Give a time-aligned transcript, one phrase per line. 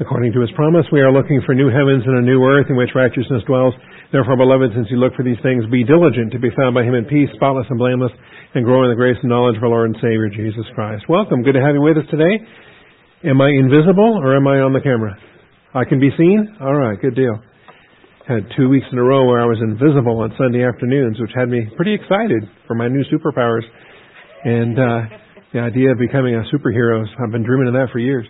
[0.00, 2.74] According to his promise, we are looking for new heavens and a new earth in
[2.74, 3.74] which righteousness dwells.
[4.10, 6.98] Therefore, beloved, since you look for these things, be diligent to be found by him
[6.98, 8.10] in peace, spotless and blameless,
[8.58, 11.06] and grow in the grace and knowledge of our Lord and Savior, Jesus Christ.
[11.08, 11.46] Welcome.
[11.46, 12.42] Good to have you with us today.
[13.22, 15.14] Am I invisible or am I on the camera?
[15.74, 16.42] I can be seen?
[16.60, 17.38] All right, good deal.
[18.26, 21.46] Had two weeks in a row where I was invisible on Sunday afternoons, which had
[21.46, 23.62] me pretty excited for my new superpowers.
[24.42, 25.00] And uh,
[25.54, 28.26] the idea of becoming a superhero, I've been dreaming of that for years.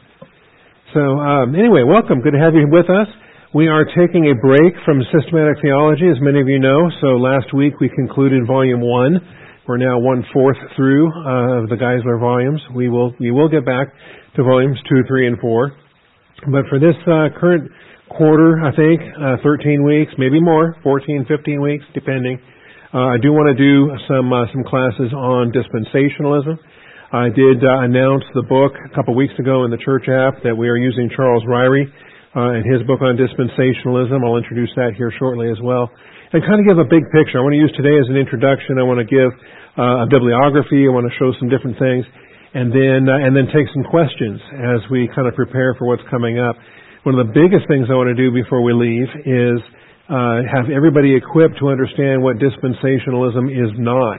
[0.95, 2.23] So um, anyway, welcome.
[2.23, 3.11] Good to have you with us.
[3.53, 6.87] We are taking a break from systematic theology, as many of you know.
[7.03, 9.19] So last week we concluded volume one.
[9.67, 12.63] We're now one fourth through uh, the Geisler volumes.
[12.77, 13.91] We will we will get back
[14.37, 15.75] to volumes two, three, and four.
[16.47, 17.73] But for this uh, current
[18.09, 22.39] quarter, I think uh, 13 weeks, maybe more, 14, 15 weeks, depending.
[22.95, 26.55] Uh, I do want to do some uh, some classes on dispensationalism.
[27.15, 30.51] I did uh, announce the book a couple weeks ago in the church app that
[30.51, 34.19] we are using Charles Ryrie uh, and his book on dispensationalism.
[34.19, 35.87] I'll introduce that here shortly as well.
[36.35, 37.39] And kind of give a big picture.
[37.39, 38.83] I want to use today as an introduction.
[38.83, 39.31] I want to give
[39.79, 40.83] uh, a bibliography.
[40.83, 42.03] I want to show some different things.
[42.51, 44.43] And then, uh, and then take some questions
[44.75, 46.59] as we kind of prepare for what's coming up.
[47.07, 49.63] One of the biggest things I want to do before we leave is
[50.11, 54.19] uh, have everybody equipped to understand what dispensationalism is not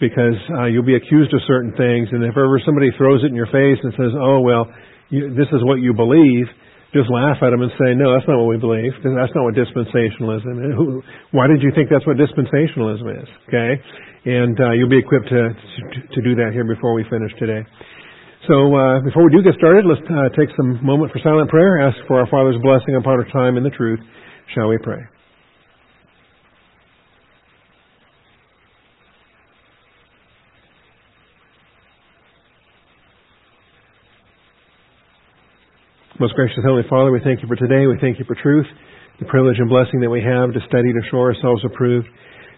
[0.00, 3.38] because uh, you'll be accused of certain things, and if ever somebody throws it in
[3.38, 4.70] your face and says, "Oh well,
[5.10, 6.46] you, this is what you believe,"
[6.94, 8.94] just laugh at them and say, "No, that's not what we believe.
[9.02, 10.72] That's not what dispensationalism is.
[10.78, 11.02] Who,
[11.34, 13.82] why did you think that's what dispensationalism is?" Okay,
[14.26, 15.82] and uh, you'll be equipped to, to
[16.14, 17.66] to do that here before we finish today.
[18.46, 21.82] So uh, before we do get started, let's uh, take some moment for silent prayer.
[21.82, 24.00] Ask for our Father's blessing upon our time in the truth.
[24.54, 25.02] Shall we pray?
[36.18, 37.86] Most gracious Heavenly Father, we thank you for today.
[37.86, 38.66] We thank you for truth,
[39.22, 42.10] the privilege and blessing that we have to study to show ourselves approved.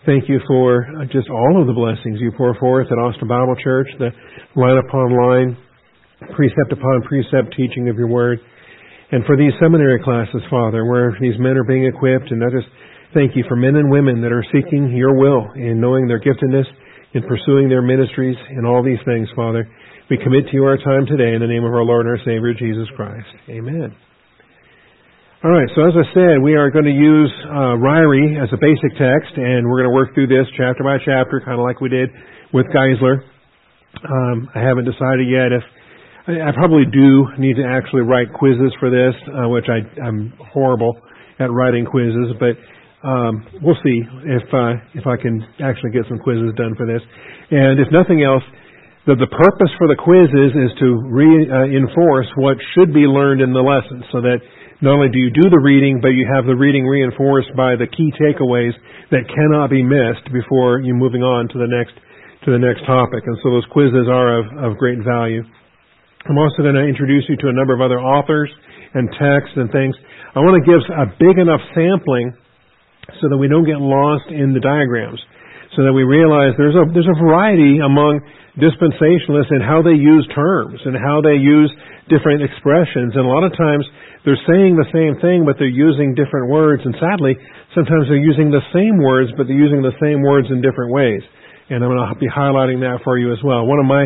[0.09, 3.53] Thank you for uh, just all of the blessings you pour forth at Austin Bible
[3.61, 4.17] Church, the
[4.57, 5.61] line upon line,
[6.33, 8.41] precept upon precept teaching of your word.
[9.13, 12.73] And for these seminary classes, Father, where these men are being equipped, and I just
[13.13, 16.65] thank you for men and women that are seeking your will in knowing their giftedness,
[17.13, 19.69] in pursuing their ministries, and all these things, Father.
[20.11, 22.23] We commit to you our time today in the name of our Lord and our
[22.27, 23.31] Savior, Jesus Christ.
[23.47, 23.95] Amen.
[25.47, 28.59] All right, so as I said, we are going to use uh, Ryrie as a
[28.59, 31.79] basic text, and we're going to work through this chapter by chapter, kind of like
[31.79, 32.11] we did
[32.53, 33.23] with Geisler.
[34.03, 35.63] Um, I haven't decided yet if
[36.27, 40.99] I, probably do need to actually write quizzes for this, uh, which I, I'm horrible
[41.39, 42.59] at writing quizzes, but
[43.07, 47.01] um, we'll see if uh, if I can actually get some quizzes done for this.
[47.51, 48.43] And if nothing else,
[49.09, 53.57] the, the purpose for the quizzes is to reinforce uh, what should be learned in
[53.57, 54.45] the lesson so that
[54.81, 57.89] not only do you do the reading, but you have the reading reinforced by the
[57.89, 58.73] key takeaways
[59.13, 61.97] that cannot be missed before you moving on to the next
[62.45, 63.21] to the next topic.
[63.29, 65.45] And so those quizzes are of, of great value.
[66.25, 68.49] I'm also going to introduce you to a number of other authors
[68.97, 69.93] and texts and things.
[70.33, 72.33] I want to give a big enough sampling
[73.21, 75.21] so that we don't get lost in the diagrams,
[75.77, 78.21] so that we realize there's a there's a variety among
[78.59, 81.71] dispensationalists and how they use terms and how they use
[82.11, 83.15] different expressions.
[83.15, 83.87] And a lot of times
[84.27, 86.83] they're saying the same thing, but they're using different words.
[86.83, 87.39] And sadly,
[87.75, 91.23] sometimes they're using the same words, but they're using the same words in different ways.
[91.71, 93.63] And I'm going to be highlighting that for you as well.
[93.63, 94.05] One of my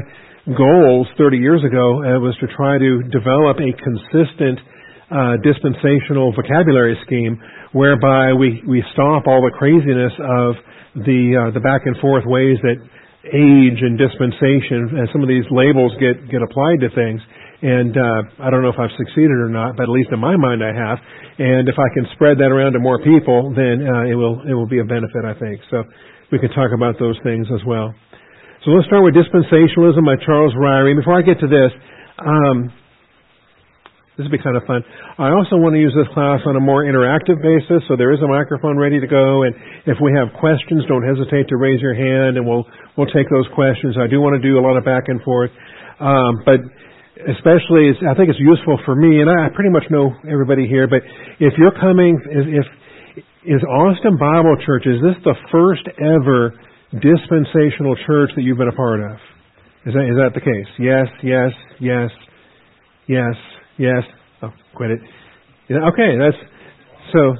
[0.52, 4.60] goals 30 years ago uh, was to try to develop a consistent
[5.08, 7.40] uh, dispensational vocabulary scheme
[7.72, 10.60] whereby we, we stop all the craziness of
[10.94, 12.78] the uh, the back and forth ways that
[13.32, 17.20] age and dispensation, and some of these labels get get applied to things.
[17.64, 20.36] And uh, I don't know if I've succeeded or not, but at least in my
[20.36, 21.00] mind I have.
[21.40, 24.52] And if I can spread that around to more people, then uh, it will it
[24.52, 25.64] will be a benefit, I think.
[25.70, 25.84] So
[26.30, 27.94] we can talk about those things as well.
[28.64, 30.96] So let's start with dispensationalism by Charles Ryrie.
[30.96, 31.72] Before I get to this,
[32.20, 32.72] um,
[34.14, 34.78] this would be kind of fun.
[35.18, 38.22] I also want to use this class on a more interactive basis, so there is
[38.22, 39.42] a microphone ready to go.
[39.42, 39.50] And
[39.90, 42.62] if we have questions, don't hesitate to raise your hand, and we'll
[42.94, 43.98] we'll take those questions.
[43.98, 45.50] I do want to do a lot of back and forth,
[45.98, 46.62] um, but
[47.26, 50.86] especially, I think it's useful for me, and I pretty much know everybody here.
[50.86, 51.02] But
[51.42, 52.66] if you're coming, if
[53.44, 56.54] is Austin Bible Church is this the first ever
[57.02, 59.18] dispensational church that you've been a part of?
[59.86, 60.70] Is that is that the case?
[60.78, 62.10] Yes, yes, yes,
[63.06, 63.34] yes.
[63.78, 64.02] Yes.
[64.42, 65.00] Oh, quit it.
[65.68, 66.36] Yeah, okay, that's
[67.12, 67.34] so.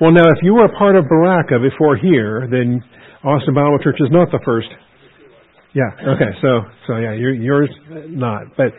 [0.00, 2.82] Well, now, if you were a part of Berachah before here, then
[3.24, 4.68] Austin Bible Church is not the first.
[5.74, 5.90] Yeah.
[6.14, 6.30] Okay.
[6.40, 7.68] So, so yeah, you're, yours
[8.08, 8.56] not.
[8.56, 8.72] But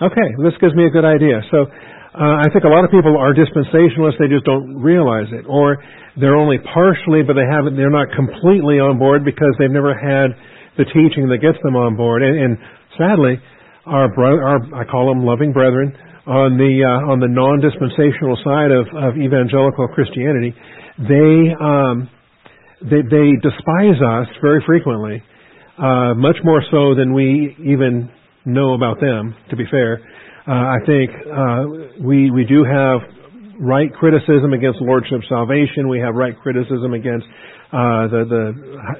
[0.00, 1.44] Okay, this gives me a good idea.
[1.52, 5.44] So uh, I think a lot of people are dispensationalists; they just don't realize it,
[5.44, 5.76] or
[6.16, 7.76] they're only partially, but they haven't.
[7.76, 10.32] They're not completely on board because they've never had
[10.80, 12.22] the teaching that gets them on board.
[12.22, 12.52] And, and
[12.96, 13.36] sadly,
[13.86, 15.96] our, bro- our I call them loving brethren
[16.26, 20.54] on the uh, on the non-dispensational side of, of evangelical Christianity,
[21.00, 22.08] they um,
[22.82, 25.22] they, they despise us very frequently,
[25.78, 28.10] uh, much more so than we even
[28.44, 30.00] know about them, to be fair.
[30.46, 33.00] Uh, I think uh, we we do have
[33.60, 35.88] right criticism against lordship salvation.
[35.88, 37.26] We have right criticism against
[37.70, 38.44] uh, the the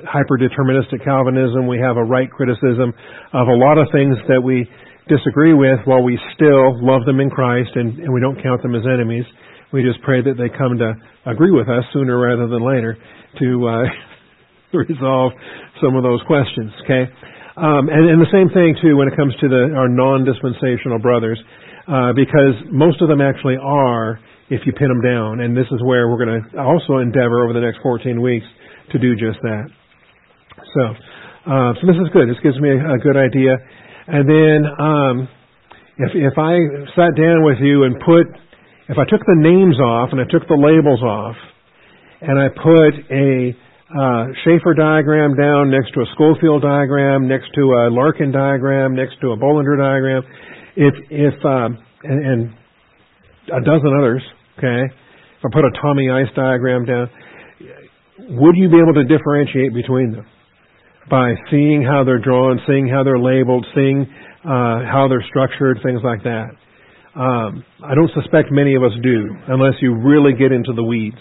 [0.07, 1.67] hyper deterministic Calvinism.
[1.67, 2.95] We have a right criticism
[3.33, 4.69] of a lot of things that we
[5.11, 8.79] disagree with, while we still love them in Christ and, and we don't count them
[8.79, 9.27] as enemies.
[9.75, 10.95] We just pray that they come to
[11.27, 12.95] agree with us sooner rather than later
[13.43, 13.87] to uh,
[14.87, 15.33] resolve
[15.83, 16.71] some of those questions.
[16.87, 17.11] Okay.
[17.59, 21.43] Um, and, and the same thing too when it comes to the, our non-dispensational brothers,
[21.91, 25.41] uh, because most of them actually are if you pin them down.
[25.41, 28.47] And this is where we're going to also endeavor over the next 14 weeks
[28.93, 29.67] to do just that.
[30.75, 30.83] So,
[31.51, 32.29] uh, so this is good.
[32.29, 33.57] This gives me a, a good idea.
[34.07, 35.29] And then, um,
[35.99, 36.57] if if I
[36.97, 38.27] sat down with you and put,
[38.89, 41.37] if I took the names off and I took the labels off,
[42.21, 43.57] and I put a
[43.91, 49.21] uh, Chafer diagram down next to a Scofield diagram, next to a Larkin diagram, next
[49.21, 50.23] to a Bullinger diagram.
[50.77, 52.41] If if um, and, and
[53.53, 54.23] a dozen others,
[54.59, 54.89] okay.
[55.41, 57.09] If I put a Tommy Ice diagram down,
[58.29, 60.27] would you be able to differentiate between them?
[61.11, 64.07] By seeing how they're drawn, seeing how they're labeled, seeing
[64.45, 66.51] uh, how they're structured, things like that?
[67.17, 71.19] Um, I don't suspect many of us do, unless you really get into the weeds.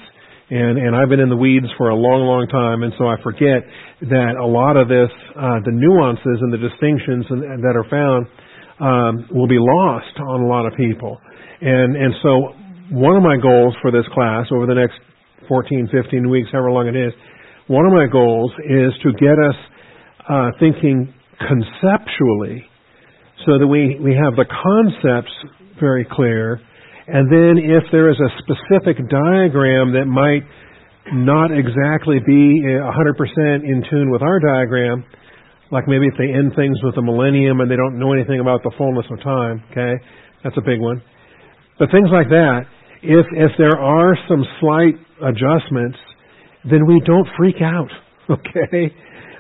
[0.50, 3.22] And and I've been in the weeds for a long, long time, and so I
[3.22, 3.62] forget
[4.10, 8.26] that a lot of this, uh, the nuances and the distinctions and, that are found,
[8.82, 11.22] um, will be lost on a lot of people,
[11.62, 12.54] and and so
[12.90, 14.98] one of my goals for this class over the next
[15.50, 17.12] 14, 15 weeks, however long it is,
[17.68, 19.58] one of my goals is to get us
[20.30, 22.64] uh, thinking conceptually,
[23.46, 25.32] so that we we have the concepts
[25.80, 26.62] very clear
[27.10, 30.46] and then if there is a specific diagram that might
[31.10, 35.04] not exactly be 100% in tune with our diagram,
[35.72, 38.62] like maybe if they end things with a millennium and they don't know anything about
[38.62, 39.98] the fullness of time, okay?
[40.44, 41.02] That's a big one.
[41.80, 42.70] But things like that,
[43.02, 45.98] if if there are some slight adjustments,
[46.70, 47.90] then we don't freak out,
[48.30, 48.94] okay?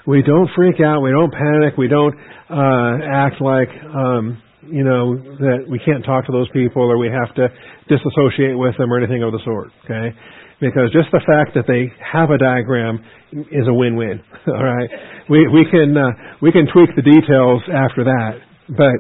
[0.07, 2.15] We don't freak out, we don't panic, we don't
[2.49, 7.09] uh act like um you know, that we can't talk to those people or we
[7.09, 7.47] have to
[7.89, 10.15] disassociate with them or anything of the sort, okay?
[10.61, 12.99] Because just the fact that they have a diagram
[13.31, 14.89] is a win-win, all right?
[15.29, 16.11] We, we can, uh,
[16.41, 18.43] we can tweak the details after that,
[18.75, 18.97] but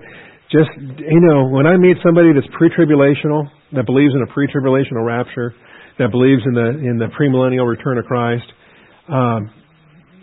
[0.49, 5.53] just, you know, when I meet somebody that's pre-tribulational, that believes in a pre-tribulational rapture,
[5.99, 8.47] that believes in the, in the premillennial return of Christ,
[9.09, 9.51] um,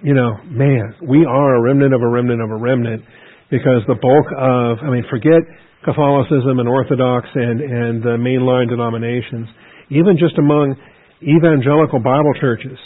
[0.03, 3.03] you know, man, we are a remnant of a remnant of a remnant
[3.51, 5.41] because the bulk of, I mean, forget
[5.85, 9.49] Catholicism and Orthodox and, and the mainline denominations,
[9.91, 10.75] even just among
[11.23, 12.79] evangelical Bible churches,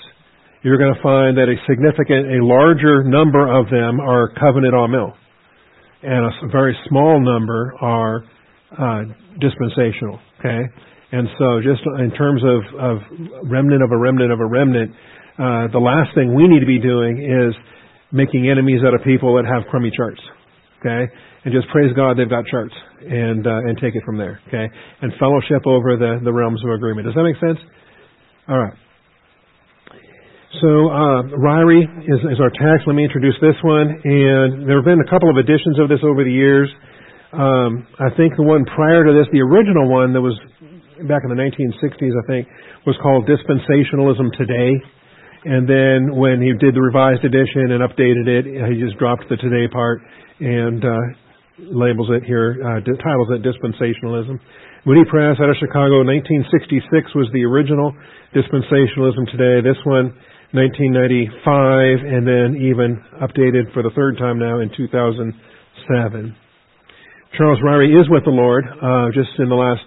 [0.63, 5.15] you're going to find that a significant, a larger number of them are covenant Amil,
[6.03, 8.25] and a very small number are
[8.77, 9.03] uh,
[9.41, 10.21] dispensational.
[10.39, 10.69] Okay,
[11.13, 12.97] and so just in terms of, of
[13.51, 14.91] remnant of a remnant of a remnant,
[15.39, 17.55] uh, the last thing we need to be doing is
[18.13, 20.21] making enemies out of people that have crummy charts
[20.81, 21.13] okay?
[21.45, 24.67] And just praise God they've got charts and uh, and take it from there, okay?
[25.01, 27.07] And fellowship over the the realms of agreement.
[27.07, 27.59] Does that make sense?
[28.49, 28.75] All right.
[30.61, 32.83] So uh, Ryrie is, is our text.
[32.85, 33.87] Let me introduce this one.
[34.03, 36.67] And there have been a couple of editions of this over the years.
[37.31, 40.35] Um, I think the one prior to this, the original one that was
[41.09, 42.49] back in the 1960s, I think,
[42.87, 44.73] was called Dispensationalism Today.
[45.45, 49.37] And then when he did the revised edition and updated it, he just dropped the
[49.41, 50.03] today part
[50.41, 50.93] and uh,
[51.73, 54.37] labels it here, uh, titles it Dispensationalism.
[54.85, 57.93] Moody Press out of Chicago, 1966 was the original
[58.33, 59.61] Dispensationalism today.
[59.61, 60.13] This one,
[60.53, 66.37] 1995, and then even updated for the third time now in 2007.
[67.37, 69.87] Charles Ryrie is with the Lord, uh, just in the last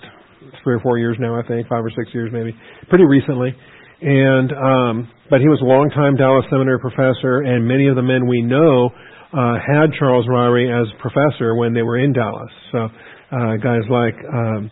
[0.63, 2.55] three or four years now, I think, five or six years maybe,
[2.89, 3.55] pretty recently.
[4.01, 8.27] And um, but he was a longtime Dallas Seminary professor, and many of the men
[8.27, 8.91] we know
[9.33, 12.51] uh, had Charles Ryrie as professor when they were in Dallas.
[12.71, 12.89] So
[13.31, 14.69] uh, guys like um,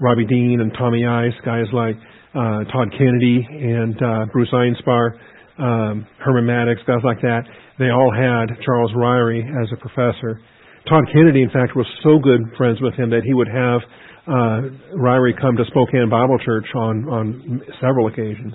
[0.00, 1.96] Robbie Dean and Tommy Ice, guys like
[2.34, 5.14] uh, Todd Kennedy and uh, Bruce Einspar,
[5.58, 7.42] um, Herman Maddox, guys like that,
[7.78, 10.40] they all had Charles Ryrie as a professor.
[10.88, 13.80] Todd Kennedy, in fact, was so good friends with him that he would have
[14.26, 18.52] uh, Ryrie come to Spokane Bible Church on on several occasions.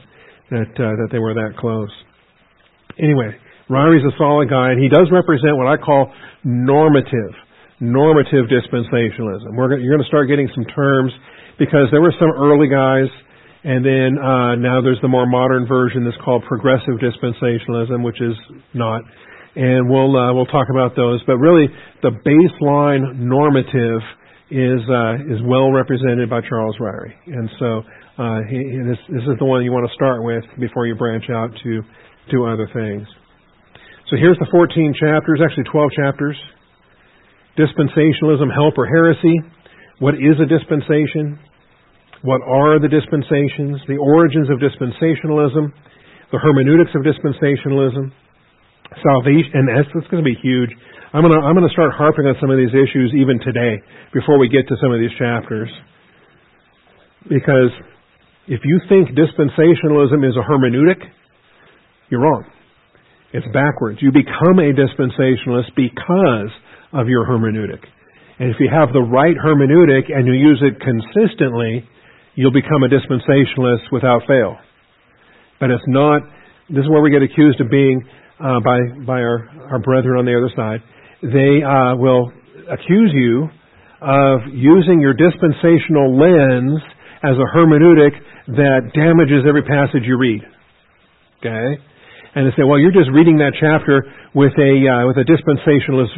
[0.50, 1.92] That uh, that they were that close.
[2.98, 3.36] Anyway,
[3.70, 7.36] Ryrie's a solid guy, and he does represent what I call normative
[7.80, 9.54] normative dispensationalism.
[9.54, 11.12] We're, you're going to start getting some terms
[11.60, 13.10] because there were some early guys,
[13.64, 18.34] and then uh, now there's the more modern version that's called progressive dispensationalism, which is
[18.74, 19.02] not.
[19.56, 21.22] And we'll uh, we'll talk about those.
[21.26, 21.66] But really,
[22.04, 24.02] the baseline normative
[24.50, 27.84] is uh, is well represented by Charles Ryrie, and so
[28.18, 31.26] uh, he, this this is the one you want to start with before you branch
[31.30, 31.82] out to
[32.32, 33.08] to other things.
[34.10, 36.38] So here's the 14 chapters, actually 12 chapters
[37.58, 39.34] dispensationalism, help, or heresy.
[40.00, 41.40] What is a dispensation?
[42.22, 43.82] What are the dispensations?
[43.90, 45.74] The origins of dispensationalism,
[46.32, 48.14] the hermeneutics of dispensationalism,
[49.02, 50.70] salvation, and that's, that's going to be huge.
[51.18, 53.82] I'm going to I'm going to start harping on some of these issues even today
[54.14, 55.66] before we get to some of these chapters,
[57.26, 57.74] because
[58.46, 61.02] if you think dispensationalism is a hermeneutic,
[62.14, 62.46] you're wrong.
[63.34, 63.98] It's backwards.
[63.98, 66.54] You become a dispensationalist because
[66.94, 67.82] of your hermeneutic.
[68.38, 71.82] And if you have the right hermeneutic and you use it consistently,
[72.36, 74.54] you'll become a dispensationalist without fail.
[75.60, 76.22] But it's not,
[76.70, 78.06] this is where we get accused of being
[78.38, 80.86] uh, by, by our, our brethren on the other side.
[81.22, 82.32] They uh, will
[82.70, 83.50] accuse you
[84.02, 86.82] of using your dispensational lens
[87.24, 88.14] as a hermeneutic
[88.54, 90.42] that damages every passage you read.
[91.40, 91.82] Okay?
[92.36, 94.06] And they say, well, you're just reading that chapter
[94.36, 96.14] with a, uh, with a dispensationalist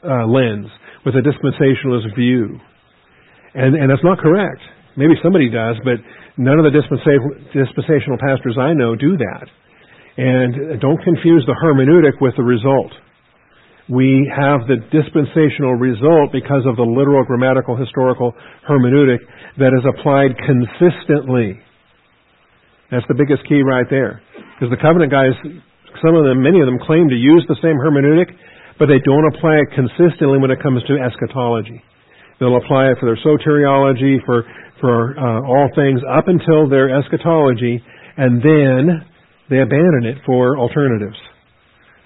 [0.00, 0.72] uh, lens,
[1.04, 2.56] with a dispensationalist view.
[3.52, 4.62] And, and that's not correct.
[4.96, 6.00] Maybe somebody does, but
[6.40, 9.46] none of the dispensational pastors I know do that.
[10.16, 12.92] And don't confuse the hermeneutic with the result.
[13.90, 18.32] We have the dispensational result because of the literal, grammatical, historical
[18.62, 19.18] hermeneutic
[19.58, 21.58] that is applied consistently.
[22.94, 24.22] That's the biggest key right there.
[24.54, 25.34] Because the covenant guys,
[25.98, 28.30] some of them, many of them claim to use the same hermeneutic,
[28.78, 31.82] but they don't apply it consistently when it comes to eschatology.
[32.38, 34.46] They'll apply it for their soteriology, for
[34.80, 37.82] for uh, all things up until their eschatology,
[38.16, 39.04] and then
[39.50, 41.16] they abandon it for alternatives.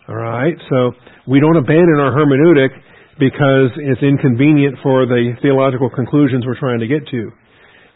[0.08, 0.92] All right, so
[1.26, 2.70] we don't abandon our hermeneutic
[3.18, 7.30] because it's inconvenient for the theological conclusions we're trying to get to.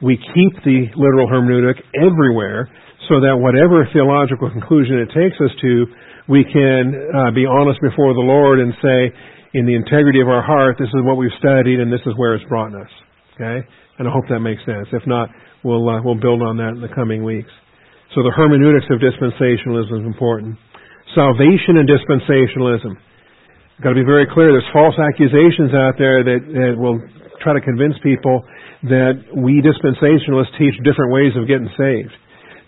[0.00, 2.70] We keep the literal hermeneutic everywhere
[3.10, 5.86] so that whatever theological conclusion it takes us to,
[6.28, 9.10] we can uh, be honest before the Lord and say,
[9.54, 12.36] in the integrity of our heart, this is what we've studied and this is where
[12.36, 12.90] it's brought us.
[13.34, 13.66] Okay?
[13.98, 14.86] And I hope that makes sense.
[14.92, 15.30] If not,
[15.64, 17.50] we'll, uh, we'll build on that in the coming weeks.
[18.14, 20.56] So the hermeneutics of dispensationalism is important.
[21.16, 22.96] Salvation and dispensationalism.
[23.82, 24.50] Got to be very clear.
[24.50, 26.98] There's false accusations out there that, that will
[27.42, 28.42] try to convince people
[28.90, 32.14] that we dispensationalists teach different ways of getting saved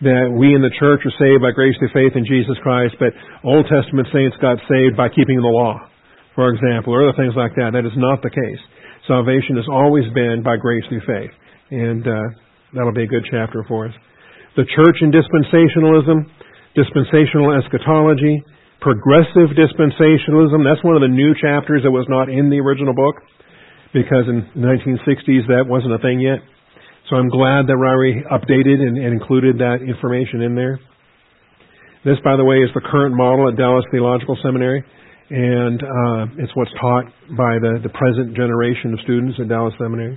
[0.01, 3.13] that we in the church are saved by grace through faith in Jesus Christ, but
[3.45, 5.77] Old Testament saints got saved by keeping the law,
[6.33, 7.77] for example, or other things like that.
[7.77, 8.63] That is not the case.
[9.05, 11.33] Salvation has always been by grace through faith,
[11.69, 12.27] and uh,
[12.73, 13.95] that'll be a good chapter for us.
[14.57, 16.25] The church in dispensationalism,
[16.73, 18.41] dispensational eschatology,
[18.81, 20.65] progressive dispensationalism.
[20.65, 23.17] That's one of the new chapters that was not in the original book
[23.93, 26.41] because in the 1960s that wasn't a thing yet.
[27.09, 30.79] So I'm glad that Ryrie updated and, and included that information in there.
[32.05, 34.83] This, by the way, is the current model at Dallas Theological Seminary,
[35.29, 37.05] and uh, it's what's taught
[37.37, 40.17] by the, the present generation of students at Dallas Seminary.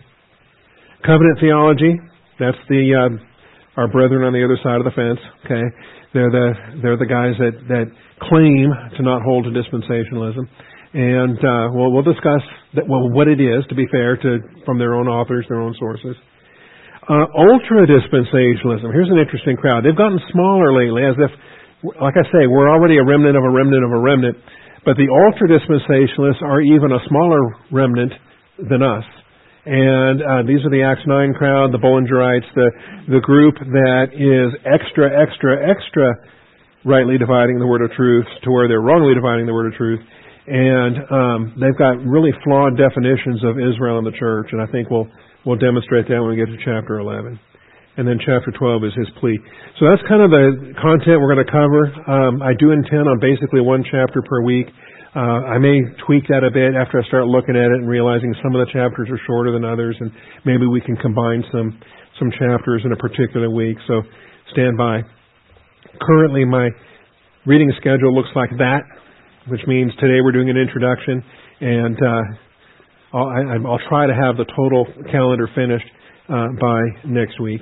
[1.04, 2.00] Covenant theology,
[2.40, 3.12] that's the uh,
[3.76, 5.20] our brethren on the other side of the fence.
[5.44, 5.66] Okay,
[6.14, 6.48] they're the
[6.82, 7.88] they're the guys that that
[8.22, 10.46] claim to not hold to dispensationalism,
[10.94, 12.42] and uh, well, we'll discuss
[12.78, 13.66] that, well what it is.
[13.70, 16.16] To be fair to from their own authors, their own sources.
[17.04, 18.88] Uh, ultra dispensationalism.
[18.96, 19.84] Here's an interesting crowd.
[19.84, 21.32] They've gotten smaller lately, as if,
[22.00, 24.38] like I say, we're already a remnant of a remnant of a remnant.
[24.86, 28.14] But the ultra dispensationalists are even a smaller remnant
[28.70, 29.04] than us.
[29.66, 32.70] And uh, these are the Acts 9 crowd, the Bullingerites, the,
[33.08, 36.12] the group that is extra, extra, extra
[36.84, 40.04] rightly dividing the word of truth to where they're wrongly dividing the word of truth.
[40.46, 44.92] And um, they've got really flawed definitions of Israel and the church, and I think
[44.92, 45.08] we'll
[45.46, 47.40] We'll demonstrate that when we get to chapter 11.
[47.96, 49.38] And then chapter 12 is his plea.
[49.78, 51.84] So that's kind of the content we're going to cover.
[52.10, 54.66] Um, I do intend on basically one chapter per week.
[55.16, 55.78] Uh, I may
[56.08, 58.72] tweak that a bit after I start looking at it and realizing some of the
[58.74, 60.10] chapters are shorter than others, and
[60.44, 61.80] maybe we can combine some
[62.18, 63.78] some chapters in a particular week.
[63.88, 64.02] So
[64.54, 65.02] stand by.
[66.02, 66.70] Currently, my
[67.46, 68.82] reading schedule looks like that,
[69.50, 71.22] which means today we're doing an introduction,
[71.62, 75.86] and uh, I'll, I, I'll try to have the total calendar finished
[76.30, 77.62] uh, by next week.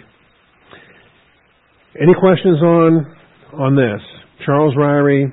[2.00, 3.16] Any questions on
[3.60, 4.00] on this?
[4.46, 5.28] Charles Ryrie,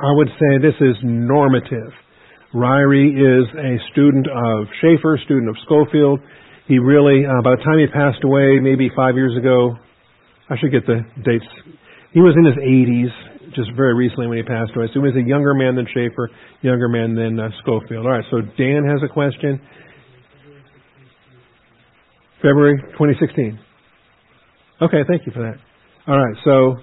[0.00, 1.92] I would say this is normative.
[2.54, 6.20] Ryrie is a student of Chafer, student of Scofield.
[6.66, 9.76] He really, uh, by the time he passed away, maybe five years ago,
[10.48, 11.44] I should get the dates.
[12.12, 14.86] He was in his 80s, just very recently when he passed away.
[14.88, 16.30] So he was a younger man than Chafer,
[16.62, 18.06] younger man than uh, Scofield.
[18.06, 19.60] All right, so Dan has a question.
[22.40, 23.60] February 2016.
[24.80, 25.60] Okay, thank you for that.
[26.08, 26.76] All right, so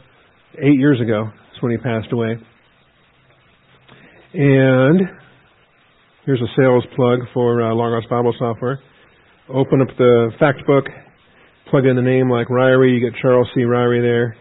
[0.62, 2.38] eight years ago is when he passed away.
[4.34, 5.02] And
[6.26, 8.80] here's a sales plug for uh, Logos Bible Software.
[9.50, 10.86] Open up the fact book,
[11.70, 13.62] plug in the name like Ryrie, you get Charles C.
[13.62, 14.36] Ryrie there.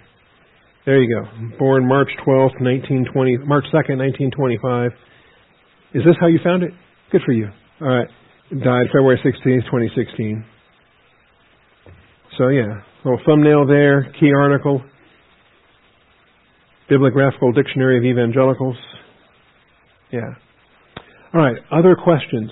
[0.84, 1.58] There you go.
[1.58, 4.92] Born March 12th, 1920, March 2nd, 1925.
[5.94, 6.72] Is this how you found it?
[7.10, 7.48] Good for you.
[7.80, 8.08] All right.
[8.50, 10.44] Died February 16th, 2016.
[12.38, 14.82] So yeah, little thumbnail there, key article,
[16.88, 18.76] Bibliographical Dictionary of Evangelicals.
[20.16, 20.32] Yeah.
[21.34, 22.50] All right, other questions?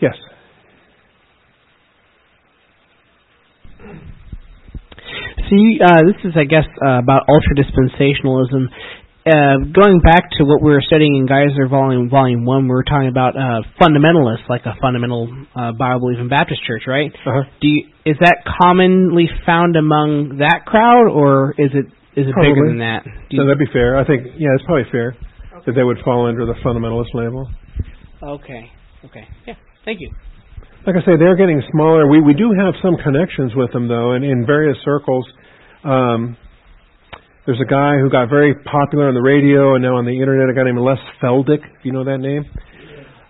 [0.00, 0.14] Yes.
[5.48, 8.66] See, uh, this is, I guess, uh, about ultra dispensationalism
[9.24, 12.82] uh, going back to what we were studying in Geisler Volume Volume One, we were
[12.82, 17.12] talking about uh, fundamentalists, like a fundamental uh, Bible believing Baptist church, right?
[17.14, 17.42] Uh-huh.
[17.60, 22.52] Do you, is that commonly found among that crowd, or is it is it Probably.
[22.52, 23.04] bigger than that?
[23.30, 23.96] Do so that'd be fair.
[23.96, 25.64] I think, yeah, it's probably fair okay.
[25.66, 27.48] that they would fall under the fundamentalist label.
[28.22, 28.70] Okay.
[29.04, 29.26] Okay.
[29.46, 29.54] Yeah.
[29.84, 30.10] Thank you.
[30.86, 32.08] Like I say, they're getting smaller.
[32.08, 35.26] We we do have some connections with them though, and in various circles.
[35.84, 36.36] Um,
[37.46, 40.48] there's a guy who got very popular on the radio and now on the internet,
[40.48, 41.58] a guy named Les Feldick.
[41.58, 42.44] Do you know that name?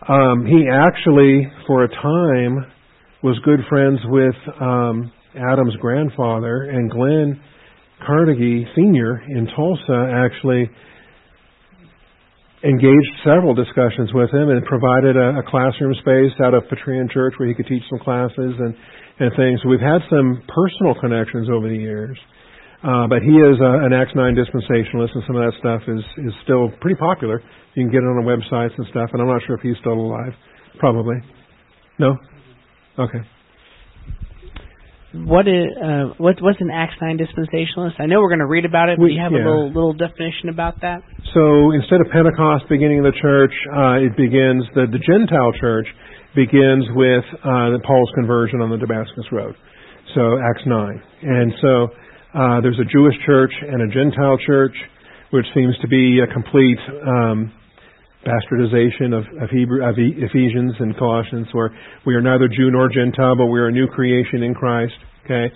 [0.06, 2.66] Um, he actually, for a time,
[3.22, 7.40] was good friends with um, Adam's grandfather, and Glenn
[8.06, 9.22] Carnegie Sr.
[9.28, 10.70] in Tulsa actually
[12.64, 17.34] engaged several discussions with him and provided a, a classroom space out of Petrian Church
[17.36, 18.74] where he could teach some classes and,
[19.18, 19.58] and things.
[19.62, 22.16] So we've had some personal connections over the years.
[22.82, 26.02] Uh, but he is uh, an Acts 9 dispensationalist, and some of that stuff is,
[26.26, 27.40] is still pretty popular.
[27.74, 29.78] You can get it on the websites and stuff, and I'm not sure if he's
[29.78, 30.34] still alive.
[30.78, 31.14] Probably.
[31.98, 32.16] No?
[32.98, 33.22] Okay.
[35.12, 38.00] What is uh, what, what's an Acts nine dispensationalist?
[38.00, 39.44] I know we're going to read about it, but we, you have yeah.
[39.44, 41.04] a little little definition about that.
[41.36, 45.84] So instead of Pentecost beginning of the church, uh, it begins the the Gentile church
[46.34, 49.54] begins with uh, Paul's conversion on the Damascus Road.
[50.16, 51.72] So Acts nine, and so
[52.32, 54.74] uh, there's a Jewish church and a Gentile church,
[55.28, 57.52] which seems to be a complete um,
[58.24, 61.70] bastardization of, of, Hebrew, of Ephesians and Colossians, where
[62.06, 64.94] we are neither Jew nor Gentile, but we are a new creation in Christ.
[65.24, 65.52] Okay,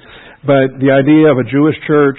[0.47, 2.19] but the idea of a Jewish church,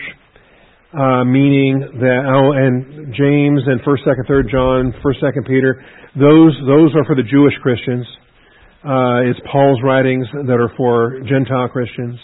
[0.91, 5.83] uh, meaning that oh, and James and First, Second, Third John, First, Second Peter,
[6.15, 8.05] those those are for the Jewish Christians.
[8.83, 12.19] Uh, it's Paul's writings that are for Gentile Christians.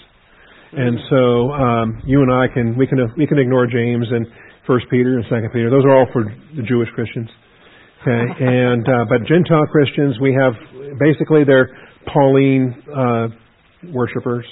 [0.75, 4.25] And so um, you and I can we can we can ignore James and
[4.65, 5.69] First Peter and Second Peter.
[5.69, 7.29] Those are all for the Jewish Christians.
[8.03, 10.51] Okay, and uh, but Gentile Christians, we have
[10.99, 11.71] basically they're
[12.11, 13.27] Pauline uh,
[13.93, 14.45] worshippers.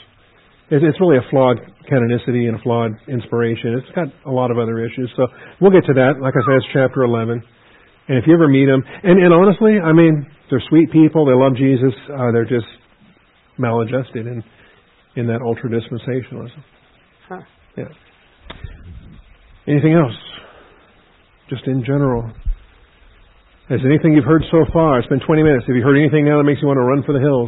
[0.69, 1.57] It, it's really a flawed
[1.91, 3.75] canonicity and a flawed inspiration.
[3.83, 5.11] It's got a lot of other issues.
[5.17, 5.27] So
[5.59, 6.21] we'll get to that.
[6.21, 7.43] Like I said, it's chapter 11.
[8.07, 11.25] And if you ever meet them, and, and honestly, I mean, they're sweet people.
[11.25, 11.93] They love Jesus.
[12.07, 12.67] Uh, they're just
[13.57, 14.43] maladjusted and
[15.17, 16.63] in that ultra dispensationalism.
[17.27, 17.41] Huh.
[17.75, 17.83] Yeah.
[19.67, 20.15] Anything else?
[21.49, 22.31] Just in general.
[23.71, 24.99] Has anything you've heard so far?
[24.99, 25.63] It's been 20 minutes.
[25.63, 27.47] Have you heard anything now that makes you want to run for the hills?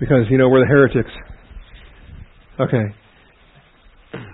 [0.00, 1.12] Because, you know, we're the heretics.
[2.56, 2.88] Okay.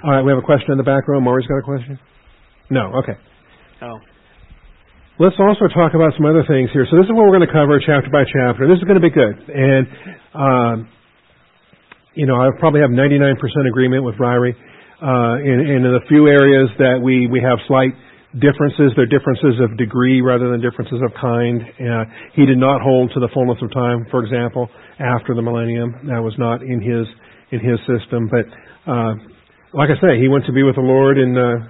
[0.06, 1.18] All right, we have a question in the back row.
[1.18, 1.98] Maury's got a question?
[2.70, 3.18] No, okay.
[3.82, 3.98] Oh.
[5.18, 6.86] Let's also talk about some other things here.
[6.86, 8.70] So this is what we're going to cover chapter by chapter.
[8.70, 9.34] This is going to be good.
[9.50, 9.84] And
[10.38, 10.76] um,
[12.14, 14.54] you know, I probably have 99% agreement with Ryrie.
[15.02, 17.90] Uh, in, in the few areas that we, we have slight
[18.40, 21.60] differences, they're differences of degree rather than differences of kind.
[21.76, 24.68] Uh, he did not hold to the fullness of time, for example,
[24.98, 25.92] after the millennium.
[26.08, 27.04] That was not in his,
[27.52, 28.30] in his system.
[28.32, 28.48] But,
[28.88, 29.14] uh,
[29.74, 31.68] like I say, he went to be with the Lord in, uh,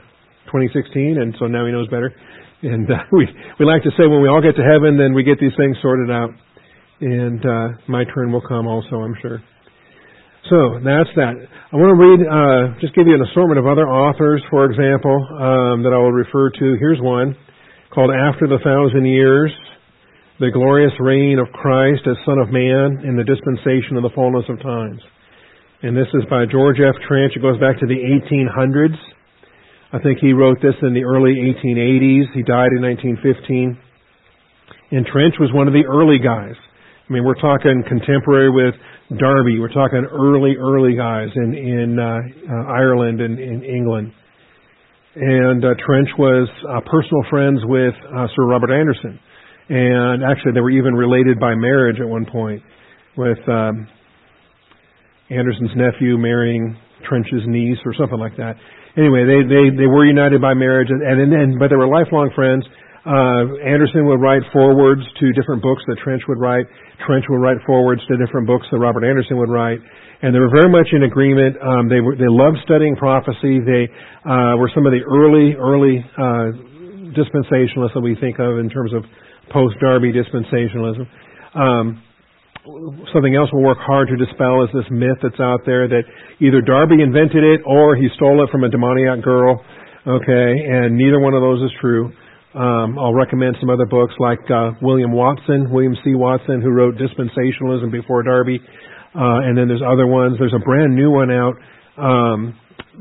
[0.50, 2.14] 2016, and so now he knows better.
[2.62, 3.26] And, uh, we,
[3.58, 5.76] we like to say when we all get to heaven, then we get these things
[5.82, 6.30] sorted out.
[7.00, 9.42] And, uh, my turn will come also, I'm sure.
[10.50, 11.34] So that's that.
[11.38, 15.14] I want to read, uh, just give you an assortment of other authors, for example,
[15.38, 16.66] um, that I will refer to.
[16.78, 17.36] Here's one
[17.94, 19.52] called After the Thousand Years
[20.42, 24.42] the glorious reign of Christ as Son of Man in the dispensation of the fullness
[24.50, 24.98] of times.
[25.86, 26.98] And this is by George F.
[27.06, 27.38] Trench.
[27.38, 28.98] It goes back to the 1800s.
[29.94, 32.34] I think he wrote this in the early 1880s.
[32.34, 33.78] He died in 1915.
[34.90, 36.58] And Trench was one of the early guys.
[36.58, 38.74] I mean, we're talking contemporary with
[39.18, 39.58] Darby.
[39.58, 44.12] We're talking early, early guys in in uh, uh, Ireland and in England.
[45.14, 49.20] And uh, Trench was uh, personal friends with uh, Sir Robert Anderson,
[49.68, 52.62] and actually they were even related by marriage at one point,
[53.16, 53.86] with um,
[55.28, 56.76] Anderson's nephew marrying
[57.08, 58.56] Trench's niece or something like that.
[58.96, 62.30] Anyway, they they they were united by marriage, and and, and but they were lifelong
[62.34, 62.64] friends.
[63.02, 66.66] Uh, Anderson would write forwards to different books that Trench would write.
[67.06, 69.80] Trench would write forwards to different books that Robert Anderson would write.
[70.22, 71.56] And they were very much in agreement.
[71.58, 73.58] Um, they were, they loved studying prophecy.
[73.58, 73.90] They
[74.22, 76.54] uh, were some of the early, early uh,
[77.10, 79.02] dispensationalists that we think of in terms of
[79.50, 81.02] post-Darby dispensationalism.
[81.58, 82.02] Um,
[83.12, 86.06] something else we'll work hard to dispel is this myth that's out there that
[86.38, 89.64] either Darby invented it or he stole it from a demoniac girl.
[90.06, 92.12] Okay, and neither one of those is true.
[92.54, 96.14] Um, I'll recommend some other books like uh, William Watson, William C.
[96.14, 98.60] Watson, who wrote Dispensationalism before Darby.
[99.14, 100.36] Uh, and then there's other ones.
[100.38, 101.54] There's a brand new one out
[101.96, 102.58] um,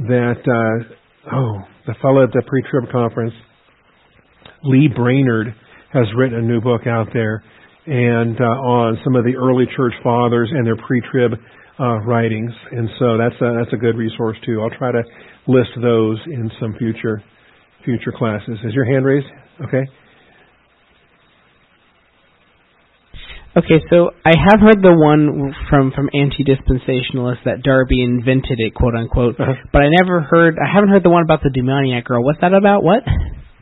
[0.08, 3.34] that, uh, oh, the fellow at the pre-trib conference,
[4.64, 5.54] Lee Brainard,
[5.94, 7.44] has written a new book out there
[7.86, 11.32] and uh, on some of the early church fathers and their pre-trib
[11.80, 12.52] uh, writings.
[12.72, 14.62] And so that's a, that's a good resource too.
[14.62, 15.04] I'll try to
[15.48, 17.22] list those in some future
[17.84, 18.58] future classes.
[18.63, 19.28] Is your hand raised?
[19.62, 19.86] Okay.
[23.52, 28.96] Okay, so I have heard the one from from anti-dispensationalists that Darby invented it, quote
[28.96, 29.36] unquote.
[29.38, 29.54] Uh-huh.
[29.74, 30.56] But I never heard.
[30.56, 32.24] I haven't heard the one about the demoniac girl.
[32.24, 32.82] What's that about?
[32.82, 33.04] What?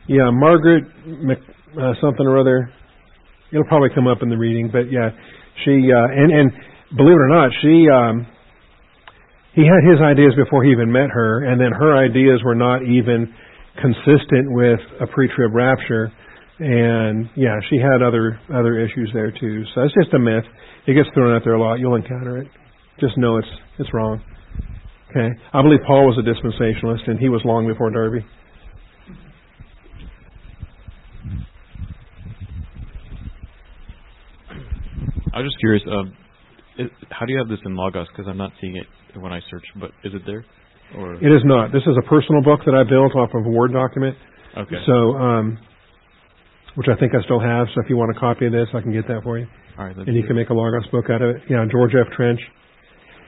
[0.06, 1.38] Yeah, Margaret Mc,
[1.74, 2.70] uh, something or other.
[3.50, 5.10] It'll probably come up in the reading, but yeah,
[5.64, 6.52] she uh, and and
[6.96, 8.30] believe it or not, she um,
[9.54, 12.82] he had his ideas before he even met her, and then her ideas were not
[12.82, 13.34] even
[13.80, 16.12] consistent with a pre-trib rapture.
[16.58, 19.64] And yeah, she had other other issues there too.
[19.74, 20.44] So it's just a myth.
[20.86, 21.78] It gets thrown out there a lot.
[21.78, 22.48] You'll encounter it.
[23.00, 24.20] Just know it's it's wrong.
[25.10, 25.28] Okay.
[25.52, 28.24] I believe Paul was a dispensationalist, and he was long before Darby.
[35.32, 35.82] I was just curious.
[35.90, 36.12] Um,
[36.78, 38.06] is, how do you have this in Logos?
[38.08, 38.86] Because I'm not seeing it
[39.18, 39.64] when I search.
[39.76, 40.44] But is it there?
[40.96, 41.72] Or it is not.
[41.72, 44.16] This is a personal book that I built off of a Word document.
[44.56, 44.76] Okay.
[44.86, 45.58] So, um,
[46.74, 47.68] which I think I still have.
[47.74, 49.46] So if you want a copy of this, I can get that for you.
[49.78, 49.96] All right.
[49.96, 51.42] And you can make a Logos book out of it.
[51.48, 52.12] Yeah, George F.
[52.16, 52.40] Trench.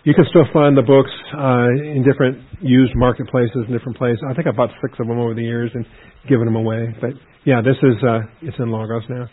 [0.04, 4.18] You can still find the books uh, in different used marketplaces in different places.
[4.28, 5.86] I think I bought six of them over the years and
[6.28, 6.94] given them away.
[7.00, 7.10] But
[7.46, 9.30] yeah, this is uh, it's in Logos now.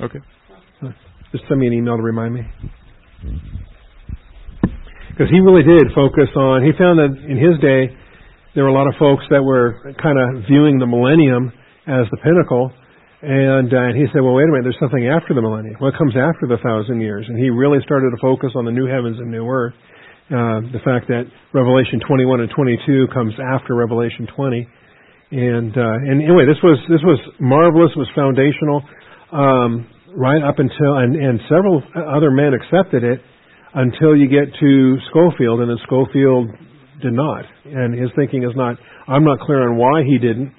[0.00, 0.20] Okay.
[1.32, 2.42] Just send me an email to remind me
[5.12, 6.64] because he really did focus on.
[6.64, 7.92] He found that in his day
[8.56, 11.52] there were a lot of folks that were kind of viewing the millennium
[11.84, 12.72] as the pinnacle,
[13.20, 14.64] and, uh, and he said, "Well, wait a minute.
[14.64, 15.76] There's something after the millennium.
[15.78, 18.88] What comes after the thousand years?" And he really started to focus on the new
[18.88, 19.76] heavens and new earth.
[20.32, 24.68] Uh, the fact that Revelation 21 and 22 comes after Revelation 20,
[25.32, 27.92] and uh, and anyway, this was this was marvelous.
[28.00, 28.80] Was foundational,
[29.30, 33.20] um, right up until and and several other men accepted it
[33.74, 36.48] until you get to Scofield, and then Scofield
[37.02, 37.44] did not.
[37.64, 38.76] And his thinking is not.
[39.08, 40.52] I'm not clear on why he didn't,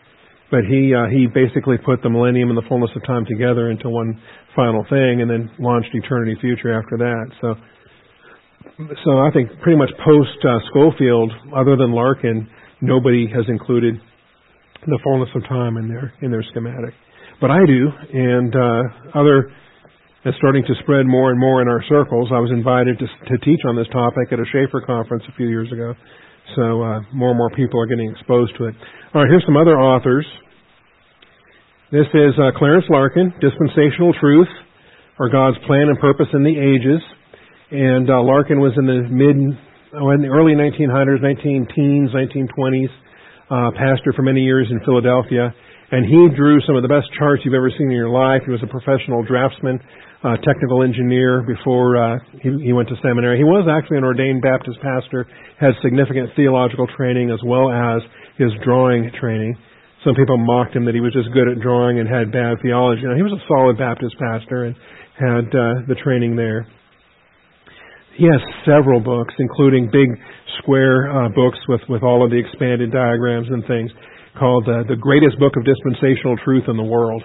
[0.52, 3.90] but he uh, he basically put the millennium and the fullness of time together into
[3.90, 4.20] one
[4.56, 7.26] final thing, and then launched eternity future after that.
[7.42, 7.56] So.
[9.06, 12.50] So I think pretty much post uh, Scofield, other than Larkin,
[12.82, 13.96] nobody has included
[14.88, 16.94] the fullness of time in their in their schematic.
[17.40, 19.52] But I do, and uh, other
[20.26, 22.30] is starting to spread more and more in our circles.
[22.32, 25.48] I was invited to, to teach on this topic at a Chafer conference a few
[25.48, 25.94] years ago.
[26.56, 28.76] So uh, more and more people are getting exposed to it.
[29.14, 30.26] All right, here's some other authors.
[31.92, 34.50] This is uh, Clarence Larkin, Dispensational Truth,
[35.20, 37.04] or God's Plan and Purpose in the Ages.
[37.72, 39.36] And uh, Larkin was in the mid,
[40.00, 42.92] oh, in the early 1900s, 19 teens, 1920s,
[43.52, 45.54] uh, pastor for many years in Philadelphia.
[45.92, 48.42] And he drew some of the best charts you've ever seen in your life.
[48.46, 49.80] He was a professional draftsman
[50.24, 53.38] uh, technical engineer before uh, he, he went to seminary.
[53.38, 55.28] He was actually an ordained Baptist pastor,
[55.60, 58.02] had significant theological training as well as
[58.40, 59.56] his drawing training.
[60.04, 63.04] Some people mocked him that he was just good at drawing and had bad theology.
[63.04, 64.76] Now, he was a solid Baptist pastor and
[65.20, 66.68] had uh, the training there.
[68.16, 70.08] He has several books, including big
[70.60, 73.92] square uh, books with, with all of the expanded diagrams and things,
[74.40, 77.24] called uh, The Greatest Book of Dispensational Truth in the World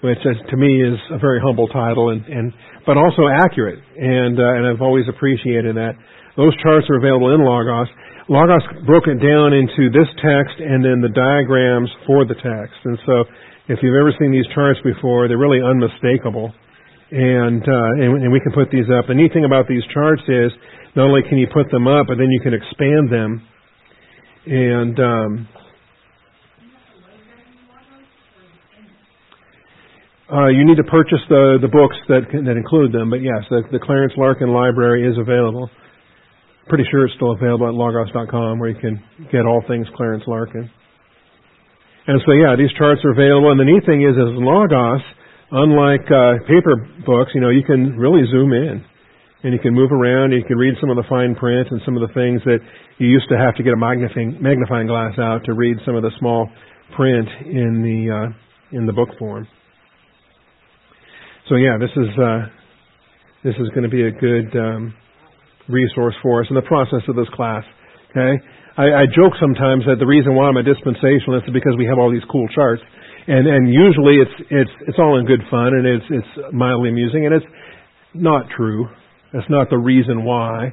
[0.00, 2.52] which uh, to me is a very humble title, and, and
[2.86, 5.94] but also accurate, and uh, and I've always appreciated that.
[6.36, 7.90] Those charts are available in Logos.
[8.30, 12.98] Logos broke it down into this text and then the diagrams for the text, and
[13.06, 13.24] so
[13.68, 16.52] if you've ever seen these charts before, they're really unmistakable,
[17.10, 19.08] and uh, and, and we can put these up.
[19.08, 20.52] The neat thing about these charts is
[20.94, 23.42] not only can you put them up, but then you can expand them,
[24.46, 25.48] and um,
[30.28, 33.64] Uh, you need to purchase the the books that that include them, but yes, the,
[33.72, 35.70] the Clarence Larkin Library is available.
[36.68, 39.00] Pretty sure it's still available at logos.com, where you can
[39.32, 40.68] get all things Clarence Larkin.
[42.08, 43.52] And so, yeah, these charts are available.
[43.52, 45.04] And the neat thing is, as Logos,
[45.52, 48.84] unlike uh, paper books, you know, you can really zoom in,
[49.44, 50.32] and you can move around.
[50.32, 52.64] And you can read some of the fine print and some of the things that
[52.96, 56.02] you used to have to get a magnifying magnifying glass out to read some of
[56.02, 56.48] the small
[56.96, 59.48] print in the uh, in the book form.
[61.48, 62.44] So yeah, this is uh,
[63.40, 64.92] this is going to be a good um,
[65.68, 67.64] resource for us in the process of this class.
[68.12, 68.36] Okay,
[68.76, 71.96] I, I joke sometimes that the reason why I'm a dispensationalist is because we have
[71.96, 72.82] all these cool charts,
[73.26, 77.24] and and usually it's it's it's all in good fun and it's it's mildly amusing,
[77.24, 77.48] and it's
[78.12, 78.84] not true.
[79.32, 80.68] That's not the reason why,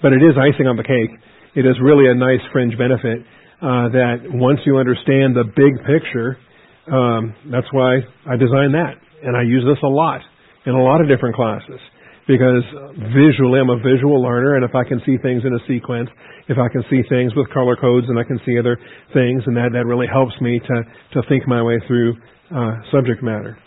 [0.00, 1.10] but it is icing on the cake.
[1.58, 3.26] It is really a nice fringe benefit
[3.58, 6.38] uh, that once you understand the big picture,
[6.86, 7.98] um, that's why
[8.30, 10.20] I designed that and I use this a lot
[10.66, 11.80] in a lot of different classes
[12.28, 12.62] because
[13.10, 16.08] visually I'm a visual learner and if I can see things in a sequence,
[16.48, 18.78] if I can see things with color codes and I can see other
[19.12, 20.76] things and that, that really helps me to,
[21.14, 22.14] to think my way through
[22.54, 23.58] uh, subject matter.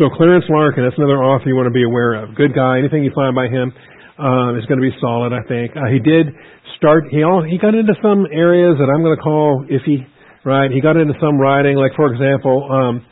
[0.00, 2.34] So Clarence Larkin, that's another author you want to be aware of.
[2.34, 2.78] Good guy.
[2.78, 3.70] Anything you find by him
[4.16, 5.76] uh, is going to be solid, I think.
[5.76, 6.32] Uh, he did
[6.80, 7.04] start.
[7.12, 10.08] He all, he got into some areas that I'm going to call iffy.
[10.44, 10.72] Right?
[10.72, 13.06] He got into some writing, like for example, um,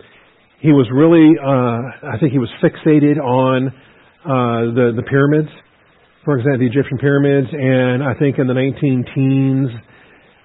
[0.60, 3.68] he was really, uh, I think he was fixated on
[4.20, 5.48] uh, the the pyramids,
[6.24, 9.70] for example, the Egyptian pyramids, and I think in the 19 teens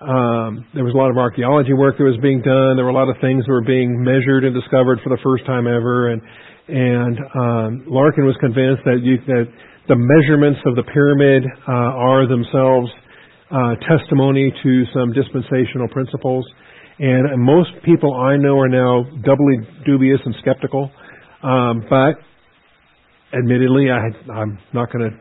[0.05, 2.75] um, there was a lot of archaeology work that was being done.
[2.75, 5.45] There were a lot of things that were being measured and discovered for the first
[5.45, 6.21] time ever, and
[6.67, 9.45] and um, Larkin was convinced that you, that
[9.87, 12.89] the measurements of the pyramid uh, are themselves
[13.51, 16.43] uh, testimony to some dispensational principles.
[16.97, 20.89] And most people I know are now doubly dubious and skeptical.
[21.43, 22.15] Um, but
[23.37, 25.17] admittedly, I, I'm not going to.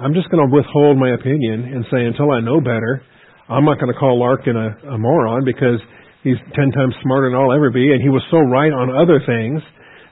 [0.00, 3.02] I'm just going to withhold my opinion and say until I know better,
[3.48, 5.80] I'm not going to call Larkin a, a moron because
[6.22, 9.18] he's ten times smarter than I'll ever be, and he was so right on other
[9.26, 9.60] things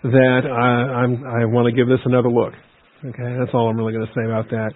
[0.03, 2.53] that I, I want to give this another look.
[3.05, 4.71] Okay, that's all I'm really going to say about that.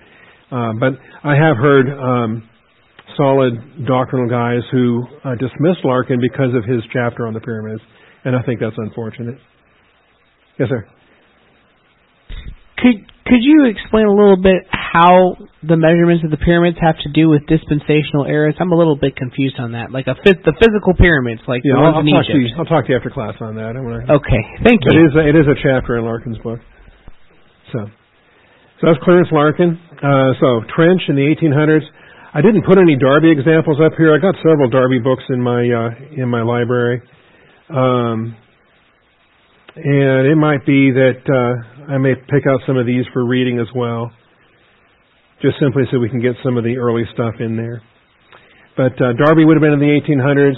[0.52, 0.92] Uh, but
[1.24, 2.48] I have heard um,
[3.16, 7.82] solid doctrinal guys who uh, dismissed Larkin because of his chapter on the pyramids,
[8.24, 9.38] and I think that's unfortunate.
[10.58, 10.86] Yes, sir.
[12.78, 12.96] Could
[13.30, 17.30] could you explain a little bit how the measurements of the pyramids have to do
[17.30, 18.56] with dispensational eras?
[18.58, 19.92] I'm a little bit confused on that.
[19.92, 22.34] Like a the physical pyramids, like yeah, the ones I'll, I'll in talk Egypt.
[22.34, 23.76] To you, I'll talk to you after class on that.
[23.78, 24.90] okay, thank you.
[24.90, 26.58] It is a, it is a chapter in Larkin's book.
[27.70, 27.86] So,
[28.80, 29.78] so that's Clarence Larkin.
[30.02, 31.86] Uh, so Trench in the 1800s.
[32.32, 34.14] I didn't put any Darby examples up here.
[34.14, 37.02] I got several Darby books in my uh, in my library,
[37.68, 38.36] um,
[39.74, 43.58] and it might be that uh, I may pick out some of these for reading
[43.58, 44.12] as well,
[45.42, 47.82] just simply so we can get some of the early stuff in there.
[48.76, 50.54] But uh, Darby would have been in the 1800s.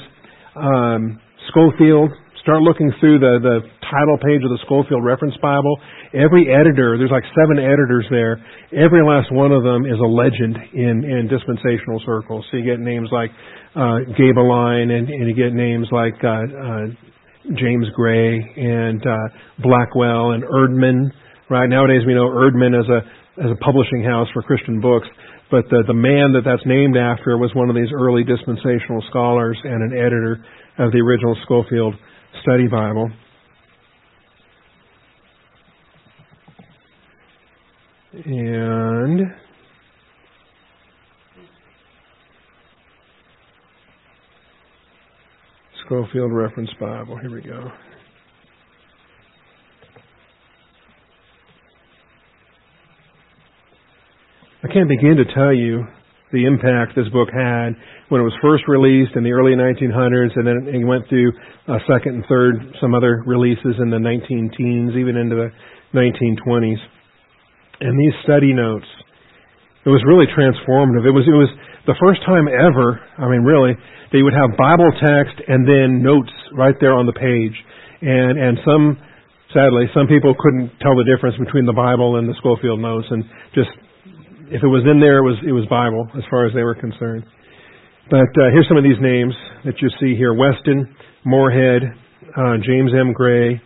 [0.55, 2.11] Um, Scofield,
[2.43, 5.79] start looking through the the title page of the Scofield Reference Bible,
[6.13, 8.37] Every editor, there's like seven editors there.
[8.69, 12.45] Every last one of them is a legend in, in dispensational circles.
[12.51, 13.31] So you get names like
[13.73, 16.85] uh, Gaebelein, and, and you get names like uh, uh,
[17.57, 19.17] James Gray and uh,
[19.65, 21.09] Blackwell and Erdman.
[21.49, 23.01] Right nowadays, we know Erdman as a
[23.41, 25.09] as a publishing house for Christian books,
[25.51, 29.57] but the the man that that's named after was one of these early dispensational scholars
[29.65, 30.45] and an editor
[30.77, 31.95] of the original Scofield
[32.41, 33.11] Study Bible.
[38.25, 39.21] And
[45.85, 47.19] Scofield Reference Bible.
[47.19, 47.71] Here we go.
[54.65, 55.85] I can't begin to tell you
[56.33, 57.77] the impact this book had
[58.09, 61.33] when it was first released in the early 1900s, and then it went through
[61.69, 65.51] a second and third, some other releases in the 19 teens, even into the
[65.93, 66.81] 1920s
[67.83, 68.87] and these study notes.
[69.85, 71.03] It was really transformative.
[71.03, 71.51] It was it was
[71.91, 73.03] the first time ever.
[73.19, 73.75] I mean, really,
[74.15, 77.57] they would have Bible text and then notes right there on the page.
[78.01, 78.97] and and some
[79.51, 83.27] sadly some people couldn't tell the difference between the Bible and the Scofield notes, and
[83.59, 83.71] just
[84.51, 86.75] if it was in there, it was it was Bible as far as they were
[86.75, 87.25] concerned.
[88.11, 91.83] But uh, here's some of these names that you see here: Weston, Moorhead,
[92.37, 93.13] uh, James M.
[93.13, 93.61] Gray,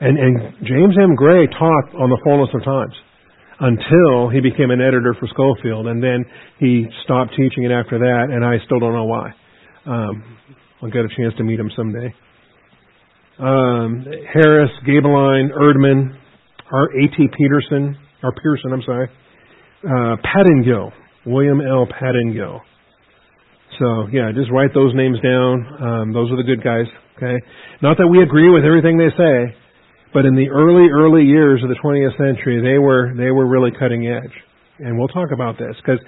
[0.00, 1.14] and and James M.
[1.14, 2.94] Gray taught on the fullness of times
[3.60, 6.24] until he became an editor for Scofield, and then
[6.58, 9.30] he stopped teaching it after that, and I still don't know why.
[9.86, 10.38] Um,
[10.82, 12.12] I'll get a chance to meet him someday.
[13.38, 16.18] Um, Harris, Gaebelein, Erdman,
[16.72, 16.84] R.
[16.90, 17.28] A.T.
[17.38, 19.08] Peterson, or Pierson, I'm sorry,
[19.84, 20.92] uh, Pettingill,
[21.26, 21.86] William L.
[21.86, 22.60] Pettingill.
[23.78, 25.66] So yeah, just write those names down.
[25.80, 26.86] Um, those are the good guys.
[27.16, 27.36] Okay,
[27.82, 29.54] not that we agree with everything they say,
[30.12, 33.70] but in the early early years of the 20th century, they were they were really
[33.78, 34.34] cutting edge.
[34.78, 36.00] And we'll talk about this because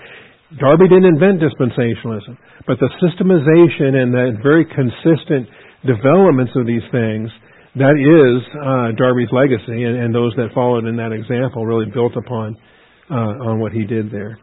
[0.60, 5.48] Darby didn't invent dispensationalism, but the systemization and the very consistent
[5.86, 7.30] developments of these things
[7.76, 12.14] that is uh, Darby's legacy, and, and, those that followed in that example really built
[12.14, 12.56] upon
[13.10, 14.38] uh, on what he did there.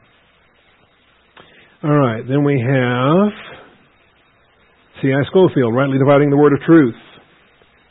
[1.83, 3.31] All right, then we have
[5.01, 5.23] C.I.
[5.29, 6.95] Scofield, rightly dividing the word of truth.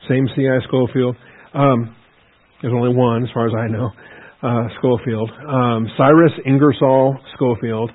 [0.09, 0.61] Same C.I.
[0.69, 1.17] Scofield.
[1.55, 1.97] Um,
[2.63, 3.91] there's only one, as far as I know,
[4.43, 5.31] uh, Scofield.
[5.49, 7.91] Um, Cyrus Ingersoll Scofield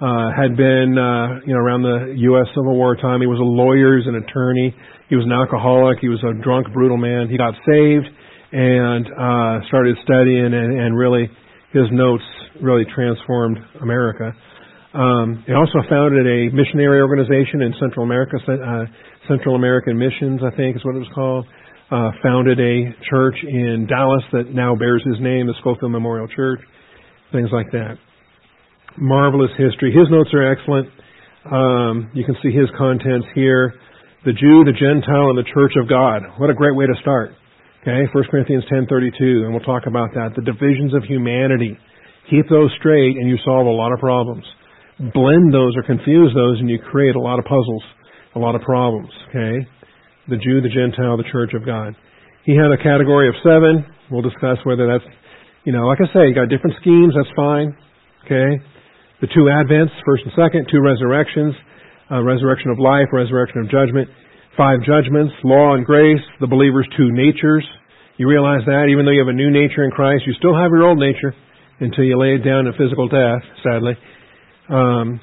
[0.00, 2.46] uh, had been, uh, you know, around the U.S.
[2.54, 3.20] Civil War time.
[3.20, 4.74] He was a lawyer, he was an attorney.
[5.08, 5.98] He was an alcoholic.
[6.00, 7.28] He was a drunk, brutal man.
[7.28, 8.06] He got saved
[8.52, 11.28] and uh, started studying, and, and really,
[11.72, 12.24] his notes
[12.62, 14.32] really transformed America.
[14.94, 18.84] Um, he also founded a missionary organization in Central America, uh,
[19.28, 21.46] Central American Missions, I think is what it was called.
[21.90, 26.60] Uh, founded a church in Dallas that now bears his name, the Scofield Memorial Church,
[27.32, 27.96] things like that.
[28.98, 29.92] Marvelous history.
[29.92, 30.88] His notes are excellent.
[31.50, 33.72] Um, you can see his contents here.
[34.24, 36.22] The Jew, the Gentile, and the Church of God.
[36.36, 37.30] What a great way to start.
[37.88, 40.36] Okay, 1 Corinthians 10:32, and we'll talk about that.
[40.36, 41.78] The divisions of humanity.
[42.28, 44.44] Keep those straight, and you solve a lot of problems
[44.98, 47.82] blend those or confuse those and you create a lot of puzzles,
[48.34, 49.66] a lot of problems, okay?
[50.28, 51.94] The Jew, the Gentile, the Church of God.
[52.44, 53.86] He had a category of seven.
[54.10, 55.06] We'll discuss whether that's,
[55.64, 57.76] you know, like I say, you got different schemes, that's fine,
[58.26, 58.58] okay?
[59.20, 61.54] The two advents, first and second, two resurrections,
[62.10, 64.08] uh, resurrection of life, resurrection of judgment,
[64.56, 67.64] five judgments, law and grace, the believer's two natures.
[68.16, 70.70] You realize that even though you have a new nature in Christ, you still have
[70.70, 71.34] your old nature
[71.80, 73.92] until you lay it down in physical death, sadly.
[74.68, 75.20] Um,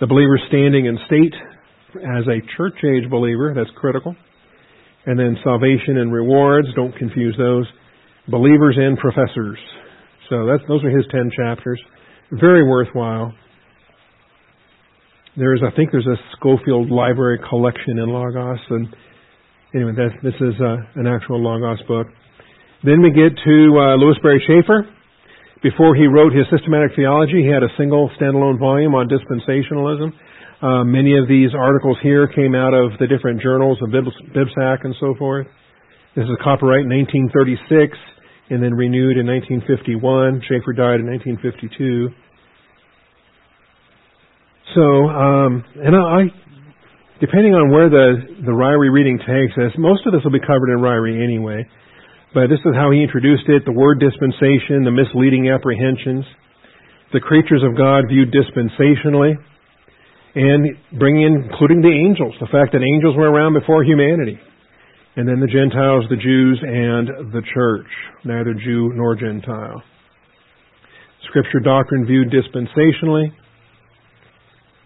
[0.00, 1.34] the believer standing in state
[1.96, 4.14] as a church age believer, that's critical.
[5.04, 7.66] And then salvation and rewards, don't confuse those.
[8.28, 9.58] Believers and professors.
[10.30, 11.80] So that's, those are his ten chapters.
[12.30, 13.34] Very worthwhile.
[15.36, 18.88] There's, I think there's a Scofield Library collection in Logos, and
[19.74, 22.06] anyway, that, this is uh, an actual Logos book.
[22.84, 24.86] Then we get to uh, Lewis Sperry Chafer,
[25.62, 30.10] before he wrote his systematic theology, he had a single standalone volume on dispensationalism.
[30.60, 34.94] Uh, many of these articles here came out of the different journals of BibSac and
[34.98, 35.46] so forth.
[36.16, 37.96] This is copyright in 1936
[38.50, 40.42] and then renewed in 1951.
[40.50, 42.10] Chafer died in 1952.
[44.74, 46.32] So, um, and I,
[47.20, 50.72] depending on where the, the Ryrie reading takes us, most of this will be covered
[50.72, 51.68] in Ryrie anyway.
[52.32, 56.24] But this is how he introduced it the word dispensation, the misleading apprehensions,
[57.12, 59.36] the creatures of God viewed dispensationally,
[60.34, 60.64] and
[60.98, 64.40] bringing in, including the angels, the fact that angels were around before humanity.
[65.16, 67.90] And then the Gentiles, the Jews, and the church,
[68.24, 69.82] neither Jew nor Gentile.
[71.28, 73.28] Scripture doctrine viewed dispensationally,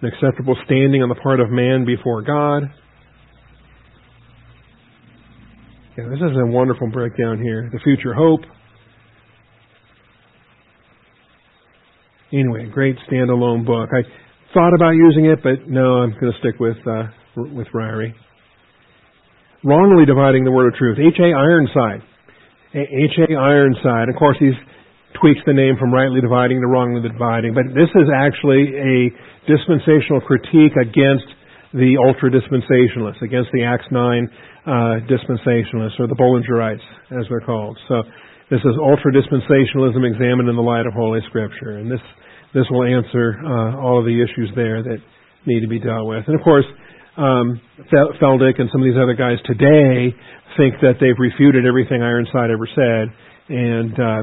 [0.02, 2.64] an acceptable standing on the part of man before God,
[5.96, 7.70] Yeah, this is a wonderful breakdown here.
[7.72, 8.40] The future hope.
[12.30, 13.88] Anyway, great standalone book.
[13.96, 14.02] I
[14.52, 17.04] thought about using it, but no, I'm going to stick with uh,
[17.36, 18.12] with Ryrie.
[19.64, 20.98] Wrongly dividing the word of truth.
[21.00, 21.18] H.
[21.18, 21.32] A.
[21.32, 22.02] Ironside.
[22.74, 23.16] H.
[23.30, 23.34] A.
[23.34, 24.10] Ironside.
[24.10, 24.52] Of course, he's
[25.20, 29.10] tweaks the name from rightly dividing to wrongly dividing, but this is actually a
[29.48, 31.26] dispensational critique against
[31.74, 34.70] the ultra dispensationalists, against the Acts 9 uh,
[35.10, 37.76] dispensationalists, or the Bullingerites, as they're called.
[37.88, 38.02] So
[38.50, 42.02] this is ultra dispensationalism examined in the light of Holy Scripture, and this
[42.54, 44.96] this will answer uh, all of the issues there that
[45.44, 46.24] need to be dealt with.
[46.26, 46.64] And of course,
[47.18, 47.60] um,
[48.20, 50.14] Feldick and some of these other guys today
[50.56, 53.12] think that they've refuted everything Ironside ever said,
[53.48, 54.22] and uh,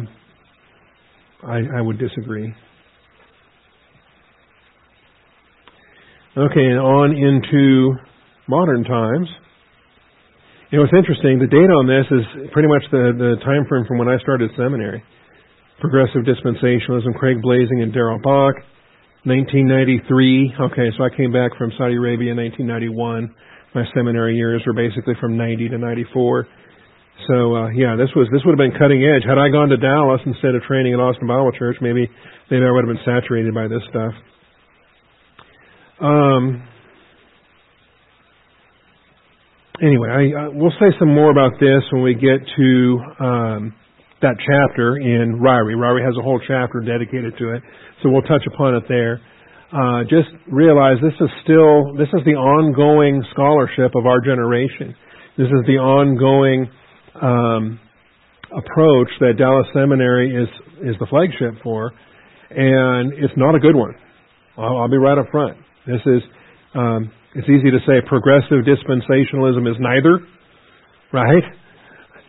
[1.46, 2.54] I, I would disagree.
[6.36, 7.94] Okay, and on into
[8.48, 9.28] modern times.
[10.72, 11.38] You know, it's interesting.
[11.38, 14.50] The date on this is pretty much the, the time frame from when I started
[14.58, 15.04] seminary.
[15.80, 18.56] Progressive Dispensationalism, Craig Blaising and Darrell Bock,
[19.30, 20.56] 1993.
[20.72, 23.30] Okay, so I came back from Saudi Arabia in 1991.
[23.76, 26.48] My seminary years were basically from 90 to 94.
[27.28, 29.24] So uh, yeah, this was this would have been cutting edge.
[29.24, 32.10] Had I gone to Dallas instead of training at Austin Bible Church, maybe
[32.52, 34.14] maybe I would have been saturated by this stuff.
[36.02, 36.68] Um,
[39.82, 43.74] anyway, I, uh, we'll say some more about this when we get to um,
[44.22, 45.80] that chapter in Ryrie.
[45.80, 47.64] Ryrie has a whole chapter dedicated to it,
[48.02, 49.22] so we'll touch upon it there.
[49.72, 54.94] Uh, just realize this is still this is the ongoing scholarship of our generation.
[55.38, 56.70] This is the ongoing
[57.22, 57.80] um,
[58.52, 60.50] approach that Dallas Seminary is
[60.82, 61.92] is the flagship for,
[62.50, 63.94] and it's not a good one.
[64.58, 65.58] I'll, I'll be right up front.
[65.86, 66.22] This is
[66.76, 70.20] um, it's easy to say progressive dispensationalism is neither,
[71.12, 71.44] right?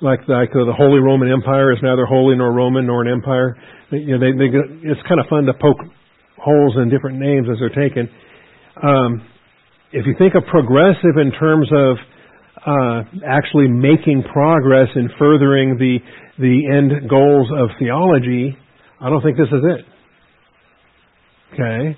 [0.00, 3.56] Like like the, the Holy Roman Empire is neither holy nor Roman nor an empire.
[3.90, 4.48] You know, they, they,
[4.88, 5.78] it's kind of fun to poke
[6.38, 8.08] holes in different names as they're taken.
[8.82, 9.22] Um,
[9.92, 11.96] if you think of progressive in terms of
[12.66, 15.98] uh, actually making progress in furthering the
[16.38, 18.56] the end goals of theology,
[19.00, 19.84] I don't think this is it.
[21.54, 21.96] Okay,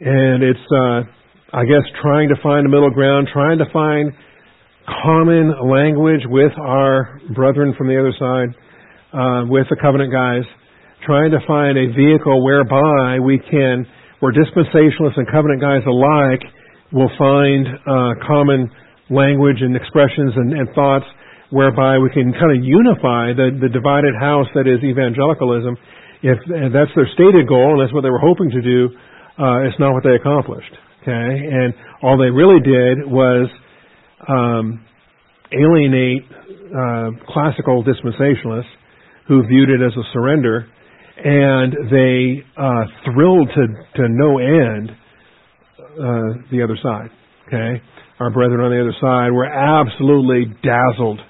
[0.00, 1.02] and it's, uh,
[1.52, 4.12] I guess, trying to find a middle ground, trying to find
[5.02, 8.54] common language with our brethren from the other side,
[9.12, 10.46] uh, with the covenant guys,
[11.04, 13.86] trying to find a vehicle whereby we can,
[14.20, 16.42] where dispensationalists and covenant guys alike
[16.92, 18.70] will find uh, common
[19.10, 21.06] language and expressions and, and thoughts
[21.50, 25.76] whereby we can kind of unify the, the divided house that is evangelicalism.
[26.20, 26.38] If
[26.72, 28.90] that's their stated goal, and that's what they were hoping to do,
[29.38, 30.72] uh, it's not what they accomplished.
[31.02, 31.72] Okay, and
[32.02, 33.48] all they really did was
[34.28, 34.84] um,
[35.54, 36.26] alienate
[36.74, 38.68] uh, classical dispensationalists
[39.28, 40.66] who viewed it as a surrender,
[41.16, 43.66] and they uh, thrilled to
[44.02, 44.90] to no end
[45.98, 47.10] uh, the other side.
[47.48, 47.82] Okay,
[48.20, 51.20] our brethren on the other side were absolutely dazzled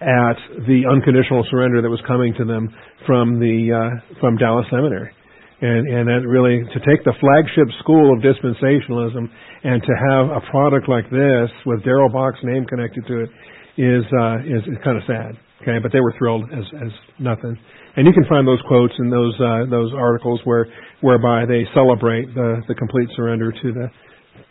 [0.00, 2.68] at the unconditional surrender that was coming to them
[3.06, 5.12] from the uh, from Dallas Seminary
[5.60, 9.26] and and that really to take the flagship school of dispensationalism
[9.64, 13.30] and to have a product like this with Darrell Bock's name connected to it
[13.74, 15.34] is uh, is, is kind of sad.
[15.62, 17.58] Okay, but they were thrilled as as nothing.
[17.96, 20.66] And you can find those quotes in those uh, those articles where
[21.00, 23.90] whereby they celebrate the the complete surrender to the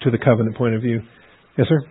[0.03, 1.01] to the covenant point of view.
[1.57, 1.81] Yes, sir.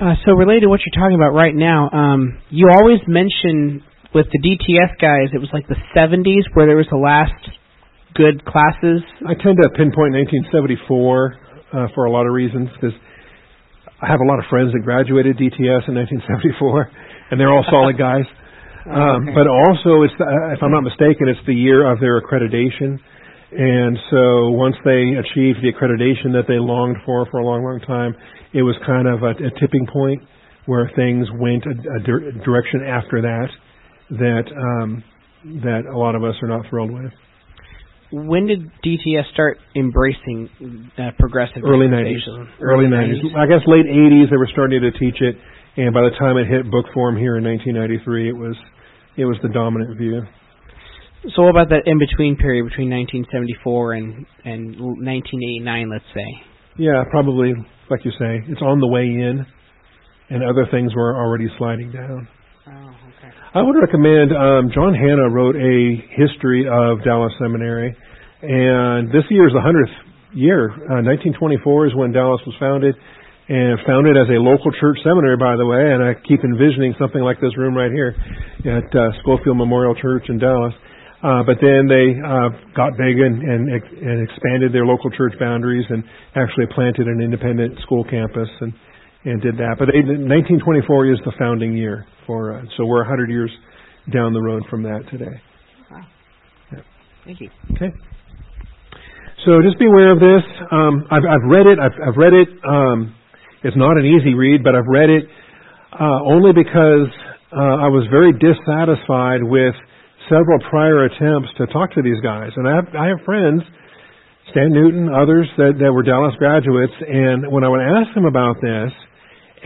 [0.00, 3.84] Uh, so related to what you're talking about right now, um, you always mention
[4.14, 7.36] with the DTS guys, it was like the 70s where there was the last
[8.14, 9.04] good classes.
[9.22, 10.16] I tend to pinpoint
[10.50, 11.36] 1974
[11.72, 12.96] uh, for a lot of reasons because
[14.02, 16.90] I have a lot of friends that graduated DTS in 1974,
[17.30, 18.24] and they're all solid guys.
[18.80, 19.36] Um, okay.
[19.36, 22.98] But also, it's the, uh, if I'm not mistaken, it's the year of their accreditation,
[23.52, 27.80] and so once they achieved the accreditation that they longed for for a long, long
[27.80, 28.14] time,
[28.52, 30.22] it was kind of a, a tipping point
[30.66, 32.00] where things went a, a
[32.44, 33.48] direction after that
[34.10, 35.02] that um,
[35.62, 37.12] that a lot of us are not thrilled with.
[38.12, 40.50] When did DTS start embracing
[40.98, 41.62] uh, progressive?
[41.64, 42.22] Early nineties.
[42.60, 43.22] Early nineties.
[43.36, 45.34] I guess late eighties they were starting to teach it,
[45.76, 48.56] and by the time it hit book form here in 1993, it was
[49.16, 50.22] it was the dominant view.
[51.36, 56.28] So what about that in between period between 1974 and and 1989, let's say?
[56.78, 57.52] Yeah, probably
[57.90, 59.44] like you say, it's on the way in,
[60.30, 62.28] and other things were already sliding down.
[62.66, 63.30] Oh, okay.
[63.52, 67.92] I would recommend um, John Hannah wrote a history of Dallas Seminary,
[68.40, 69.92] and this year is the hundredth
[70.32, 70.70] year.
[70.88, 72.94] Uh, 1924 is when Dallas was founded,
[73.50, 75.90] and founded as a local church seminary, by the way.
[75.90, 78.14] And I keep envisioning something like this room right here
[78.64, 80.72] at uh, Scofield Memorial Church in Dallas.
[81.22, 85.84] Uh, but then they uh, got big and, and, and expanded their local church boundaries
[85.90, 86.02] and
[86.34, 88.72] actually planted an independent school campus and
[89.24, 89.76] and did that.
[89.78, 93.50] But they, 1924 is the founding year for, uh, so we're 100 years
[94.12, 95.40] down the road from that today.
[95.90, 96.06] Wow.
[96.72, 96.78] Yeah.
[97.24, 97.50] Thank you.
[97.76, 97.92] Okay.
[99.44, 100.44] So just be aware of this.
[100.70, 101.78] Um, I've, I've read it.
[101.78, 102.48] I've, I've read it.
[102.64, 103.14] Um,
[103.62, 105.24] it's not an easy read, but I've read it
[105.98, 107.08] uh, only because
[107.52, 109.74] uh, I was very dissatisfied with
[110.30, 112.54] several prior attempts to talk to these guys.
[112.54, 113.66] And I have, I have friends,
[114.54, 118.62] Stan Newton, others that, that were Dallas graduates, and when I would ask them about
[118.62, 118.94] this,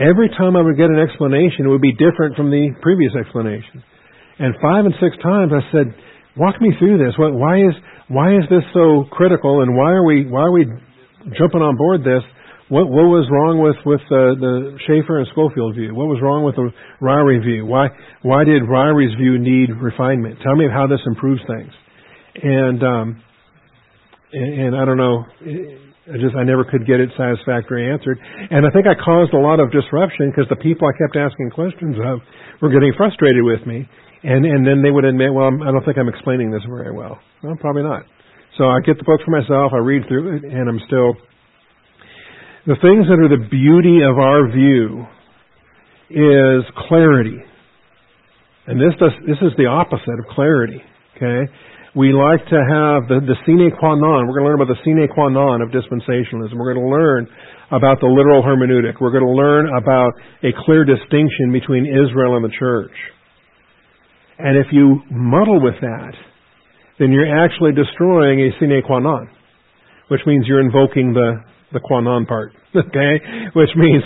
[0.01, 3.85] every time I would get an explanation, it would be different from the previous explanation.
[4.41, 5.93] And five and six times I said,
[6.35, 7.15] walk me through this.
[7.17, 7.73] Why is,
[8.09, 10.65] why is this so critical and why are we, why are we
[11.37, 12.25] jumping on board this
[12.67, 15.93] What, what was wrong with with uh, the Chafer and Scofield view?
[15.93, 17.61] What was wrong with the Ryrie view?
[17.61, 17.93] Why
[18.25, 20.41] why did Ryrie's view need refinement?
[20.41, 21.69] Tell me how this improves things.
[22.41, 23.07] And um,
[24.33, 25.29] and, and I don't know.
[26.09, 29.41] I just I never could get it satisfactorily answered, and I think I caused a
[29.41, 32.21] lot of disruption because the people I kept asking questions of
[32.61, 33.85] were getting frustrated with me,
[34.25, 36.93] and and then they would admit, well, I'm, I don't think I'm explaining this very
[36.93, 37.17] well.
[37.41, 38.09] Well, probably not.
[38.57, 41.13] So I get the book for myself, I read through it, and I'm still
[42.65, 45.05] the things that are the beauty of our view
[46.09, 47.37] is clarity.
[48.65, 50.81] And this does, this is the opposite of clarity.
[51.15, 51.45] Okay?
[51.93, 54.25] We like to have the, the sine qua non.
[54.25, 56.57] We're going to learn about the sine qua non of dispensationalism.
[56.57, 57.29] We're going to learn
[57.69, 58.99] about the literal hermeneutic.
[58.99, 60.11] We're going to learn about
[60.41, 62.93] a clear distinction between Israel and the church.
[64.41, 66.13] And if you muddle with that,
[66.97, 69.29] then you're actually destroying a sine qua non,
[70.09, 73.13] which means you're invoking the the qua non part, okay?
[73.53, 74.03] Which means,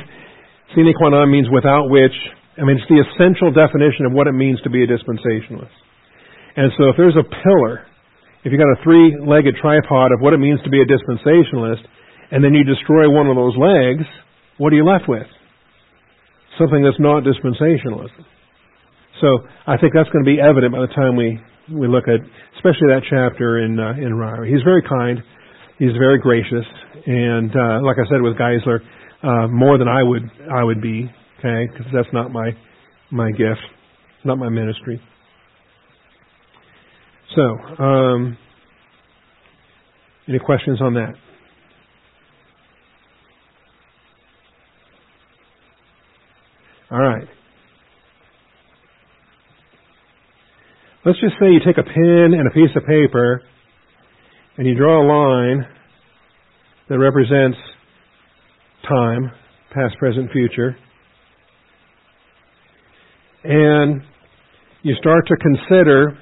[0.75, 2.15] sine qua non means without which,
[2.57, 5.75] I mean, it's the essential definition of what it means to be a dispensationalist.
[6.55, 7.87] And so if there's a pillar,
[8.43, 11.83] if you've got a three-legged tripod of what it means to be a dispensationalist,
[12.31, 14.05] and then you destroy one of those legs,
[14.57, 15.27] what are you left with?
[16.57, 18.27] Something that's not dispensationalism.
[19.21, 21.39] So I think that's going to be evident by the time we,
[21.71, 22.19] we look at,
[22.55, 24.51] especially that chapter in uh, in Ryrie.
[24.51, 25.19] He's very kind.
[25.79, 26.65] He's very gracious,
[27.07, 28.79] and uh, like I said with Geisler,
[29.23, 31.09] uh, more than I would I would be,
[31.39, 32.51] okay, because that's not my
[33.11, 33.61] my gift,
[34.25, 35.01] not my ministry.
[37.33, 37.41] So,
[37.81, 38.37] um,
[40.27, 41.13] any questions on that?
[46.91, 47.27] All right.
[51.05, 53.43] Let's just say you take a pen and a piece of paper
[54.59, 55.65] and you draw a line
[56.89, 57.57] that represents
[58.85, 59.31] time,
[59.73, 60.75] past, present, future,
[63.45, 64.01] and
[64.81, 66.19] you start to consider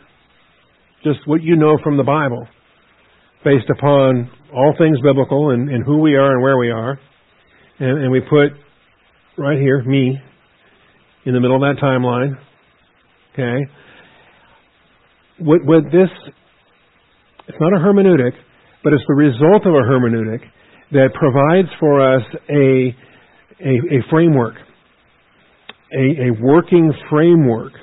[1.03, 2.47] just what you know from the Bible
[3.43, 6.99] based upon all things biblical and, and who we are and where we are.
[7.79, 8.51] And, and we put
[9.35, 10.15] right here, me,
[11.25, 12.37] in the middle of that timeline.
[13.33, 13.67] Okay?
[15.39, 16.09] What, what this
[17.47, 18.33] it's not a hermeneutic,
[18.83, 20.43] but it's the result of a hermeneutic
[20.91, 22.95] that provides for us a,
[23.59, 24.55] a, a framework,
[25.91, 27.73] a, a working framework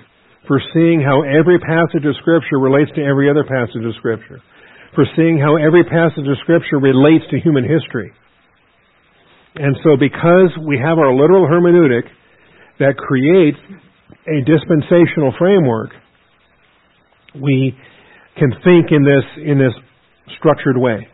[0.46, 4.40] for seeing how every passage of Scripture relates to every other passage of Scripture,
[4.94, 8.12] for seeing how every passage of Scripture relates to human history.
[9.56, 12.04] And so, because we have our literal hermeneutic
[12.80, 13.58] that creates
[14.28, 15.90] a dispensational framework,
[17.40, 17.74] we
[18.38, 19.74] can think in this in this
[20.38, 21.06] structured way.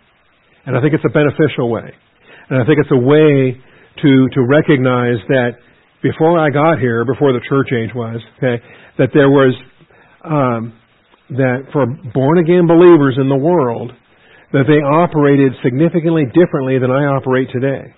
[0.66, 1.88] And I think it's a beneficial way.
[2.48, 3.56] And I think it's a way
[4.02, 5.52] to to recognize that
[6.02, 8.62] before I got here, before the church age was, okay,
[8.98, 9.52] that there was
[10.24, 10.72] um,
[11.30, 13.92] that for born again believers in the world,
[14.52, 17.94] that they operated significantly differently than I operate today.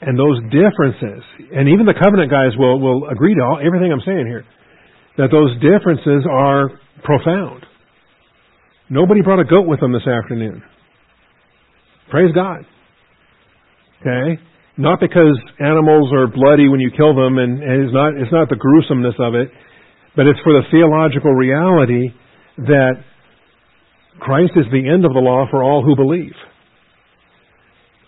[0.00, 4.04] And those differences, and even the covenant guys will, will agree to all, everything I'm
[4.04, 4.44] saying here,
[5.16, 6.68] that those differences are
[7.02, 7.64] profound.
[8.88, 10.62] Nobody brought a goat with them this afternoon.
[12.10, 12.64] Praise God.
[14.00, 14.40] Okay?
[14.78, 18.48] Not because animals are bloody when you kill them and, and it's not it's not
[18.48, 19.48] the gruesomeness of it,
[20.14, 22.12] but it's for the theological reality
[22.58, 23.02] that
[24.20, 26.36] Christ is the end of the law for all who believe.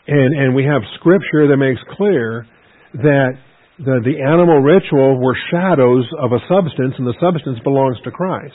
[0.07, 2.47] And and we have scripture that makes clear
[2.95, 3.33] that
[3.79, 8.55] the, the animal ritual were shadows of a substance and the substance belongs to Christ.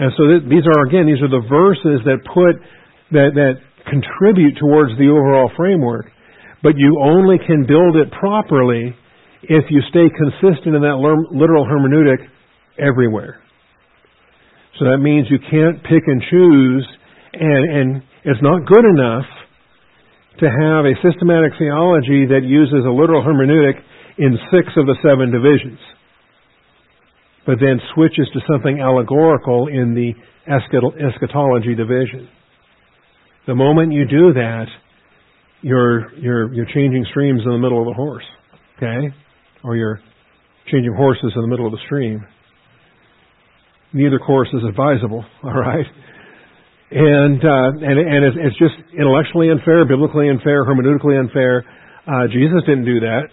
[0.00, 2.56] And so th- these are again, these are the verses that put
[3.12, 6.08] that that contribute towards the overall framework.
[6.64, 8.96] But you only can build it properly
[9.44, 12.24] if you stay consistent in that literal hermeneutic
[12.80, 13.44] everywhere.
[14.78, 16.84] So that means you can't pick and choose,
[17.36, 17.88] and, and
[18.24, 19.28] it's not good enough
[20.40, 23.76] to have a systematic theology that uses a literal hermeneutic
[24.16, 25.80] in six of the seven divisions
[27.46, 30.12] but then switches to something allegorical in the
[30.46, 32.28] eschatology division.
[33.46, 34.66] The moment you do that,
[35.62, 38.24] you're you're you're changing streams in the middle of the horse,
[38.76, 39.14] okay,
[39.64, 40.00] or you're
[40.70, 42.24] changing horses in the middle of the stream.
[43.92, 45.24] Neither course is advisable.
[45.42, 45.86] All right,
[46.90, 51.64] and uh, and and it's, it's just intellectually unfair, biblically unfair, hermeneutically unfair.
[52.06, 53.28] Uh, Jesus didn't do that.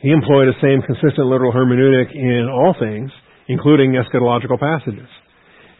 [0.00, 3.10] He employed the same consistent literal hermeneutic in all things,
[3.48, 5.08] including eschatological passages.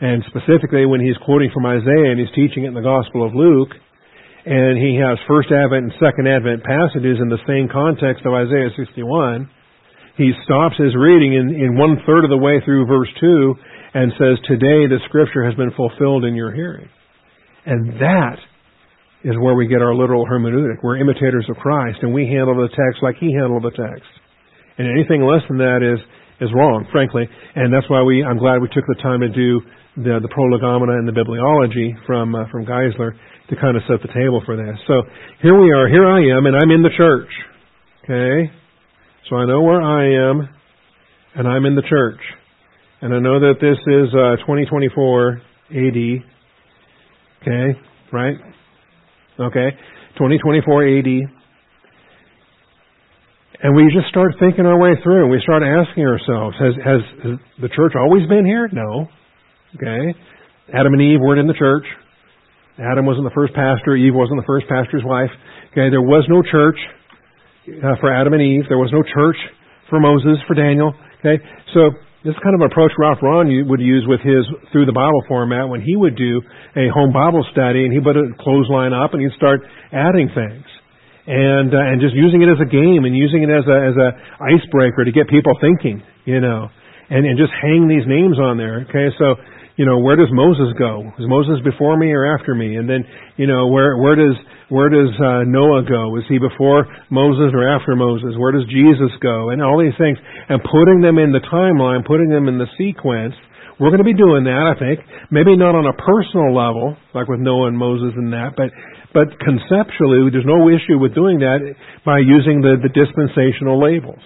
[0.01, 3.35] And specifically when he's quoting from Isaiah and he's teaching it in the Gospel of
[3.35, 3.75] Luke,
[4.47, 8.71] and he has first advent and second advent passages in the same context of Isaiah
[8.75, 9.51] 61,
[10.17, 13.55] he stops his reading in, in one third of the way through verse 2
[13.95, 16.89] and says, Today the scripture has been fulfilled in your hearing.
[17.67, 18.39] And that
[19.25, 20.83] is where we get our literal hermeneutic.
[20.83, 24.07] We're imitators of Christ, and we handle the text like he handled the text.
[24.79, 25.99] And anything less than that is
[26.41, 27.27] is wrong, frankly.
[27.57, 29.61] And that's why we I'm glad we took the time to do
[29.97, 33.19] the the prolegomena and the bibliology from uh, from Geisler
[33.51, 34.79] to kind of set the table for this.
[34.87, 35.03] So
[35.43, 35.89] here we are.
[35.89, 37.31] Here I am, and I'm in the church.
[38.05, 38.53] Okay,
[39.29, 40.49] so I know where I am,
[41.35, 42.21] and I'm in the church,
[43.03, 45.43] and I know that this is uh, 2024
[45.75, 45.99] AD.
[47.43, 47.79] Okay,
[48.13, 48.37] right?
[49.39, 49.71] Okay,
[50.19, 51.07] 2024 AD.
[53.61, 55.23] And we just start thinking our way through.
[55.23, 57.33] and We start asking ourselves, has, has, has
[57.63, 58.69] the church always been here?
[58.73, 59.09] No.
[59.75, 60.15] Okay.
[60.75, 61.85] Adam and Eve weren't in the church.
[62.79, 63.97] Adam wasn't the first pastor.
[63.97, 65.31] Eve wasn't the first pastor's wife.
[65.73, 66.79] Okay, there was no church
[67.67, 68.65] uh, for Adam and Eve.
[68.69, 69.37] There was no church
[69.91, 70.95] for Moses, for Daniel.
[71.19, 71.43] Okay,
[71.75, 71.91] so
[72.25, 74.43] this kind of approach Ralph Ron would use with his
[74.73, 76.43] through the Bible format when he would do
[76.75, 79.63] a home Bible study and he put a clothesline up and he'd start
[79.93, 80.67] adding things
[81.29, 83.97] and uh, and just using it as a game and using it as a as
[84.01, 84.09] a
[84.41, 86.67] icebreaker to get people thinking, you know,
[87.11, 88.89] and and just hang these names on there.
[88.89, 89.37] Okay, so
[89.79, 91.07] you know, where does Moses go?
[91.23, 92.75] Is Moses before me or after me?
[92.75, 93.07] And then,
[93.37, 94.35] you know, where where does
[94.69, 96.17] where does uh, Noah go?
[96.17, 98.37] Is he before Moses or after Moses?
[98.37, 99.51] Where does Jesus go?
[99.51, 103.35] And all these things, and putting them in the timeline, putting them in the sequence.
[103.81, 104.99] We're going to be doing that, I think.
[105.31, 108.75] Maybe not on a personal level, like with Noah and Moses and that, but
[109.15, 111.65] but conceptually, there's no issue with doing that
[112.05, 114.21] by using the, the dispensational labels.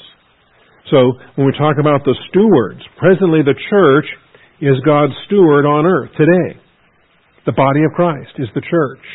[0.90, 4.06] So when we talk about the stewards, presently the church
[4.60, 6.58] is God's steward on earth today.
[7.46, 9.06] The body of Christ is the church.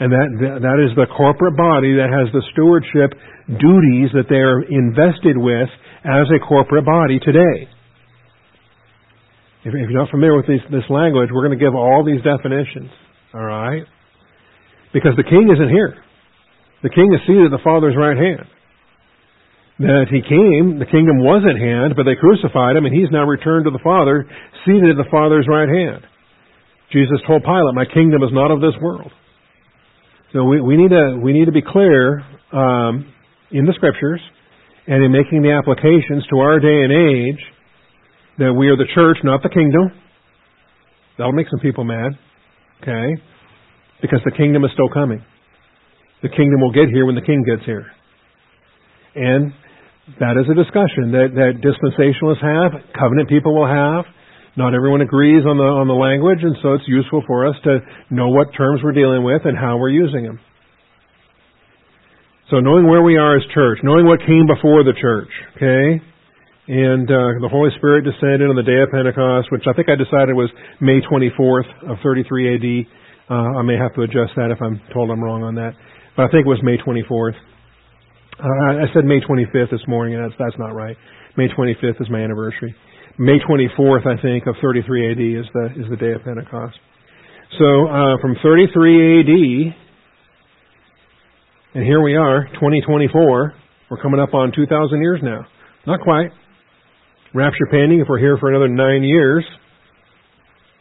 [0.00, 3.14] And that, that is the corporate body that has the stewardship
[3.46, 5.70] duties that they are invested with
[6.02, 7.70] as a corporate body today.
[9.64, 12.90] If, you're not familiar with this, this language, we're going to give all these definitions.
[13.32, 13.86] All right?
[14.92, 15.96] Because the king isn't here.
[16.82, 18.50] The king is seated at the Father's right hand
[19.78, 23.26] that he came, the kingdom was at hand, but they crucified him, and he's now
[23.26, 24.22] returned to the Father,
[24.62, 26.06] seated at the Father's right hand.
[26.94, 29.10] Jesus told Pilate, "My kingdom is not of this world."
[30.34, 32.18] So we, we need to we need to be clear
[32.52, 33.06] um,
[33.52, 34.20] in the Scriptures
[34.88, 37.40] and in making the applications to our day and age
[38.38, 39.94] that we are the church, not the kingdom.
[41.16, 42.18] That'll make some people mad,
[42.82, 43.14] okay?
[44.02, 45.24] Because the kingdom is still coming.
[46.22, 47.86] The kingdom will get here when the king gets here.
[49.14, 49.52] And
[50.18, 54.04] that is a discussion that, that dispensationalists have, covenant people will have.
[54.56, 57.82] Not everyone agrees on the on the language, and so it's useful for us to
[58.10, 60.38] know what terms we're dealing with and how we're using them.
[62.50, 65.98] So knowing where we are as church, knowing what came before the church, okay,
[66.70, 69.98] and uh, the Holy Spirit descended on the day of Pentecost, which I think I
[69.98, 70.48] decided was
[70.80, 72.66] May 24th of 33 AD.
[73.26, 75.74] Uh, I may have to adjust that if I'm told I'm wrong on that,
[76.14, 77.34] but I think it was May 24th.
[78.38, 80.96] Uh, I said May 25th this morning, and that's that's not right.
[81.36, 82.74] May 25th is my anniversary.
[83.18, 86.76] May 24th, I think, of 33 AD is the is the day of Pentecost.
[87.58, 89.74] So uh, from 33 AD,
[91.74, 93.54] and here we are, 2024.
[93.90, 95.46] We're coming up on 2,000 years now.
[95.86, 96.30] Not quite.
[97.34, 98.00] Rapture pending.
[98.00, 99.44] If we're here for another nine years,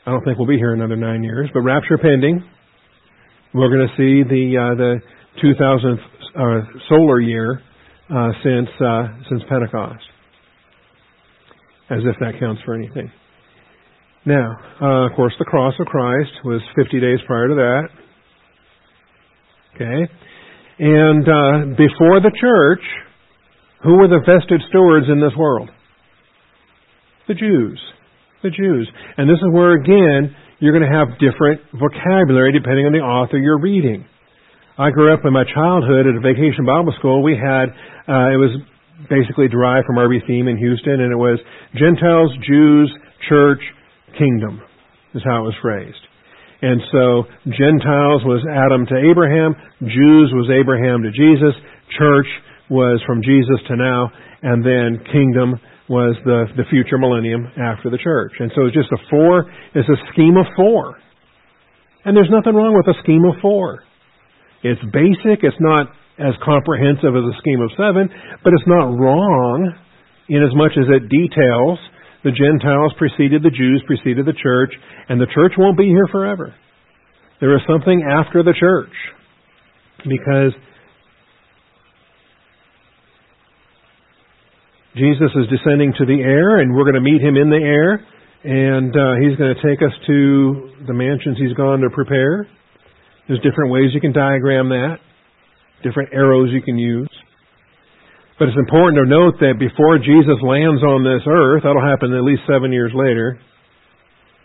[0.06, 1.50] I don't think we'll be here another nine years.
[1.54, 2.44] But rapture pending,
[3.54, 5.02] we're going to see the uh, the
[5.44, 5.98] 2000th
[6.36, 7.62] uh, solar year
[8.10, 10.04] uh, since uh, since Pentecost,
[11.94, 13.12] as if that counts for anything.
[14.26, 17.84] Now, uh, of course, the cross of Christ was 50 days prior to that.
[19.76, 20.12] Okay,
[20.80, 22.82] and uh, before the church,
[23.84, 25.70] who were the vested stewards in this world?
[27.28, 27.80] The Jews.
[28.42, 28.90] The Jews.
[29.18, 33.38] And this is where, again, you're going to have different vocabulary depending on the author
[33.38, 34.06] you're reading.
[34.78, 37.22] I grew up in my childhood at a vacation Bible school.
[37.22, 37.70] We had,
[38.10, 38.58] uh, it was
[39.10, 41.40] basically derived from RB Thieme in Houston, and it was
[41.76, 42.92] Gentiles, Jews,
[43.30, 43.62] Church,
[44.18, 44.62] Kingdom,
[45.14, 46.04] is how it was phrased.
[46.62, 51.56] And so Gentiles was Adam to Abraham, Jews was Abraham to Jesus,
[51.98, 52.28] Church
[52.70, 54.10] was from Jesus to now,
[54.42, 58.32] and then Kingdom was the, the future millennium after the church.
[58.40, 60.96] And so it's just a four, it's a scheme of four.
[62.06, 63.84] And there's nothing wrong with a scheme of four.
[64.64, 65.44] It's basic.
[65.44, 65.88] It's not
[66.20, 68.10] as comprehensive as a scheme of seven,
[68.44, 69.74] but it's not wrong
[70.30, 71.80] in as much as it details
[72.24, 74.72] the Gentiles preceded the Jews, preceded the church,
[75.10, 76.56] and the church won't be here forever.
[77.42, 78.94] There is something after the church.
[80.08, 80.54] Because
[84.96, 88.00] Jesus is descending to the air, and we're going to meet him in the air,
[88.44, 92.48] and uh, he's going to take us to the mansions he's gone to prepare.
[93.28, 95.00] There's different ways you can diagram that,
[95.84, 97.12] different arrows you can use.
[98.40, 102.26] But it's important to note that before Jesus lands on this earth, that'll happen at
[102.26, 103.38] least seven years later.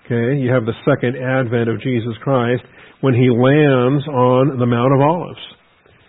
[0.05, 2.64] Okay, you have the second advent of Jesus Christ
[3.01, 5.41] when he lands on the Mount of Olives.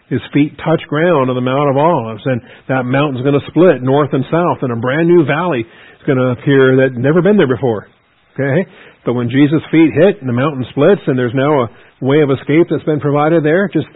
[0.09, 3.85] His feet touch ground on the Mount of Olives, and that mountain's going to split
[3.85, 7.37] north and south, and a brand new valley is going to appear that never been
[7.37, 7.87] there before.
[8.33, 8.65] Okay?
[9.05, 11.71] But when Jesus' feet hit and the mountain splits, and there's now a
[12.01, 13.87] way of escape that's been provided there, just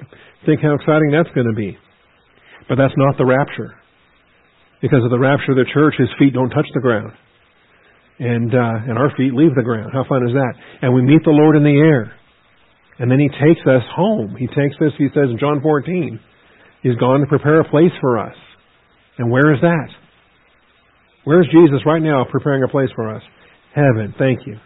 [0.46, 1.78] think how exciting that's going to be.
[2.70, 3.76] But that's not the rapture.
[4.82, 7.14] Because of the rapture of the church, his feet don't touch the ground.
[8.20, 9.92] And, uh, and our feet leave the ground.
[9.94, 10.54] How fun is that?
[10.82, 12.14] And we meet the Lord in the air.
[13.00, 14.36] And then he takes us home.
[14.38, 16.20] He takes us, he says in John 14,
[16.84, 18.36] he's gone to prepare a place for us.
[19.18, 19.90] And where is that?
[21.24, 23.24] Where is Jesus right now preparing a place for us?
[23.74, 24.14] Heaven.
[24.20, 24.58] Thank you.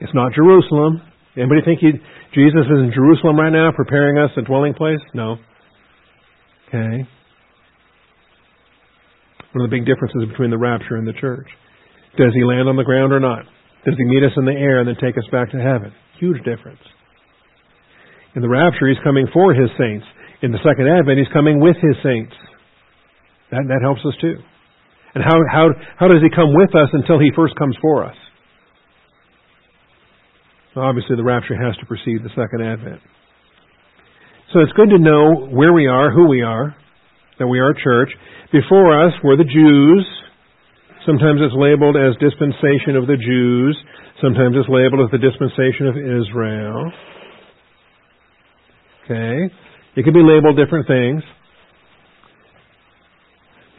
[0.00, 1.02] It's not Jerusalem.
[1.36, 1.92] Anybody think he,
[2.34, 5.00] Jesus is in Jerusalem right now preparing us a dwelling place?
[5.14, 5.36] No.
[6.68, 7.08] Okay.
[9.52, 11.48] One of the big differences between the rapture and the church.
[12.16, 13.44] Does he land on the ground or not?
[13.84, 15.92] Does he meet us in the air and then take us back to heaven?
[16.20, 16.80] Huge difference.
[18.36, 20.06] In the rapture, he's coming for his saints.
[20.42, 22.32] In the second advent, he's coming with his saints.
[23.50, 24.36] That, that helps us too.
[25.14, 25.68] And how, how,
[25.98, 28.16] how does he come with us until he first comes for us?
[30.76, 33.00] Obviously, the rapture has to precede the second advent.
[34.52, 36.74] So it's good to know where we are, who we are,
[37.38, 38.10] that we are a church.
[38.52, 40.06] Before us were the Jews.
[41.06, 43.76] Sometimes it's labeled as dispensation of the Jews.
[44.20, 46.92] Sometimes it's labeled as the dispensation of Israel.
[49.04, 49.54] Okay?
[49.96, 51.22] It can be labeled different things.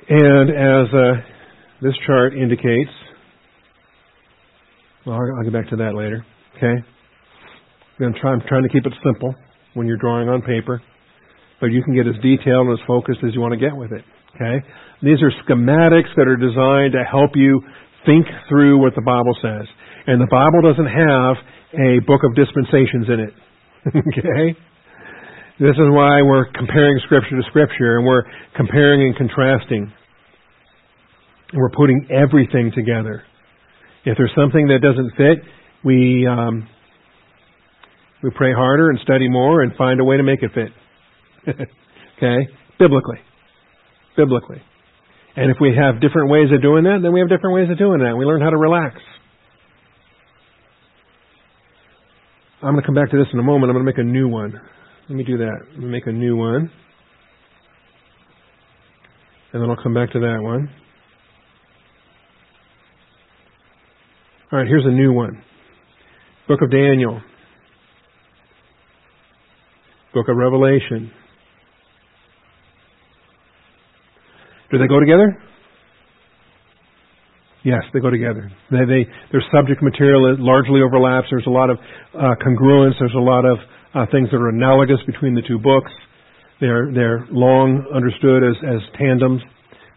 [0.10, 1.14] And as uh,
[1.82, 2.92] this chart indicates,
[5.06, 6.26] well, I'll get back to that later.
[6.64, 6.80] Okay?
[8.00, 9.36] I'm, I'm trying to keep it simple
[9.74, 10.82] when you're drawing on paper,
[11.60, 13.92] but you can get as detailed and as focused as you want to get with
[13.92, 14.04] it.
[14.36, 14.66] Okay?
[15.02, 17.62] These are schematics that are designed to help you
[18.06, 19.68] think through what the Bible says.
[20.08, 21.36] And the Bible doesn't have
[21.76, 23.34] a book of dispensations in it.
[23.92, 24.58] okay?
[25.60, 28.24] This is why we're comparing Scripture to Scripture and we're
[28.56, 29.92] comparing and contrasting.
[31.54, 33.24] We're putting everything together.
[34.06, 35.46] If there's something that doesn't fit,
[35.84, 36.68] we um,
[38.22, 40.70] we pray harder and study more and find a way to make it fit.
[42.18, 42.48] okay,
[42.80, 43.20] biblically,
[44.16, 44.62] biblically.
[45.36, 47.78] And if we have different ways of doing that, then we have different ways of
[47.78, 48.16] doing that.
[48.16, 48.96] We learn how to relax.
[52.62, 53.70] I'm going to come back to this in a moment.
[53.72, 54.54] I'm going to make a new one.
[55.10, 55.58] Let me do that.
[55.72, 56.72] Let me make a new one.
[59.52, 60.70] And then I'll come back to that one.
[64.52, 65.44] All right, here's a new one.
[66.48, 67.22] Book of Daniel.
[70.14, 71.12] Book of Revelation.
[74.72, 75.38] Do they go together?
[77.64, 78.52] Yes, they go together.
[78.72, 81.28] They, they, their subject material largely overlaps.
[81.32, 81.78] There's a lot of
[82.14, 82.94] uh, congruence.
[83.00, 83.58] There's a lot of
[83.96, 85.92] uh, things that are analogous between the two books.
[86.60, 89.42] They're they're long understood as as tandems.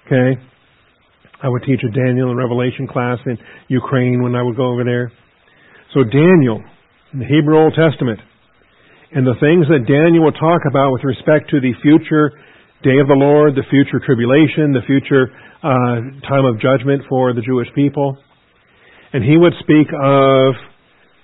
[0.06, 0.40] Okay,
[1.42, 3.36] I would teach a Daniel and Revelation class in
[3.68, 5.10] Ukraine when I would go over there.
[5.96, 6.60] So Daniel
[7.16, 8.20] in the Hebrew Old Testament
[9.16, 12.36] and the things that Daniel will talk about with respect to the future
[12.84, 15.32] day of the Lord, the future tribulation, the future
[15.64, 18.12] uh, time of judgment for the Jewish people.
[19.16, 20.52] And he would speak of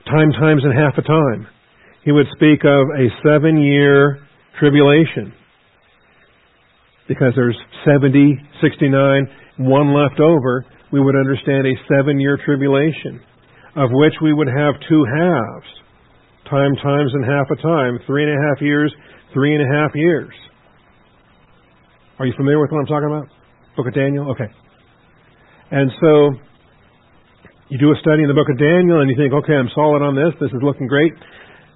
[0.08, 1.52] time, times, and half a time
[2.04, 4.26] he would speak of a seven year
[4.58, 5.32] tribulation.
[7.08, 13.20] Because there's 70, 69, one left over, we would understand a seven year tribulation,
[13.76, 15.70] of which we would have two halves.
[16.50, 17.98] Time times and half a time.
[18.06, 18.92] Three and a half years,
[19.32, 20.32] three and a half years.
[22.18, 23.28] Are you familiar with what I'm talking about?
[23.76, 24.30] Book of Daniel?
[24.32, 24.48] Okay.
[25.70, 26.36] And so
[27.72, 30.04] you do a study in the book of Daniel and you think, okay, I'm solid
[30.04, 30.36] on this.
[30.36, 31.16] This is looking great.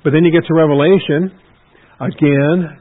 [0.04, 1.32] But then you get to Revelation.
[1.96, 2.76] Again,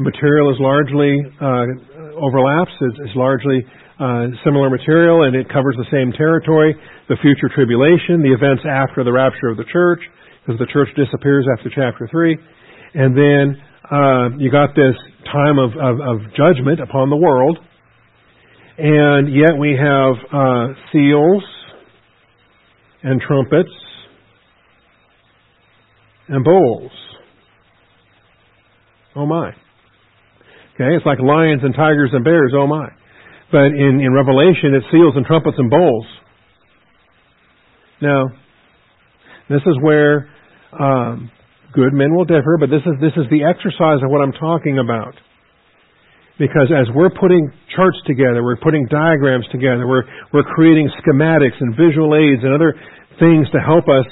[0.00, 2.72] the material is largely uh, overlaps.
[2.80, 3.60] It's, it's largely
[3.98, 6.74] uh, similar material, and it covers the same territory.
[7.08, 10.00] The future tribulation, the events after the rapture of the church,
[10.46, 12.38] because the church disappears after chapter three,
[12.94, 13.56] and then
[13.90, 14.94] uh, you got this
[15.32, 17.58] time of, of, of, judgment upon the world,
[18.78, 21.42] and yet we have uh, seals
[23.02, 23.70] and trumpets
[26.28, 26.92] and bowls.
[29.16, 29.48] Oh my.
[30.74, 32.52] Okay, it's like lions and tigers and bears.
[32.54, 32.88] Oh my!
[33.50, 36.06] But in in Revelation, it's seals and trumpets and bowls.
[38.00, 38.26] Now,
[39.48, 40.28] this is where
[40.78, 41.30] um,
[41.72, 44.78] good men will differ, but this is this is the exercise of what I'm talking
[44.78, 45.14] about.
[46.38, 51.74] Because as we're putting charts together, we're putting diagrams together, we're we're creating schematics and
[51.74, 52.74] visual aids and other
[53.18, 54.06] things to help us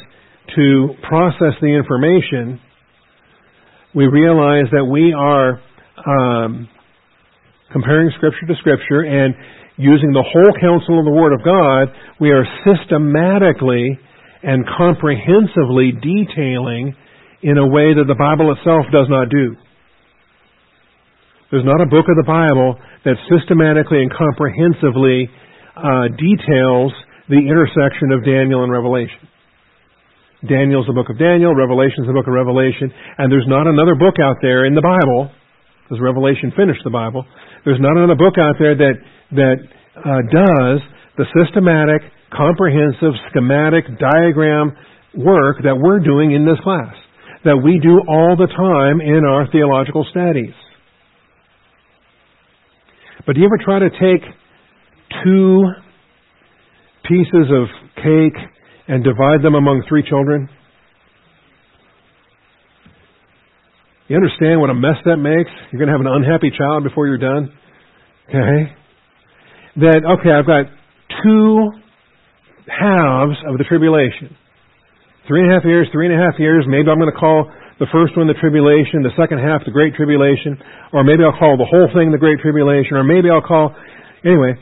[0.57, 2.61] to process the information.
[3.95, 5.61] We realize that we are
[6.05, 6.68] um,
[7.76, 9.36] comparing Scripture to Scripture and
[9.76, 14.00] using the whole counsel of the Word of God, we are systematically
[14.40, 16.96] and comprehensively detailing
[17.44, 19.60] in a way that the Bible itself does not do.
[21.52, 25.28] There's not a book of the Bible that systematically and comprehensively
[25.76, 26.96] uh, details
[27.28, 29.28] the intersection of Daniel and Revelation.
[30.48, 32.88] Daniel's the book of Daniel, Revelation's the book of Revelation,
[33.20, 35.28] and there's not another book out there in the Bible,
[35.87, 37.24] because Revelation finished the Bible,
[37.64, 38.99] there's not another book out there that,
[39.39, 39.57] that
[39.95, 40.82] uh, does
[41.14, 42.03] the systematic,
[42.34, 44.74] comprehensive, schematic, diagram
[45.14, 46.93] work that we're doing in this class,
[47.45, 50.53] that we do all the time in our theological studies.
[53.26, 54.26] But do you ever try to take
[55.22, 55.62] two
[57.07, 58.39] pieces of cake
[58.89, 60.49] and divide them among three children?
[64.09, 65.50] You understand what a mess that makes?
[65.72, 67.50] You're going to have an unhappy child before you're done?
[68.28, 68.70] Okay?
[69.82, 70.70] That, okay, I've got
[71.22, 71.74] two
[72.70, 74.30] halves of the tribulation.
[75.26, 76.64] Three and a half years, three and a half years.
[76.70, 79.94] Maybe I'm going to call the first one the tribulation, the second half the great
[79.98, 80.57] tribulation,
[80.94, 83.74] or maybe I'll call the whole thing the great tribulation, or maybe I'll call.
[84.24, 84.54] Anyway,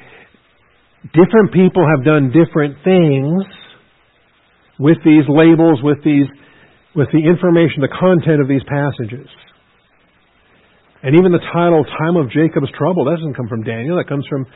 [1.12, 3.44] different people have done different things
[4.80, 6.26] with these labels, with these,
[6.94, 9.26] with the information, the content of these passages.
[11.02, 14.24] And even the title, Time of Jacob's Trouble, that doesn't come from Daniel, that comes
[14.30, 14.46] from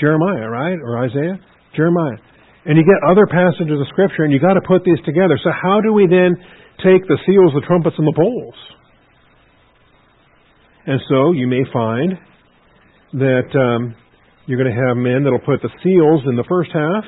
[0.00, 0.78] Jeremiah, right?
[0.80, 1.36] Or Isaiah?
[1.76, 2.16] Jeremiah.
[2.64, 5.38] And you get other passages of Scripture, and you've got to put these together.
[5.42, 6.36] So how do we then
[6.80, 8.54] take the seals, the trumpets, and the bowls?
[10.86, 12.16] And so you may find
[13.20, 13.94] that um,
[14.46, 17.04] you're going to have men that'll put the seals in the first half,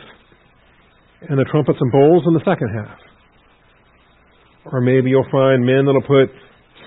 [1.28, 2.98] and the trumpets and bowls in the second half.
[4.66, 6.34] Or maybe you'll find men that'll put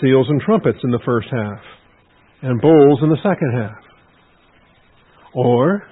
[0.01, 1.59] seals and trumpets in the first half,
[2.41, 3.83] and bowls in the second half.
[5.33, 5.83] Or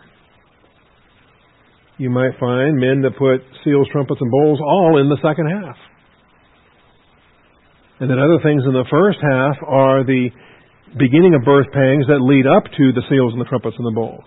[1.98, 5.76] you might find men that put seals, trumpets, and bowls all in the second half.
[8.00, 10.30] And then other things in the first half are the
[10.98, 13.96] beginning of birth pangs that lead up to the seals and the trumpets and the
[13.96, 14.26] bowls.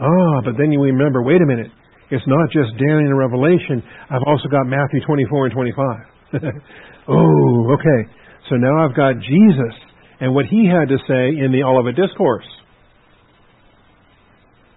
[0.00, 1.70] Ah, but then you remember, wait a minute,
[2.10, 3.82] it's not just Daniel and Revelation.
[4.10, 6.42] I've also got Matthew 24 and 25.
[7.08, 8.00] oh, okay.
[8.48, 9.74] So now I've got Jesus
[10.20, 12.46] and what he had to say in the Olivet Discourse.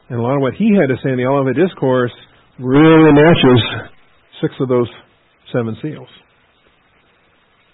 [0.10, 2.12] And a lot of what he had to say in the Olivet Discourse
[2.60, 3.60] really matches
[4.42, 4.90] six of those
[5.52, 6.10] seven seals.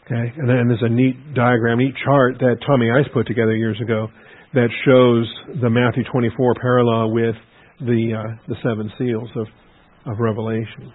[0.05, 3.79] Okay, and then there's a neat diagram, neat chart that Tommy Ice put together years
[3.81, 4.07] ago
[4.53, 5.29] that shows
[5.61, 7.35] the Matthew 24 parallel with
[7.81, 9.47] the uh, the seven seals of
[10.05, 10.93] of Revelation.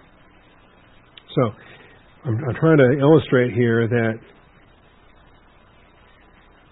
[1.35, 1.51] So
[2.25, 4.15] I'm, I'm trying to illustrate here that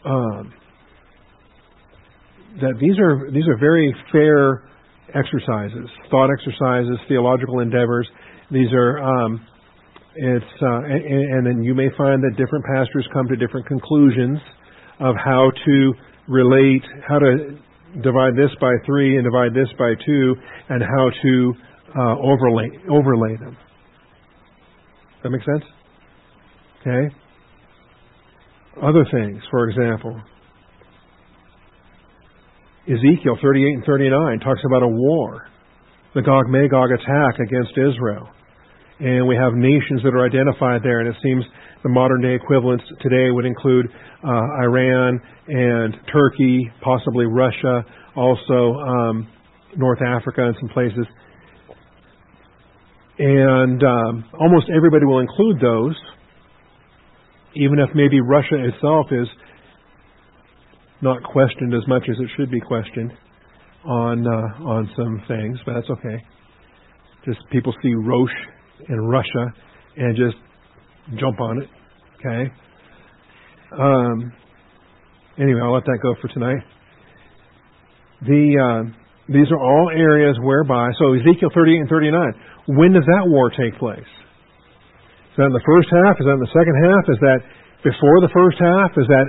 [0.05, 0.53] um,
[2.61, 4.69] that these are these are very fair
[5.15, 8.09] exercises, thought exercises, theological endeavors.
[8.51, 9.47] These are um,
[10.15, 14.39] it's uh, and, and then you may find that different pastors come to different conclusions
[15.01, 15.93] of how to
[16.29, 17.59] relate, how to
[18.03, 20.35] divide this by three and divide this by two,
[20.69, 21.55] and how to
[21.97, 23.57] uh, overlay overlay them.
[25.23, 25.65] That make sense?
[26.81, 27.15] Okay.
[28.83, 30.21] Other things, for example,
[32.89, 35.47] Ezekiel 38 and 39 talks about a war,
[36.15, 38.29] the Gog Magog attack against Israel.
[39.03, 41.43] And we have nations that are identified there, and it seems
[41.83, 43.87] the modern day equivalents today would include
[44.23, 47.85] uh, Iran and Turkey, possibly Russia,
[48.15, 49.29] also um,
[49.77, 51.05] North Africa and some places.
[53.19, 55.97] And um, almost everybody will include those,
[57.57, 59.27] even if maybe Russia itself is
[61.01, 63.13] not questioned as much as it should be questioned
[63.85, 66.23] on uh, on some things, but that's okay.
[67.25, 68.31] Just people see Rosh
[68.89, 69.53] in Russia
[69.97, 70.37] and just
[71.19, 71.69] jump on it.
[72.21, 72.53] Okay.
[73.73, 74.33] Um,
[75.39, 76.63] anyway, I'll let that go for tonight.
[78.23, 78.83] The uh,
[79.29, 82.79] these are all areas whereby so Ezekiel 38 and 39.
[82.79, 83.99] When does that war take place?
[85.33, 86.21] Is that in the first half?
[86.21, 87.05] Is that in the second half?
[87.09, 87.41] Is that
[87.83, 88.93] before the first half?
[88.97, 89.27] Is that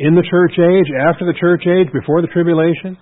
[0.00, 2.96] In the church age, after the church age, before the tribulation?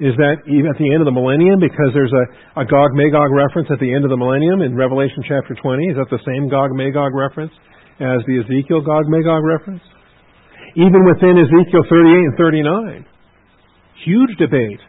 [0.00, 2.24] Is that even at the end of the millennium because there's a,
[2.60, 5.92] a Gog Magog reference at the end of the millennium in Revelation chapter 20?
[5.92, 7.52] Is that the same Gog Magog reference
[8.00, 9.84] as the Ezekiel Gog Magog reference?
[10.74, 13.06] Even within Ezekiel 38 and 39.
[14.04, 14.80] Huge debate.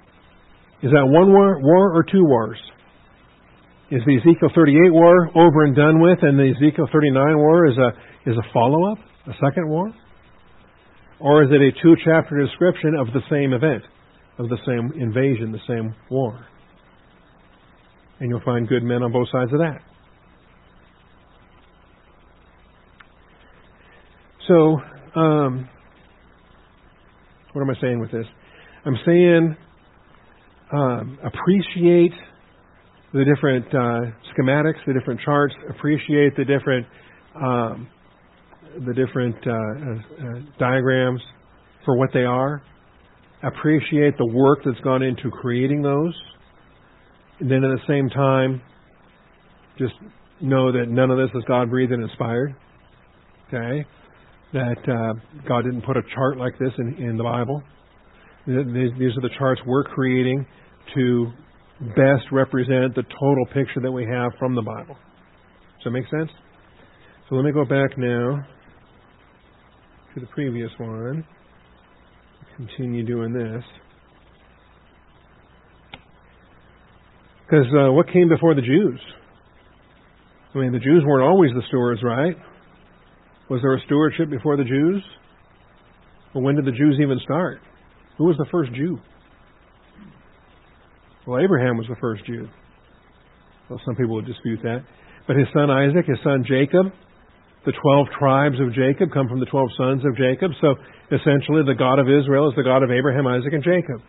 [0.81, 2.59] Is that one war, war or two wars?
[3.91, 7.77] Is the Ezekiel 38 war over and done with, and the Ezekiel 39 war is
[7.77, 7.89] a
[8.29, 8.97] is a follow up,
[9.27, 9.91] a second war,
[11.19, 13.83] or is it a two chapter description of the same event,
[14.37, 16.45] of the same invasion, the same war?
[18.19, 19.79] And you'll find good men on both sides of that.
[24.47, 24.77] So,
[25.19, 25.69] um,
[27.53, 28.25] what am I saying with this?
[28.85, 29.55] I'm saying
[30.73, 32.13] um, appreciate
[33.13, 36.87] the different uh, schematics, the different charts, appreciate the different
[37.35, 37.87] um,
[38.87, 41.21] the different uh, uh, uh, diagrams
[41.85, 42.63] for what they are.
[43.43, 46.13] Appreciate the work that's gone into creating those,
[47.39, 48.61] and then at the same time,
[49.77, 49.93] just
[50.39, 52.55] know that none of this is God breathed and inspired.
[53.47, 53.85] Okay,
[54.53, 55.13] that uh,
[55.47, 57.61] God didn't put a chart like this in, in the Bible.
[58.45, 60.45] These are the charts we're creating
[60.95, 61.27] to
[61.95, 64.95] best represent the total picture that we have from the Bible.
[64.95, 66.29] Does that make sense?
[67.29, 68.45] So let me go back now
[70.13, 71.25] to the previous one.
[72.55, 73.63] Continue doing this.
[77.45, 78.99] Because uh, what came before the Jews?
[80.53, 82.35] I mean, the Jews weren't always the stewards, right?
[83.49, 85.03] Was there a stewardship before the Jews?
[86.33, 87.59] Well, when did the Jews even start?
[88.17, 88.99] Who was the first Jew?
[91.25, 92.47] Well, Abraham was the first Jew.
[93.69, 94.83] Well, some people would dispute that.
[95.27, 96.87] But his son Isaac, his son Jacob,
[97.65, 100.51] the 12 tribes of Jacob come from the 12 sons of Jacob.
[100.59, 100.75] So
[101.11, 104.01] essentially, the God of Israel is the God of Abraham, Isaac, and Jacob.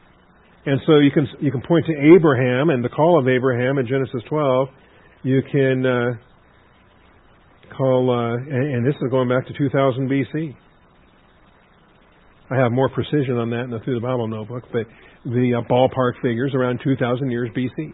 [0.67, 3.87] And so you can you can point to Abraham and the call of Abraham in
[3.87, 4.69] Genesis 12.
[5.23, 6.13] You can uh,
[7.77, 10.57] call, uh, and, and this is going back to 2000 BC.
[12.51, 14.87] I have more precision on that in the Through the Bible notebook, but
[15.25, 17.93] the uh, ballpark figures around 2,000 years BC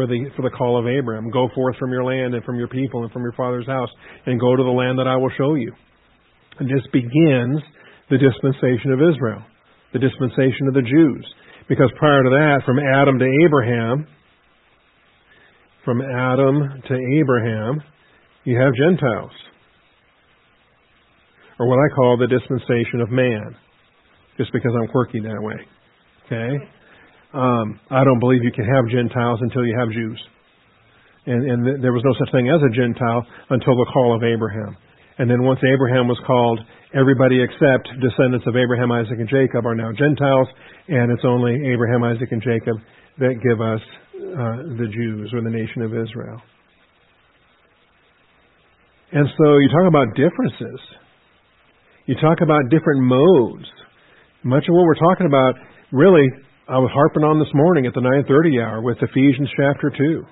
[0.00, 1.30] for the for the call of Abraham.
[1.30, 3.90] Go forth from your land and from your people and from your father's house,
[4.24, 5.72] and go to the land that I will show you.
[6.58, 7.60] And this begins
[8.08, 9.44] the dispensation of Israel,
[9.92, 11.24] the dispensation of the Jews,
[11.68, 14.06] because prior to that, from Adam to Abraham,
[15.84, 17.82] from Adam to Abraham,
[18.44, 19.32] you have Gentiles
[21.58, 23.54] or what I call the dispensation of man,
[24.38, 25.60] just because I'm quirky that way.
[26.24, 26.79] Okay?
[27.32, 30.20] Um, I don't believe you can have Gentiles until you have Jews.
[31.26, 34.22] And, and th- there was no such thing as a Gentile until the call of
[34.24, 34.76] Abraham.
[35.18, 36.58] And then once Abraham was called,
[36.94, 40.48] everybody except descendants of Abraham, Isaac, and Jacob are now Gentiles,
[40.88, 42.76] and it's only Abraham, Isaac, and Jacob
[43.18, 43.82] that give us
[44.16, 46.40] uh, the Jews or the nation of Israel.
[49.12, 50.80] And so you talk about differences.
[52.06, 53.68] You talk about different modes.
[54.42, 55.54] Much of what we're talking about,
[55.92, 56.26] really,
[56.70, 60.24] I was harping on this morning at the 9:30 hour with Ephesians chapter 2.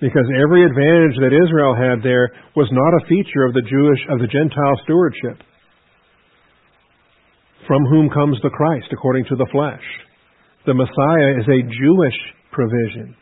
[0.00, 4.18] Because every advantage that Israel had there was not a feature of the Jewish of
[4.18, 5.44] the Gentile stewardship.
[7.66, 9.84] From whom comes the Christ according to the flesh.
[10.64, 12.18] The Messiah is a Jewish
[12.50, 13.14] provision.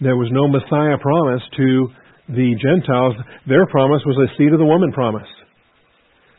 [0.00, 1.90] There was no Messiah promise to
[2.28, 3.16] the Gentiles,
[3.48, 5.28] their promise was a seed of the woman promise.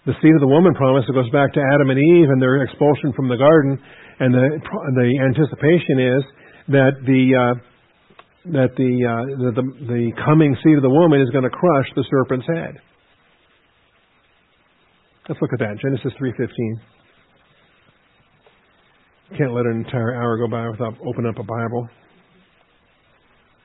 [0.07, 2.63] The seed of the woman promise that goes back to Adam and Eve and their
[2.63, 3.77] expulsion from the garden,
[4.23, 4.47] and the
[4.95, 6.23] the anticipation is
[6.71, 7.55] that the uh,
[8.55, 11.87] that the, uh, the, the the coming seed of the woman is going to crush
[11.99, 12.79] the serpent's head.
[15.27, 16.79] Let's look at that Genesis three fifteen.
[19.37, 21.89] Can't let an entire hour go by without opening up a Bible.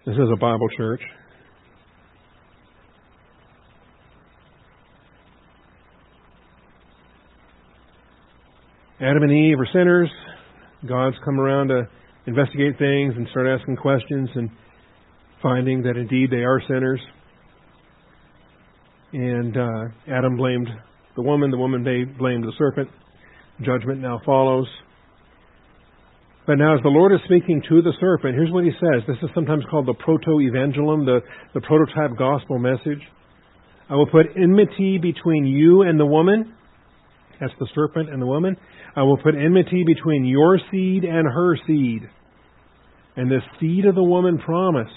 [0.06, 1.00] This is a Bible church.
[9.02, 10.08] Adam and Eve are sinners.
[10.88, 11.88] God's come around to
[12.26, 14.48] investigate things and start asking questions and
[15.42, 17.00] finding that indeed they are sinners.
[19.12, 20.68] And uh, Adam blamed
[21.16, 21.82] the woman, the woman
[22.16, 22.88] blamed the serpent.
[23.66, 24.68] Judgment now follows.
[26.46, 29.02] But now, as the Lord is speaking to the serpent, here's what he says.
[29.08, 31.20] This is sometimes called the proto evangelium, the,
[31.54, 33.02] the prototype gospel message.
[33.90, 36.54] I will put enmity between you and the woman.
[37.42, 38.56] That's the serpent and the woman.
[38.94, 42.02] I will put enmity between your seed and her seed.
[43.16, 44.92] And the seed of the woman promise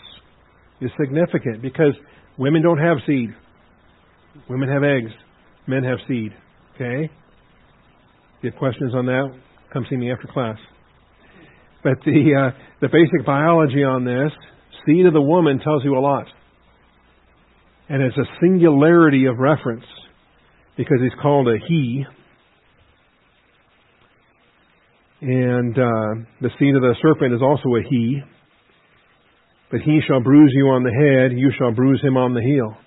[0.79, 1.93] is significant because
[2.37, 3.31] women don't have seed.
[4.47, 5.11] Women have eggs.
[5.65, 6.33] Men have seed.
[6.75, 7.05] Okay?
[7.05, 9.35] If you have questions on that,
[9.73, 10.57] come see me after class.
[11.83, 14.31] But the uh, the basic biology on this,
[14.85, 16.27] seed of the woman tells you a lot.
[17.89, 19.85] And it's a singularity of reference
[20.77, 22.05] because he's called a he.
[25.21, 28.21] And uh, the seed of the serpent is also a he.
[29.71, 32.77] But he shall bruise you on the head, you shall bruise him on the heel.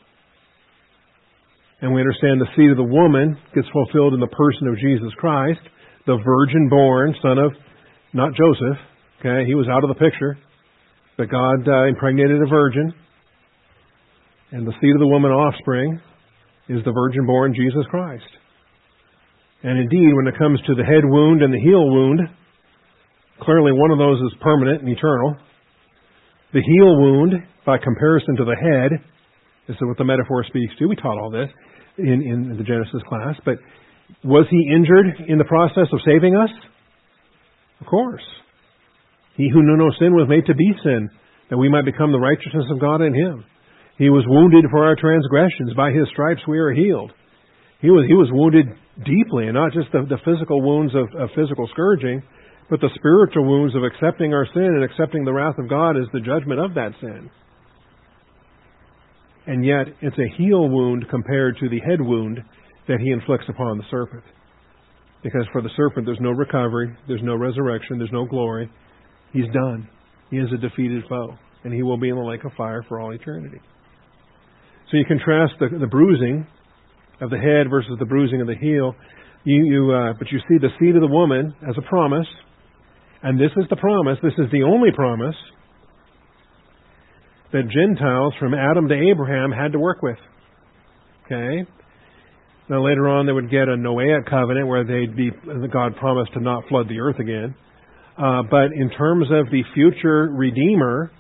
[1.81, 5.13] And we understand the seed of the woman gets fulfilled in the person of Jesus
[5.17, 5.61] Christ,
[6.07, 7.53] the virgin born son of,
[8.13, 8.79] not Joseph,
[9.21, 10.39] okay, he was out of the picture,
[11.17, 12.93] but God uh, impregnated a virgin.
[14.51, 16.01] And the seed of the woman offspring
[16.69, 18.25] is the virgin born Jesus Christ.
[19.63, 22.21] And indeed, when it comes to the head wound and the heel wound,
[23.43, 25.37] clearly one of those is permanent and eternal.
[26.53, 27.35] The heel wound,
[27.67, 29.03] by comparison to the head,
[29.69, 30.87] is what the metaphor speaks to.
[30.87, 31.51] We taught all this
[31.99, 33.35] in, in the Genesis class.
[33.45, 33.59] But
[34.25, 36.51] was he injured in the process of saving us?
[37.81, 38.25] Of course.
[39.37, 41.11] He who knew no sin was made to be sin,
[41.51, 43.45] that we might become the righteousness of God in him.
[43.99, 45.75] He was wounded for our transgressions.
[45.77, 47.13] By his stripes we are healed.
[47.81, 48.67] He was, he was wounded
[49.07, 52.23] deeply, and not just the, the physical wounds of, of physical scourging,
[52.69, 56.11] but the spiritual wounds of accepting our sin and accepting the wrath of God as
[56.13, 57.31] the judgment of that sin.
[59.47, 62.41] And yet, it's a heel wound compared to the head wound
[62.89, 64.25] that he inflicts upon the serpent.
[65.23, 68.71] Because for the serpent, there's no recovery, there's no resurrection, there's no glory.
[69.33, 69.89] He's done.
[70.31, 73.01] He is a defeated foe, and he will be in the lake of fire for
[73.01, 73.61] all eternity.
[74.91, 76.47] So you contrast the, the bruising
[77.21, 78.95] of the head versus the bruising of the heel.
[79.45, 82.27] You, you, uh, but you see the seed of the woman as a promise,
[83.23, 84.19] and this is the promise.
[84.23, 85.37] This is the only promise
[87.53, 90.19] that Gentiles from Adam to Abraham had to work with.
[91.25, 91.69] Okay.
[92.69, 95.31] Now later on, they would get a Noahic covenant where they'd be
[95.73, 97.55] God promised to not flood the earth again.
[98.19, 101.11] Uh, but in terms of the future redeemer,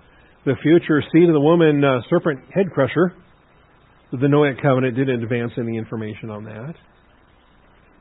[0.45, 3.15] the future seed of the woman uh, serpent head crusher,
[4.13, 6.75] the Noahic covenant didn't advance any information on that.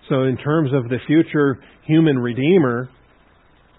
[0.09, 2.89] So, in terms of the future human redeemer,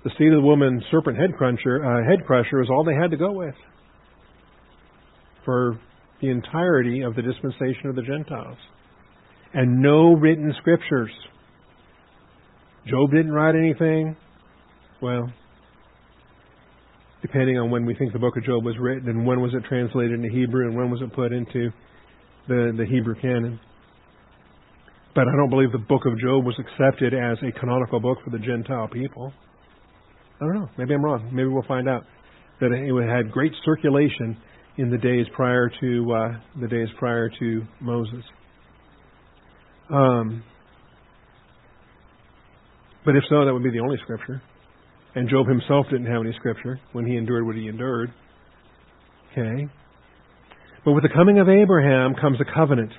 [0.04, 3.10] the seed of the woman serpent head cruncher, uh, head crusher is all they had
[3.10, 3.54] to go with
[5.44, 5.80] for
[6.20, 8.58] the entirety of the dispensation of the Gentiles,
[9.54, 11.10] and no written scriptures.
[12.86, 14.16] Job didn't write anything.
[15.00, 15.32] Well,
[17.22, 19.64] depending on when we think the book of Job was written and when was it
[19.68, 21.70] translated into Hebrew and when was it put into
[22.48, 23.60] the, the Hebrew canon.
[25.14, 28.30] But I don't believe the book of Job was accepted as a canonical book for
[28.30, 29.32] the Gentile people.
[30.40, 30.68] I don't know.
[30.78, 31.30] Maybe I'm wrong.
[31.32, 32.04] Maybe we'll find out
[32.60, 34.36] that it had great circulation
[34.76, 38.22] in the days prior to uh, the days prior to Moses.
[39.90, 40.44] Um,
[43.04, 44.40] but if so, that would be the only scripture.
[45.14, 48.12] And Job himself didn't have any scripture when he endured what he endured.
[49.32, 49.68] Okay.
[50.88, 52.92] But with the coming of Abraham comes a covenant.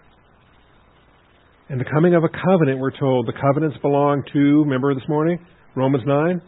[1.69, 5.43] And the coming of a covenant, we're told, the covenants belong to, remember this morning,
[5.75, 6.39] Romans 9?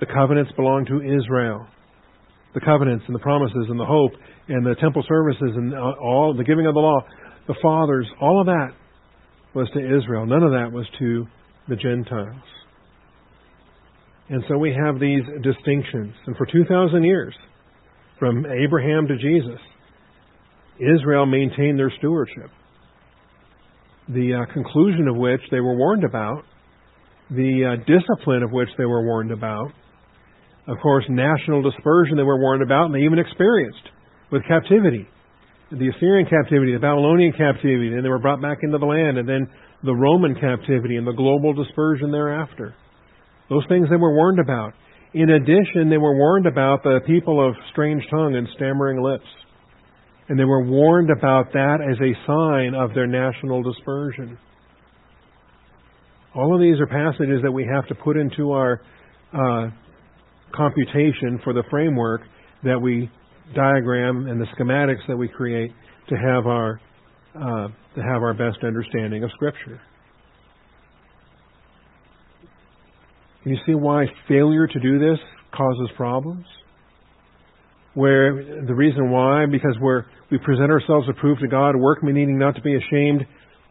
[0.00, 1.68] The covenants belong to Israel.
[2.54, 4.14] The covenants and the promises and the hope
[4.48, 7.02] and the temple services and all the giving of the law,
[7.46, 8.70] the fathers, all of that
[9.54, 10.26] was to Israel.
[10.26, 11.24] None of that was to
[11.68, 12.42] the Gentiles.
[14.28, 16.14] And so we have these distinctions.
[16.26, 17.32] And for 2,000 years,
[18.18, 19.60] from Abraham to Jesus,
[20.78, 22.50] Israel maintained their stewardship.
[24.08, 26.44] The uh, conclusion of which they were warned about,
[27.30, 29.72] the uh, discipline of which they were warned about,
[30.66, 33.84] of course, national dispersion they were warned about, and they even experienced
[34.32, 35.06] with captivity.
[35.70, 39.28] The Assyrian captivity, the Babylonian captivity, and they were brought back into the land, and
[39.28, 39.48] then
[39.82, 42.74] the Roman captivity and the global dispersion thereafter.
[43.50, 44.72] Those things they were warned about.
[45.12, 49.28] In addition, they were warned about the people of strange tongue and stammering lips.
[50.28, 54.38] And they were warned about that as a sign of their national dispersion.
[56.34, 58.80] All of these are passages that we have to put into our
[59.32, 59.70] uh,
[60.54, 62.22] computation for the framework
[62.64, 63.10] that we
[63.54, 65.70] diagram and the schematics that we create
[66.08, 66.80] to have our
[67.34, 69.80] uh, to have our best understanding of Scripture.
[73.42, 75.18] Can you see why failure to do this
[75.54, 76.46] causes problems?
[77.94, 82.56] Where the reason why, because we're, we present ourselves approved to God, workmen needing not
[82.56, 83.24] to be ashamed,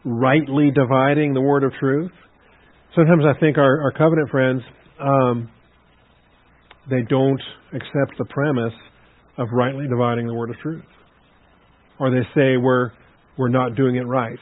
[0.04, 2.12] rightly dividing the word of truth.
[2.94, 4.62] Sometimes I think our, our covenant friends,
[5.00, 5.50] um,
[6.88, 7.40] they don't
[7.72, 8.72] accept the premise
[9.36, 10.84] of rightly dividing the word of truth.
[11.98, 12.90] Or they say we're,
[13.36, 14.38] we're not doing it right.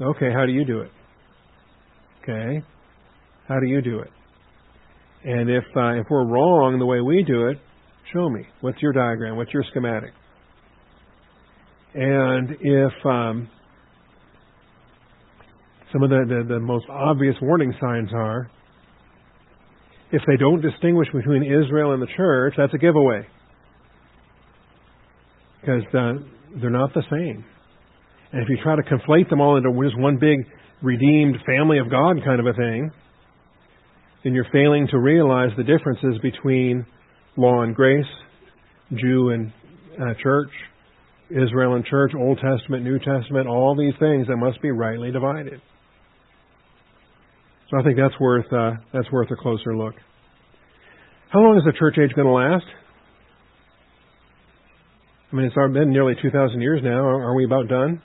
[0.00, 0.90] Okay, how do you do it?
[2.22, 2.62] Okay,
[3.48, 4.10] how do you do it?
[5.24, 7.58] And if uh, if we're wrong the way we do it,
[8.12, 8.42] show me.
[8.60, 9.36] What's your diagram?
[9.36, 10.12] What's your schematic?
[11.94, 13.48] And if um,
[15.92, 18.50] some of the, the, the most obvious warning signs are
[20.10, 23.26] if they don't distinguish between Israel and the church, that's a giveaway.
[25.60, 26.12] Because uh,
[26.60, 27.44] they're not the same.
[28.32, 30.46] And if you try to conflate them all into just one big
[30.82, 32.90] redeemed family of God kind of a thing,
[34.24, 36.86] then you're failing to realize the differences between
[37.38, 38.04] law and grace,
[38.92, 39.52] Jew and
[39.98, 40.50] uh, church,
[41.30, 45.60] Israel and church, Old Testament, New Testament, all these things that must be rightly divided.
[47.70, 49.94] So I think that's worth uh, that's worth a closer look.
[51.30, 52.64] How long is the church age going to last?
[55.30, 57.04] I mean, it's been nearly 2,000 years now.
[57.04, 58.00] Are we about done?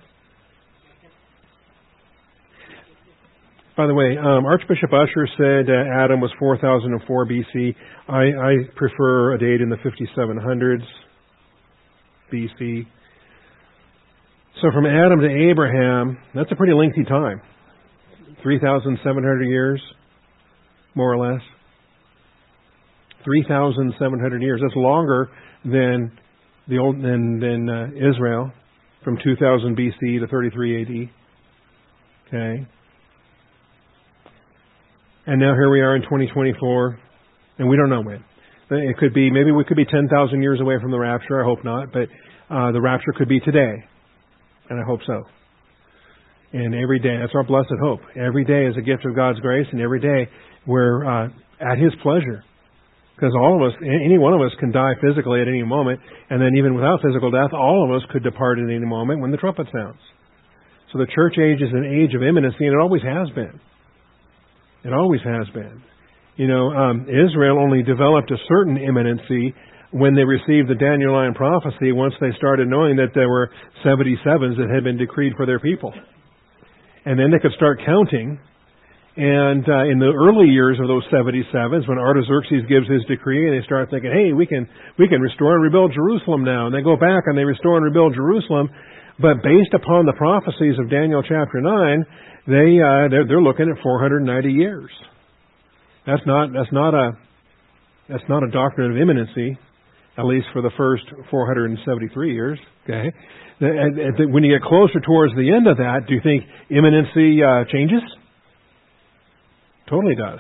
[3.76, 7.76] By the way, um, Archbishop Ussher said uh, Adam was 4004 BC.
[8.08, 10.84] I, I prefer a date in the 5700s
[12.32, 12.86] BC.
[14.62, 17.42] So from Adam to Abraham, that's a pretty lengthy time.
[18.44, 19.82] 3,700 years,
[20.94, 21.42] more or less.
[23.24, 24.62] 3,700 years.
[24.62, 25.30] That's longer
[25.66, 26.12] than
[26.68, 28.52] the old than than uh, Israel
[29.04, 31.10] from 2000 BC to 33 AD.
[32.28, 32.68] Okay.
[35.26, 37.00] And now here we are in 2024,
[37.60, 38.26] and we don't know when.
[38.72, 41.42] It could be maybe we could be 10,000 years away from the rapture.
[41.42, 42.10] I hope not, but
[42.50, 43.86] uh, the rapture could be today,
[44.70, 45.24] and I hope so.
[46.52, 48.02] And every day, that's our blessed hope.
[48.18, 50.30] Every day is a gift of God's grace, and every day
[50.68, 51.30] we're uh,
[51.62, 52.44] at His pleasure.
[53.16, 56.42] Because all of us, any one of us can die physically at any moment, and
[56.42, 59.38] then even without physical death, all of us could depart at any moment when the
[59.38, 60.00] trumpet sounds.
[60.92, 63.62] So the church age is an age of imminency, and it always has been.
[64.84, 65.82] It always has been.
[66.36, 69.54] You know, um, Israel only developed a certain imminency
[69.92, 73.52] when they received the Daniel 9 prophecy once they started knowing that there were
[73.86, 75.94] 77s that had been decreed for their people
[77.06, 78.40] and then they could start counting.
[79.16, 83.54] And uh, in the early years of those 77s, when Artaxerxes gives his decree, and
[83.54, 86.82] they start thinking, "Hey, we can we can restore and rebuild Jerusalem now," and they
[86.82, 88.74] go back and they restore and rebuild Jerusalem,
[89.20, 92.06] but based upon the prophecies of Daniel chapter nine,
[92.48, 94.90] they uh, they're, they're looking at 490 years.
[96.06, 97.12] That's not that's not a
[98.10, 99.58] that's not a doctrine of imminency,
[100.18, 102.60] at least for the first 473 years.
[102.84, 103.12] Okay,
[103.60, 108.02] when you get closer towards the end of that, do you think imminency uh, changes?
[109.90, 110.40] Totally does.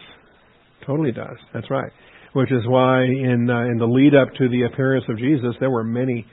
[0.86, 1.38] Totally does.
[1.54, 1.92] That's right.
[2.34, 5.70] Which is why in uh, in the lead up to the appearance of Jesus, there
[5.70, 6.26] were many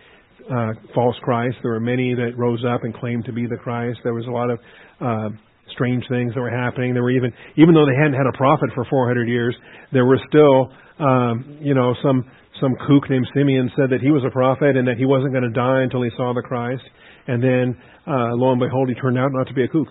[0.50, 1.58] uh, false Christs.
[1.62, 4.00] There were many that rose up and claimed to be the Christ.
[4.02, 4.58] There was a lot of
[5.00, 5.28] uh,
[5.72, 6.92] strange things that were happening.
[6.94, 9.56] There were even even though they hadn't had a prophet for 400 years,
[9.92, 12.24] there were still um, you know some
[12.60, 15.44] some kook named Simeon said that he was a prophet and that he wasn't going
[15.44, 16.82] to die until he saw the Christ.
[17.26, 19.88] And then, uh, lo and behold, he turned out not to be a kook.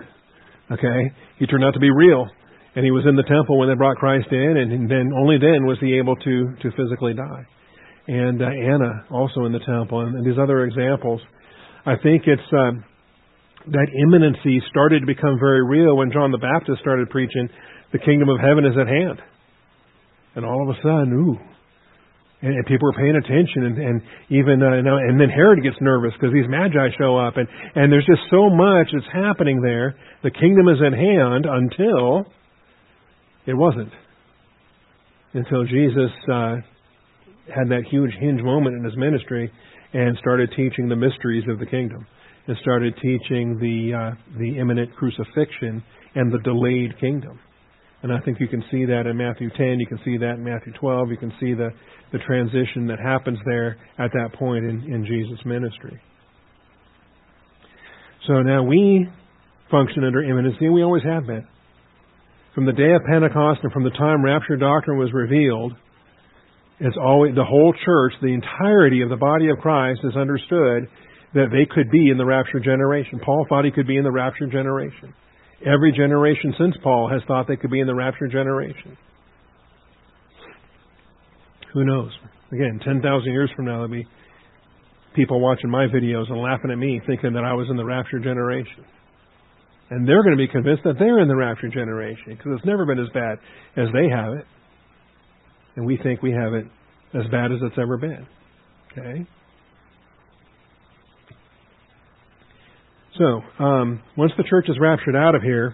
[0.72, 1.12] Okay?
[1.40, 2.28] He turned out to be real.
[2.76, 5.66] And he was in the temple when they brought Christ in, and then only then
[5.66, 7.44] was he able to, to physically die.
[8.10, 11.22] And uh, Anna also in the temple, and, and these other examples.
[11.86, 12.74] I think it's uh,
[13.70, 17.48] that imminency started to become very real when John the Baptist started preaching,
[17.94, 19.22] the kingdom of heaven is at hand.
[20.34, 21.38] And all of a sudden, ooh,
[22.42, 26.34] and, people are paying attention, and, and even uh, and then Herod gets nervous because
[26.34, 29.94] these magi show up, and and there's just so much that's happening there.
[30.24, 32.26] The kingdom is at hand until
[33.46, 33.92] it wasn't,
[35.34, 36.56] until Jesus uh,
[37.56, 39.52] had that huge hinge moment in his ministry
[39.94, 42.06] and started teaching the mysteries of the kingdom,
[42.48, 45.84] and started teaching the uh, the imminent crucifixion
[46.16, 47.40] and the delayed kingdom.
[48.02, 49.80] And I think you can see that in Matthew 10.
[49.80, 51.10] You can see that in Matthew 12.
[51.10, 51.70] You can see the
[52.12, 56.02] the transition that happens there at that point in, in Jesus' ministry.
[58.28, 59.08] So now we
[59.72, 61.48] function under imminency, and we always have been.
[62.56, 65.74] From the day of Pentecost and from the time rapture doctrine was revealed,
[66.80, 70.88] it's always the whole church, the entirety of the body of Christ is understood
[71.34, 73.20] that they could be in the rapture generation.
[73.24, 75.14] Paul thought he could be in the rapture generation.
[75.66, 78.98] Every generation since Paul has thought they could be in the rapture generation.
[81.74, 82.12] Who knows?
[82.52, 84.08] Again, 10,000 years from now, there'll be
[85.16, 88.20] people watching my videos and laughing at me thinking that I was in the rapture
[88.20, 88.86] generation.
[89.92, 92.86] And they're going to be convinced that they're in the rapture generation because it's never
[92.86, 93.38] been as bad
[93.76, 94.46] as they have it.
[95.80, 96.66] And we think we have it
[97.14, 98.28] as bad as it's ever been.
[98.92, 99.26] Okay?
[103.18, 105.74] So, um, once the church is raptured out of here,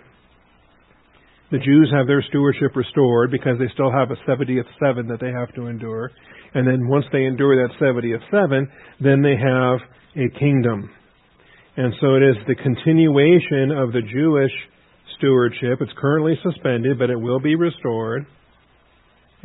[1.50, 5.32] the Jews have their stewardship restored because they still have a 70th seven that they
[5.32, 6.12] have to endure.
[6.54, 8.70] And then once they endure that 70th seven,
[9.02, 9.80] then they have
[10.16, 10.88] a kingdom.
[11.78, 14.54] And so it is the continuation of the Jewish
[15.18, 15.82] stewardship.
[15.82, 18.28] It's currently suspended, but it will be restored.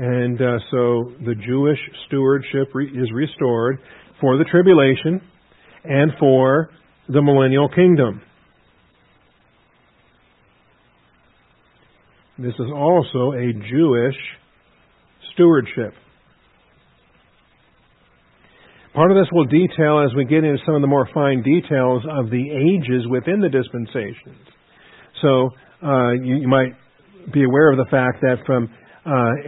[0.03, 3.81] And uh, so the Jewish stewardship re- is restored
[4.19, 5.21] for the tribulation
[5.85, 6.71] and for
[7.07, 8.23] the millennial kingdom.
[12.39, 14.17] This is also a Jewish
[15.35, 15.93] stewardship.
[18.95, 22.05] Part of this we'll detail as we get into some of the more fine details
[22.11, 24.49] of the ages within the dispensations.
[25.21, 25.51] So
[25.87, 26.73] uh, you, you, might
[27.35, 28.71] be aware of the fact that from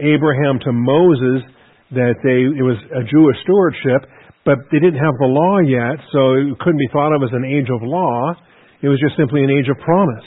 [0.01, 1.45] Abraham to Moses,
[1.93, 4.09] that they it was a Jewish stewardship,
[4.45, 7.45] but they didn't have the law yet, so it couldn't be thought of as an
[7.45, 8.33] age of law.
[8.81, 10.25] It was just simply an age of promise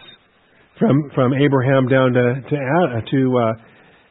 [0.79, 3.53] from from Abraham down to to, uh, to uh,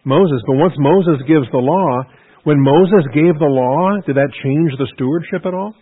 [0.03, 0.41] Moses.
[0.47, 2.03] But once Moses gives the law,
[2.43, 5.73] when Moses gave the law, did that change the stewardship at all?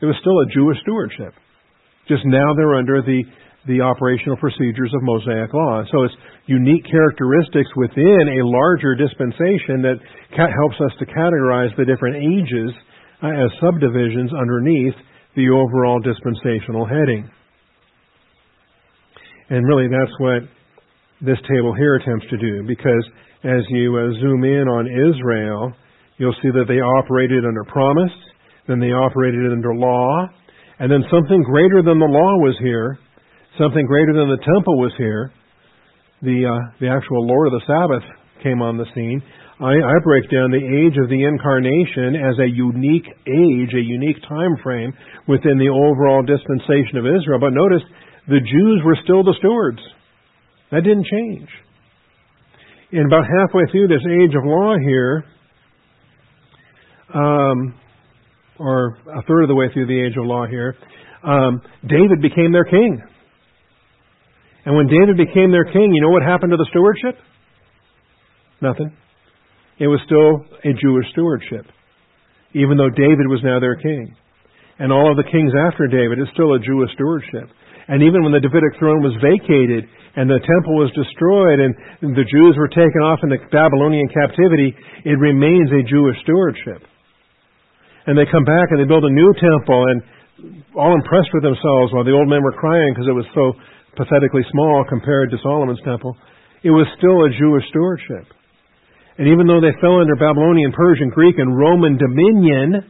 [0.00, 1.32] It was still a Jewish stewardship.
[2.08, 3.22] Just now they're under the
[3.66, 5.82] the operational procedures of Mosaic law.
[5.90, 6.14] So it's
[6.46, 9.98] unique characteristics within a larger dispensation that
[10.36, 12.70] helps us to categorize the different ages
[13.22, 14.94] uh, as subdivisions underneath
[15.34, 17.28] the overall dispensational heading.
[19.50, 20.42] And really, that's what
[21.20, 23.04] this table here attempts to do, because
[23.44, 25.72] as you uh, zoom in on Israel,
[26.18, 28.12] you'll see that they operated under promise,
[28.68, 30.26] then they operated under law,
[30.78, 32.98] and then something greater than the law was here,
[33.58, 35.32] something greater than the temple was here.
[36.22, 38.04] The uh, the actual Lord of the Sabbath
[38.42, 39.22] came on the scene.
[39.60, 44.20] I, I break down the age of the incarnation as a unique age, a unique
[44.28, 44.92] time frame
[45.28, 47.40] within the overall dispensation of Israel.
[47.40, 47.80] But notice
[48.28, 49.80] the Jews were still the stewards.
[50.70, 51.48] That didn't change.
[52.92, 55.24] And about halfway through this age of law here,
[57.14, 57.74] um,
[58.58, 60.76] or a third of the way through the age of law here,
[61.24, 63.02] um, David became their king.
[64.66, 67.14] And when David became their king, you know what happened to the stewardship?
[68.60, 68.90] Nothing.
[69.78, 71.70] It was still a Jewish stewardship,
[72.52, 74.10] even though David was now their king.
[74.82, 77.46] And all of the kings after David is still a Jewish stewardship.
[77.86, 79.86] And even when the Davidic throne was vacated
[80.18, 81.72] and the temple was destroyed and
[82.18, 84.74] the Jews were taken off into Babylonian captivity,
[85.06, 86.82] it remains a Jewish stewardship.
[88.10, 90.02] And they come back and they build a new temple and
[90.74, 93.54] all impressed with themselves while the old men were crying because it was so
[93.96, 96.16] pathetically small compared to Solomon's temple.
[96.62, 98.28] It was still a Jewish stewardship.
[99.18, 102.84] And even though they fell under Babylonian, Persian, Greek, and Roman dominion,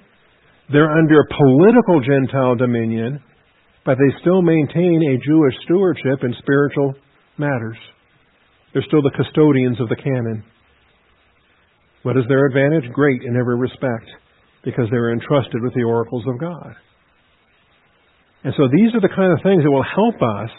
[0.72, 3.22] they're under political Gentile dominion
[3.86, 6.94] but they still maintain a Jewish stewardship in spiritual
[7.38, 7.78] matters.
[8.74, 10.42] They're still the custodians of the canon.
[12.02, 12.92] What is their advantage?
[12.92, 14.10] Great in every respect,
[14.64, 16.74] because they are entrusted with the oracles of God.
[18.42, 20.50] And so these are the kind of things that will help us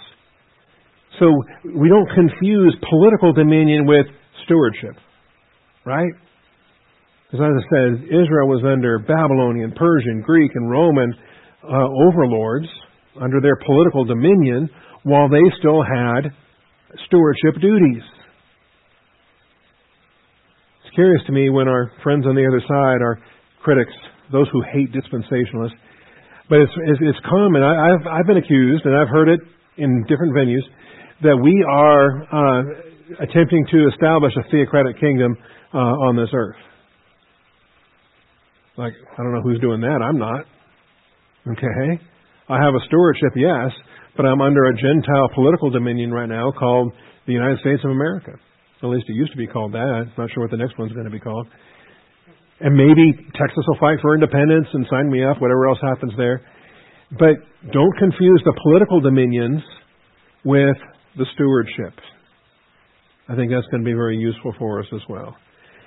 [1.20, 1.26] so
[1.64, 4.06] we don't confuse political dominion with
[4.46, 4.96] stewardship.
[5.86, 6.14] Right?
[7.32, 11.14] Because as I said, Israel was under Babylonian, Persian, Greek, and Roman
[11.64, 12.68] uh, overlords
[13.20, 14.70] under their political dominion
[15.04, 16.32] while they still had
[17.08, 18.04] stewardship duties.
[20.86, 23.20] It's curious to me when our friends on the other side, our
[23.64, 23.92] critics,
[24.32, 25.76] those who hate dispensationalists,
[26.50, 27.62] but it's, it's, it's common.
[27.62, 29.42] I, have I've been accused, and I've heard it
[29.78, 30.64] in different venues,
[31.24, 35.38] that we are uh, attempting to establish a theocratic kingdom
[35.74, 36.58] uh, on this earth.
[38.78, 40.02] Like, I don't know who's doing that.
[40.04, 40.46] I'm not.
[41.48, 42.02] Okay?
[42.50, 43.72] I have a stewardship, yes,
[44.16, 46.94] but I'm under a Gentile political dominion right now called
[47.26, 48.32] the United States of America.
[48.84, 49.80] At least it used to be called that.
[49.80, 51.48] I'm Not sure what the next one's going to be called.
[52.60, 56.42] And maybe Texas will fight for independence and sign me up, whatever else happens there.
[57.12, 57.42] But
[57.72, 59.62] don't confuse the political dominions
[60.44, 60.78] with
[61.18, 61.94] the stewardship.
[63.28, 65.36] I think that's going to be very useful for us as well.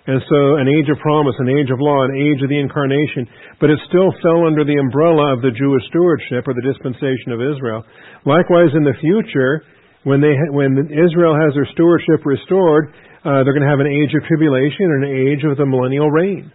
[0.07, 3.29] And so an age of promise, an age of law, an age of the incarnation,
[3.61, 7.45] but it still fell under the umbrella of the Jewish stewardship or the dispensation of
[7.45, 7.85] Israel.
[8.25, 9.63] Likewise, in the future,
[10.09, 14.17] when they when Israel has their stewardship restored, uh, they're going to have an age
[14.17, 16.49] of tribulation and an age of the millennial reign,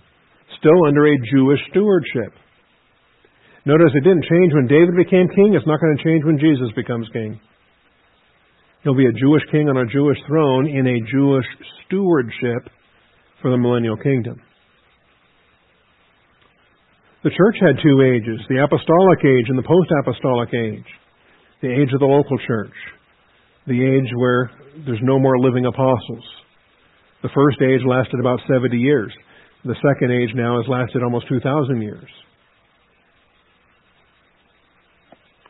[0.57, 2.33] still under a Jewish stewardship.
[3.65, 5.53] Notice it didn't change when David became king.
[5.53, 7.39] It's not going to change when Jesus becomes king.
[8.85, 11.45] He'll be a Jewish king on a Jewish throne in a Jewish
[11.85, 12.69] stewardship
[13.41, 14.39] for the millennial kingdom.
[17.23, 20.85] The church had two ages, the apostolic age and the post apostolic age.
[21.61, 22.75] the age of the local church,
[23.65, 24.51] the age where
[24.85, 26.23] there's no more living apostles.
[27.23, 29.11] The first age lasted about 70 years.
[29.63, 32.05] The second age now has lasted almost 2,000 years.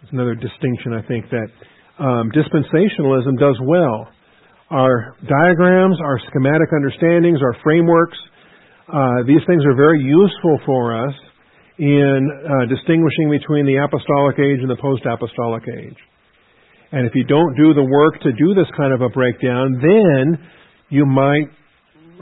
[0.04, 1.48] It's another distinction I think that
[2.00, 4.08] um, dispensationalism does well.
[4.72, 8.18] Our diagrams, our schematic understandings, our frameworks,
[8.92, 11.14] uh, these things are very useful for us
[11.78, 15.98] in uh, distinguishing between the apostolic age and the post apostolic age.
[16.92, 20.38] And if you don't do the work to do this kind of a breakdown, then
[20.90, 21.50] you might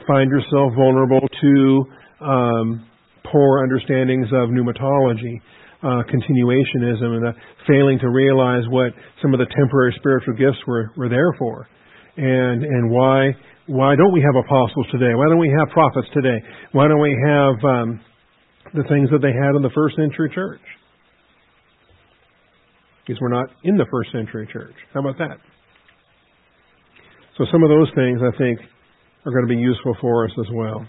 [0.08, 1.86] find yourself vulnerable to
[2.22, 2.88] um,
[3.32, 5.42] poor understandings of pneumatology,
[5.84, 7.32] uh, continuationism, and uh,
[7.68, 11.68] failing to realize what some of the temporary spiritual gifts were, were there for,
[12.18, 13.32] and and why
[13.68, 15.14] why don't we have apostles today?
[15.16, 16.40] Why don't we have prophets today?
[16.74, 18.02] Why don't we have um,
[18.74, 20.62] the things that they had in the first century church?
[23.06, 24.76] Because we're not in the first century church.
[24.94, 25.38] How about that?
[27.38, 28.60] So some of those things I think
[29.26, 30.86] are going to be useful for us as well.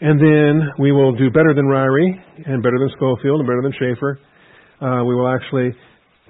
[0.00, 2.12] And then we will do better than Ryrie
[2.44, 4.18] and better than Scofield and better than Chafer.
[4.80, 5.72] Uh, we will actually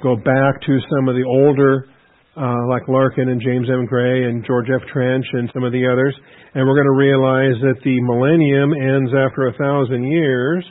[0.03, 1.91] go back to some of the older,
[2.37, 3.87] uh, like Larkin and James M.
[3.87, 4.87] Gray and George F.
[4.93, 6.15] Trench and some of the others,
[6.55, 10.65] and we're going to realize that the millennium ends after a thousand years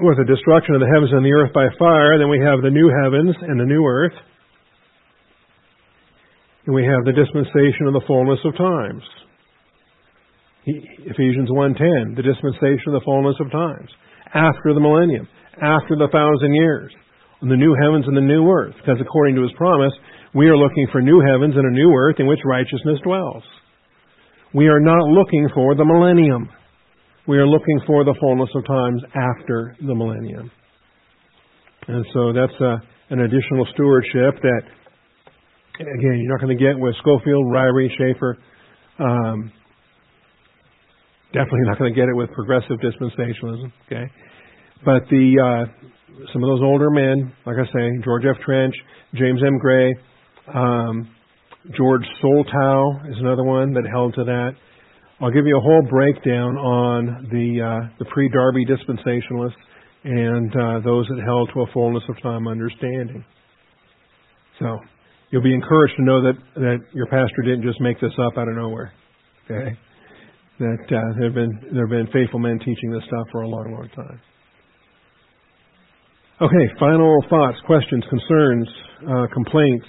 [0.00, 2.18] with the destruction of the heavens and the earth by fire.
[2.18, 4.14] Then we have the new heavens and the new earth.
[6.66, 9.02] And we have the dispensation of the fullness of times.
[10.68, 13.90] Ephesians 1:10, the dispensation of the fullness of times,
[14.34, 15.28] after the millennium,
[15.60, 16.92] after the thousand years,
[17.42, 19.92] on the new heavens and the new earth, because according to his promise,
[20.34, 23.42] we are looking for new heavens and a new earth in which righteousness dwells.
[24.54, 26.48] We are not looking for the millennium.
[27.26, 30.50] We are looking for the fullness of times after the millennium.
[31.86, 32.78] And so that's a, uh,
[33.10, 34.62] an additional stewardship that
[35.80, 38.36] again, you're not going to get with Scofield, Ryrie, Chafer.
[38.98, 39.52] Um,
[41.32, 43.72] definitely not going to get it with progressive dispensationalism.
[43.86, 44.10] Okay,
[44.84, 45.88] but the uh,
[46.32, 48.36] some of those older men, like I say, George F.
[48.44, 48.74] Trench,
[49.14, 49.58] James M.
[49.58, 49.94] Gray,
[50.54, 51.08] um,
[51.76, 54.52] George Soltau is another one that held to that.
[55.20, 59.58] I'll give you a whole breakdown on the uh, the pre-Darby dispensationalists
[60.04, 63.24] and uh, those that held to a fullness of time understanding.
[64.60, 64.78] So
[65.30, 68.48] you'll be encouraged to know that, that your pastor didn't just make this up out
[68.48, 68.92] of nowhere.
[69.44, 69.76] Okay?
[70.58, 73.48] That uh, there have been there have been faithful men teaching this stuff for a
[73.48, 74.20] long, long time.
[76.40, 78.68] Okay, final thoughts, questions, concerns,
[79.08, 79.86] uh, complaints,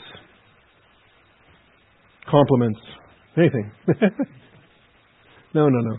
[2.30, 2.80] compliments,
[3.38, 3.72] anything.
[5.54, 5.98] no, no, no.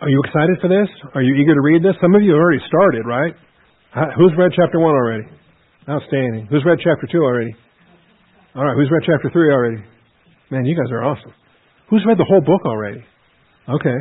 [0.00, 0.88] Are you excited for this?
[1.14, 1.94] Are you eager to read this?
[2.00, 3.34] Some of you have already started, right?
[4.18, 5.24] Who's read chapter one already?
[5.88, 6.46] Outstanding.
[6.50, 7.54] Who's read chapter 2 already?
[8.56, 8.74] All right.
[8.74, 9.84] Who's read chapter 3 already?
[10.50, 11.32] Man, you guys are awesome.
[11.90, 13.04] Who's read the whole book already?
[13.68, 13.98] Okay.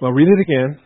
[0.00, 0.78] Well, read it again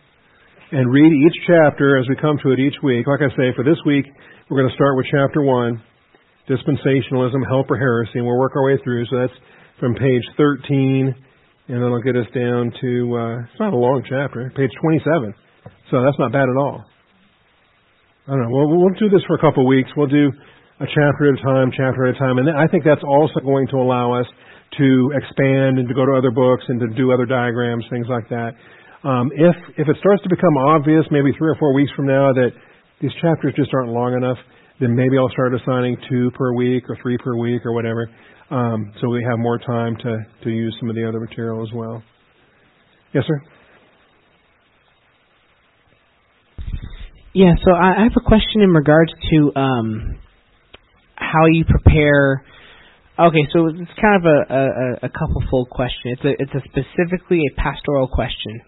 [0.71, 3.07] and read each chapter as we come to it each week.
[3.07, 4.05] Like I say, for this week,
[4.49, 5.81] we're going to start with chapter 1,
[6.49, 9.05] Dispensationalism, Help or Heresy, and we'll work our way through.
[9.07, 9.37] So that's
[9.79, 11.15] from page 13,
[11.67, 15.33] and then it'll get us down to, uh, it's not a long chapter, page 27.
[15.91, 16.83] So that's not bad at all.
[18.27, 18.49] I don't know.
[18.51, 19.89] We'll, we'll do this for a couple of weeks.
[19.95, 20.31] We'll do
[20.79, 23.67] a chapter at a time, chapter at a time, and I think that's also going
[23.69, 24.27] to allow us
[24.77, 28.27] to expand and to go to other books and to do other diagrams, things like
[28.29, 28.51] that.
[29.03, 32.33] Um, if if it starts to become obvious, maybe three or four weeks from now,
[32.33, 32.51] that
[32.99, 34.37] these chapters just aren't long enough,
[34.79, 38.09] then maybe I'll start assigning two per week or three per week or whatever,
[38.49, 41.73] um, so we have more time to to use some of the other material as
[41.73, 42.03] well.
[43.13, 43.41] Yes, sir.
[47.33, 50.17] Yeah, so I have a question in regards to um,
[51.15, 52.43] how you prepare.
[53.19, 56.13] Okay, so it's kind of a, a, a couple fold question.
[56.13, 58.61] It's a it's a specifically a pastoral question.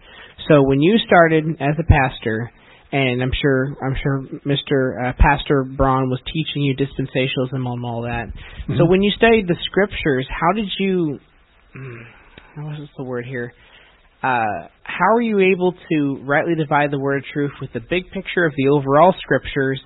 [0.48, 2.50] So when you started as a pastor,
[2.90, 5.10] and I'm sure I'm sure Mr.
[5.10, 8.26] Uh, pastor Braun was teaching you dispensationalism and all that.
[8.26, 8.78] Mm-hmm.
[8.78, 11.20] So when you studied the scriptures, how did you?
[12.56, 13.52] What is the word here?
[14.22, 18.10] uh, how are you able to rightly divide the word of truth with the big
[18.12, 19.80] picture of the overall scriptures,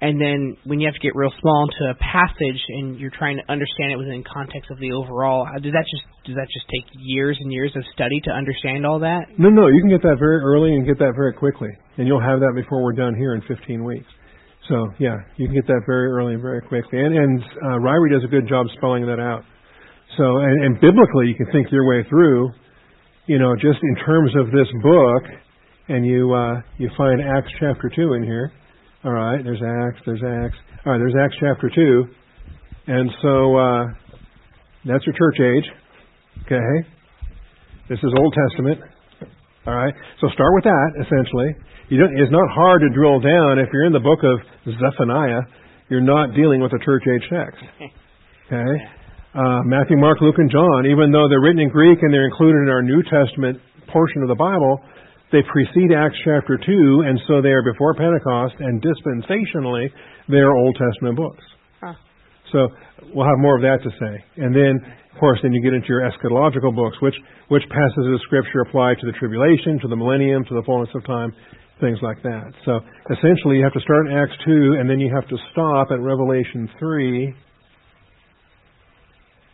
[0.00, 3.36] and then when you have to get real small into a passage and you're trying
[3.36, 6.66] to understand it within context of the overall, uh, does that just does that just
[6.70, 9.26] take years and years of study to understand all that?
[9.38, 12.22] No, no, you can get that very early and get that very quickly, and you'll
[12.22, 14.08] have that before we're done here in 15 weeks.
[14.68, 18.12] So yeah, you can get that very early and very quickly, and and uh, Ryrie
[18.12, 19.42] does a good job spelling that out.
[20.16, 22.52] So and, and biblically, you can think your way through
[23.28, 25.22] you know, just in terms of this book
[25.88, 28.52] and you uh, you find Acts chapter two in here.
[29.08, 30.58] All right, there's Acts, there's Acts.
[30.84, 32.12] All right, there's Acts chapter two,
[32.92, 33.84] and so uh,
[34.84, 35.64] that's your church age.
[36.44, 36.84] Okay,
[37.88, 38.84] this is Old Testament.
[39.64, 40.88] All right, so start with that.
[41.00, 41.56] Essentially,
[41.88, 43.56] you don't, it's not hard to drill down.
[43.56, 44.44] If you're in the book of
[44.76, 45.40] Zephaniah,
[45.88, 47.64] you're not dealing with a church age text.
[48.48, 48.76] Okay,
[49.36, 52.64] uh, Matthew, Mark, Luke, and John, even though they're written in Greek and they're included
[52.64, 53.60] in our New Testament
[53.92, 54.80] portion of the Bible,
[55.32, 59.90] they precede Acts chapter 2, and so they are before Pentecost, and dispensationally,
[60.28, 61.44] they are Old Testament books.
[61.80, 61.94] Huh.
[62.52, 62.68] So
[63.12, 64.14] we'll have more of that to say.
[64.40, 64.80] And then,
[65.12, 67.16] of course, then you get into your eschatological books, which,
[67.48, 71.04] which passages of Scripture apply to the tribulation, to the millennium, to the fullness of
[71.04, 71.32] time,
[71.80, 72.48] things like that.
[72.64, 72.80] So
[73.12, 76.00] essentially, you have to start in Acts 2, and then you have to stop at
[76.00, 77.34] Revelation 3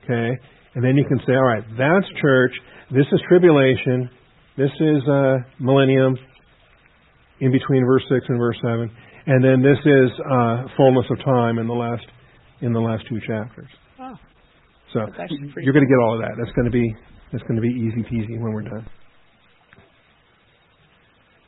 [0.05, 0.39] Okay?
[0.75, 2.53] And then you can say, all right, that's church.
[2.91, 4.11] This is tribulation.
[4.57, 6.17] This is uh, millennium
[7.41, 8.91] in between verse 6 and verse 7.
[9.27, 12.05] And then this is uh, fullness of time in the last
[12.61, 13.69] in the last two chapters.
[14.01, 14.15] Oh.
[14.93, 16.37] So That's actually pretty you're going to get all of that.
[16.39, 16.95] That's going to be
[17.33, 18.87] that's going to be easy peasy when we're done.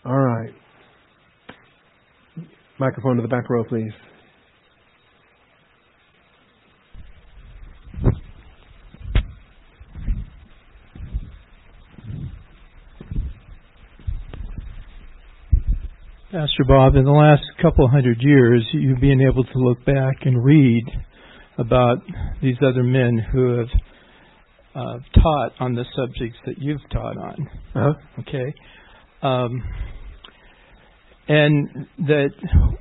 [0.05, 0.53] All right.
[2.79, 3.93] Microphone to the back row, please.
[16.37, 20.45] Pastor Bob, in the last couple hundred years, you've been able to look back and
[20.45, 20.85] read
[21.57, 21.97] about
[22.43, 23.69] these other men who have
[24.75, 27.49] uh, taught on the subjects that you've taught on.
[27.75, 28.21] Uh-huh.
[28.21, 28.55] Okay,
[29.23, 29.63] um,
[31.27, 32.33] and that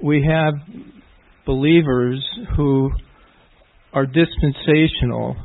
[0.03, 0.55] we have
[1.45, 2.21] believers
[2.57, 2.91] who
[3.93, 5.37] are dispensational,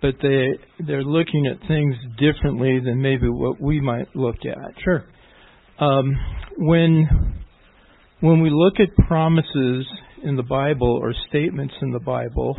[0.00, 0.50] but they
[0.86, 4.80] they're looking at things differently than maybe what we might look at.
[4.84, 5.04] Sure.
[5.78, 6.16] Um,
[6.56, 7.42] when
[8.20, 9.86] when we look at promises
[10.22, 12.56] in the Bible or statements in the Bible,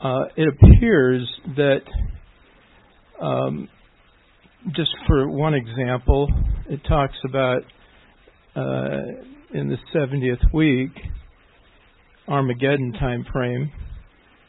[0.00, 1.80] uh, it appears that
[3.20, 3.68] um,
[4.74, 6.28] just for one example,
[6.68, 7.62] it talks about
[8.54, 9.02] uh,
[9.52, 10.90] in the 70th week,
[12.28, 13.70] Armageddon time frame,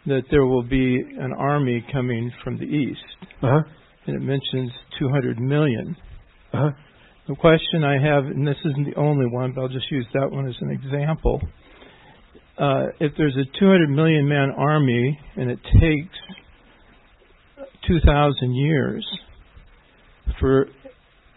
[0.06, 3.00] that there will be an army coming from the east,
[3.44, 3.62] Uh huh.
[4.06, 5.96] and it mentions 200 million.
[6.54, 6.70] Uh huh.
[7.28, 10.32] The question I have, and this isn't the only one, but I'll just use that
[10.32, 11.42] one as an example.
[12.58, 16.18] Uh, if there's a 200 million man army and it takes
[17.86, 19.06] 2,000 years
[20.40, 20.68] for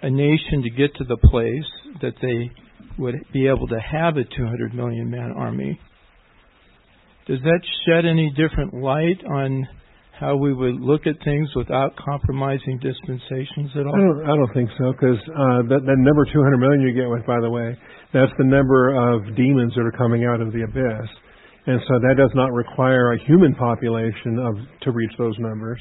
[0.02, 2.52] a nation to get to the place that they
[2.96, 5.78] would be able to have a 200 million man army,
[7.26, 9.68] does that shed any different light on
[10.20, 13.96] how we would look at things without compromising dispensations at I all?
[13.96, 17.24] don't, I don't think so, because uh, that, that number 200 million you get with,
[17.24, 17.72] by the way,
[18.12, 21.08] that's the number of demons that are coming out of the abyss.
[21.66, 25.80] And so that does not require a human population of to reach those numbers.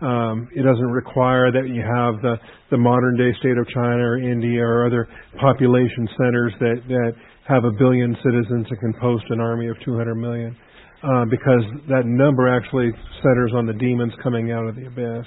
[0.00, 2.36] Um, it doesn't require that you have the,
[2.70, 5.08] the modern day state of China or India or other
[5.40, 7.12] population centers that, that
[7.48, 10.56] have a billion citizens that can post an army of 200 million.
[11.04, 12.90] Uh, because that number actually
[13.22, 15.26] centers on the demons coming out of the abyss.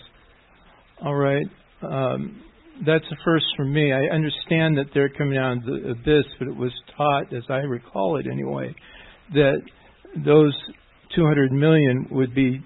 [1.06, 1.46] All right.
[1.84, 2.42] Um,
[2.84, 3.94] that's the first for me.
[3.94, 7.58] I understand that they're coming out of the abyss, but it was taught, as I
[7.58, 8.74] recall it anyway,
[9.34, 9.62] that
[10.26, 10.54] those
[11.16, 12.60] 200 million would be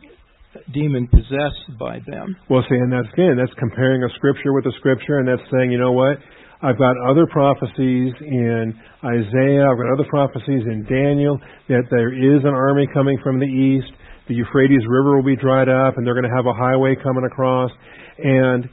[0.74, 2.36] demon possessed by them.
[2.50, 5.72] Well, see, and that's again, that's comparing a scripture with a scripture, and that's saying,
[5.72, 6.18] you know what?
[6.64, 8.74] I've got other prophecies in
[9.04, 11.40] Isaiah, I've got other prophecies in Daniel
[11.70, 13.92] that there is an army coming from the east.
[14.28, 17.26] The Euphrates River will be dried up, and they're going to have a highway coming
[17.26, 17.72] across.
[18.20, 18.70] And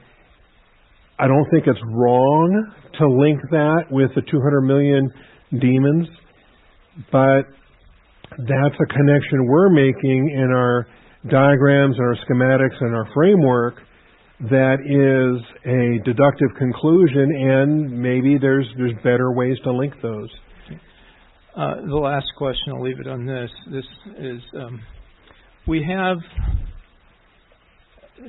[1.19, 5.11] I don't think it's wrong to link that with the 200 million
[5.59, 6.09] demons,
[7.11, 7.49] but
[8.37, 10.87] that's a connection we're making in our
[11.31, 13.81] diagrams and our schematics and our framework
[14.41, 20.29] that is a deductive conclusion and maybe there's there's better ways to link those.
[21.57, 23.51] Uh, the last question, I'll leave it on this.
[23.69, 23.85] This
[24.17, 24.81] is um,
[25.67, 26.19] we have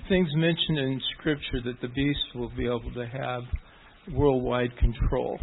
[0.07, 3.44] things mentioned in Scripture that the beast will be able to have
[4.11, 5.38] worldwide control.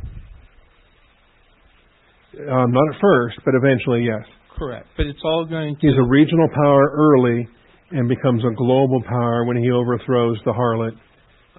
[2.38, 4.26] Um, not at first, but eventually, yes.
[4.59, 4.88] Correct.
[4.97, 5.80] But it's all going to.
[5.80, 7.47] He's a regional power early
[7.90, 10.92] and becomes a global power when he overthrows the harlot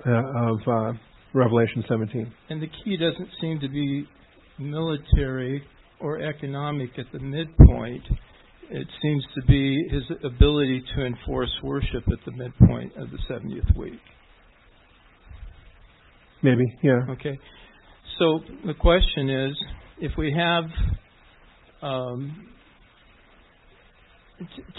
[0.06, 0.98] uh, of uh,
[1.34, 2.32] Revelation 17.
[2.50, 4.08] And the key doesn't seem to be
[4.60, 5.64] military
[6.00, 8.04] or economic at the midpoint.
[8.70, 13.78] It seems to be his ability to enforce worship at the midpoint of the 70th
[13.78, 14.00] week.
[16.44, 17.00] Maybe, yeah.
[17.10, 17.40] Okay.
[18.20, 19.58] so the question is,
[20.00, 20.66] if we have
[21.82, 22.48] um,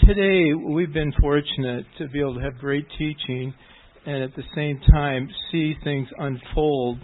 [0.05, 3.53] today, we've been fortunate to be able to have great teaching,
[4.05, 6.99] and at the same time see things unfold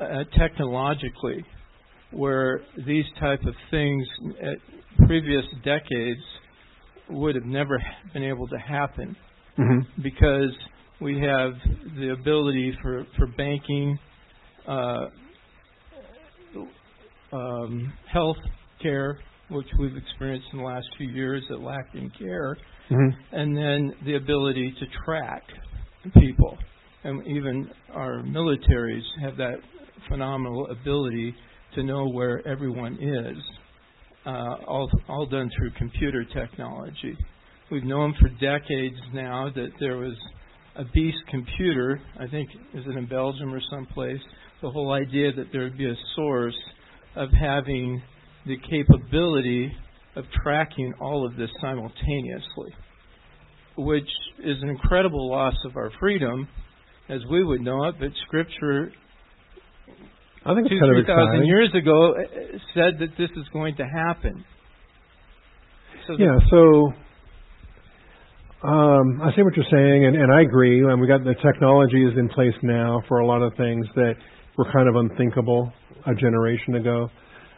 [0.00, 1.44] uh, technologically,
[2.10, 4.06] where these type of things
[4.42, 6.20] at previous decades
[7.10, 7.82] would have never
[8.12, 9.16] been able to happen
[9.58, 10.02] Mm-hmm.
[10.02, 10.50] because
[11.00, 11.52] we have
[11.96, 13.96] the ability for for banking,
[14.66, 15.06] uh,
[17.32, 18.36] um, health
[18.82, 22.56] care, which we've experienced in the last few years that lack in care,
[22.90, 23.34] Mm-hmm.
[23.34, 25.42] and then the ability to track
[26.20, 26.58] people.
[27.02, 29.56] And even our militaries have that
[30.06, 31.34] phenomenal ability
[31.76, 33.42] to know where everyone is,
[34.26, 37.16] uh, all, all done through computer technology.
[37.70, 40.14] We've known for decades now that there was
[40.76, 44.20] a beast computer, I think, is it in Belgium or someplace?
[44.60, 46.58] The whole idea that there would be a source
[47.16, 48.02] of having
[48.46, 49.72] the capability
[50.16, 52.74] of tracking all of this simultaneously,
[53.76, 54.08] which
[54.38, 56.48] is an incredible loss of our freedom
[57.08, 58.92] as we would know it, but Scripture
[60.46, 63.46] I think two, it's kind of three thousand years ago uh, said that this is
[63.52, 64.44] going to happen.
[66.06, 66.92] So Yeah, so
[68.66, 70.80] um, I see what you're saying, and, and I agree.
[70.80, 74.14] And we got the technology is in place now for a lot of things that
[74.56, 75.72] were kind of unthinkable
[76.06, 77.08] a generation ago.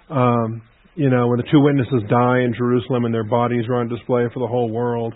[0.09, 0.63] Um,
[0.97, 4.25] you know, when the two witnesses die in Jerusalem and their bodies are on display
[4.33, 5.15] for the whole world,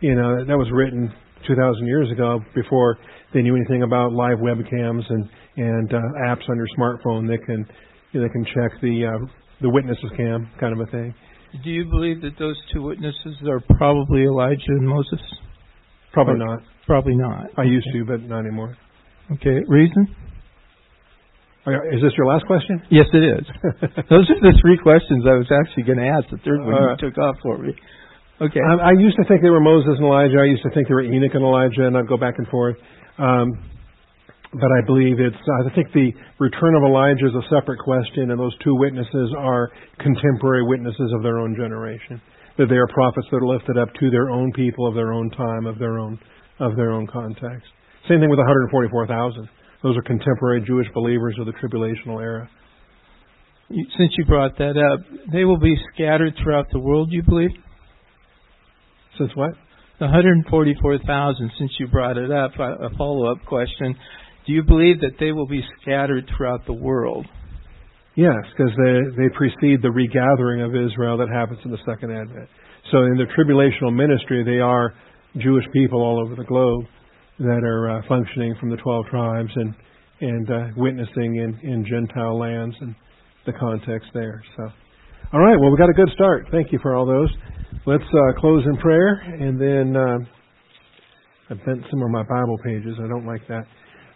[0.00, 1.12] you know, that was written
[1.46, 2.98] 2,000 years ago before
[3.32, 7.64] they knew anything about live webcams and and uh, apps on your smartphone that can
[8.12, 9.26] you know, that can check the uh,
[9.60, 11.14] the witnesses cam kind of a thing.
[11.62, 15.20] Do you believe that those two witnesses are probably Elijah and Moses?
[16.12, 16.62] Probably Or- not.
[16.86, 17.46] Probably not.
[17.56, 18.76] I used to, but not anymore.
[19.32, 19.62] Okay.
[19.66, 20.06] Reason?
[21.64, 22.82] Is this your last question?
[22.92, 23.44] Yes, it is.
[24.12, 26.28] Those are the three questions I was actually going to ask.
[26.28, 27.72] The third one you took off for me.
[28.40, 28.60] Okay.
[28.60, 30.44] I, I used to think they were Moses and Elijah.
[30.44, 32.76] I used to think they were Enoch and Elijah, and I'd go back and forth.
[33.16, 33.56] Um,
[34.52, 35.40] but I believe it's.
[35.64, 39.70] I think the return of Elijah is a separate question, and those two witnesses are
[39.98, 42.20] contemporary witnesses of their own generation.
[42.58, 45.30] That they are prophets that are lifted up to their own people of their own
[45.30, 46.20] time, of their own
[46.60, 47.66] of their own context.
[48.06, 49.48] Same thing with 144,000.
[49.84, 52.48] Those are contemporary Jewish believers of the tribulational era.
[53.68, 55.00] Since you brought that up,
[55.30, 57.50] they will be scattered throughout the world, you believe?
[59.18, 59.50] Since what?
[60.00, 63.94] The 144,000, since you brought it up, a a follow-up question.
[64.46, 67.26] Do you believe that they will be scattered throughout the world?
[68.16, 72.48] Yes, because they they precede the regathering of Israel that happens in the second advent.
[72.90, 74.94] So in the tribulational ministry, they are
[75.36, 76.86] Jewish people all over the globe
[77.38, 79.74] that are uh, functioning from the twelve tribes and
[80.20, 82.94] and uh, witnessing in in Gentile lands and
[83.46, 84.42] the context there.
[84.56, 84.62] So,
[85.32, 86.46] all right, well we got a good start.
[86.50, 87.30] Thank you for all those.
[87.86, 90.18] Let's uh, close in prayer, and then uh,
[91.50, 92.94] I bent some of my Bible pages.
[92.98, 93.64] I don't like that.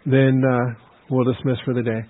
[0.05, 0.73] Then uh,
[1.09, 2.01] we'll dismiss for the day.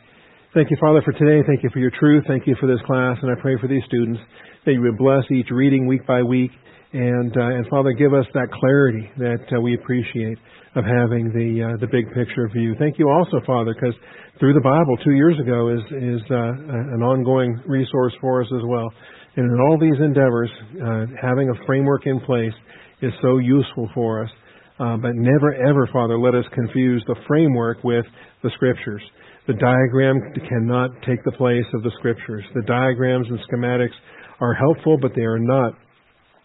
[0.53, 1.45] Thank you, Father, for today.
[1.45, 2.23] Thank you for your truth.
[2.27, 4.19] Thank you for this class, and I pray for these students
[4.65, 6.51] that you would bless each reading week by week,
[6.93, 10.37] and uh, and Father, give us that clarity that uh, we appreciate
[10.79, 12.73] of having the uh, the big picture view.
[12.79, 13.93] Thank you also, Father, because
[14.39, 18.63] through the Bible two years ago is is uh, an ongoing resource for us as
[18.63, 18.87] well.
[19.35, 20.49] And in all these endeavors,
[20.79, 22.55] uh, having a framework in place
[23.01, 24.31] is so useful for us.
[24.79, 28.05] Uh, but never ever, Father, let us confuse the framework with
[28.41, 29.03] the Scriptures.
[29.47, 30.15] The diagram
[30.47, 32.45] cannot take the place of the Scriptures.
[32.55, 33.97] The diagrams and schematics
[34.39, 35.73] are helpful, but they are not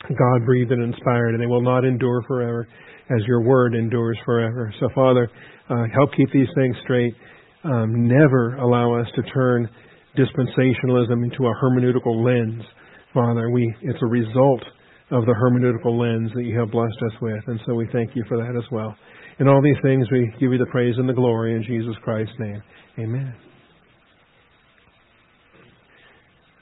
[0.08, 2.66] God breathed and inspired, and they will not endure forever
[3.10, 4.72] as your word endures forever.
[4.80, 5.28] So, Father,
[5.68, 7.14] uh, help keep these things straight.
[7.64, 9.68] Um, never allow us to turn
[10.16, 12.62] dispensationalism into a hermeneutical lens.
[13.12, 14.62] Father, we it's a result
[15.10, 18.24] of the hermeneutical lens that you have blessed us with, and so we thank you
[18.28, 18.94] for that as well.
[19.38, 22.34] In all these things, we give you the praise and the glory in Jesus Christ's
[22.38, 22.62] name.
[22.98, 23.43] Amen.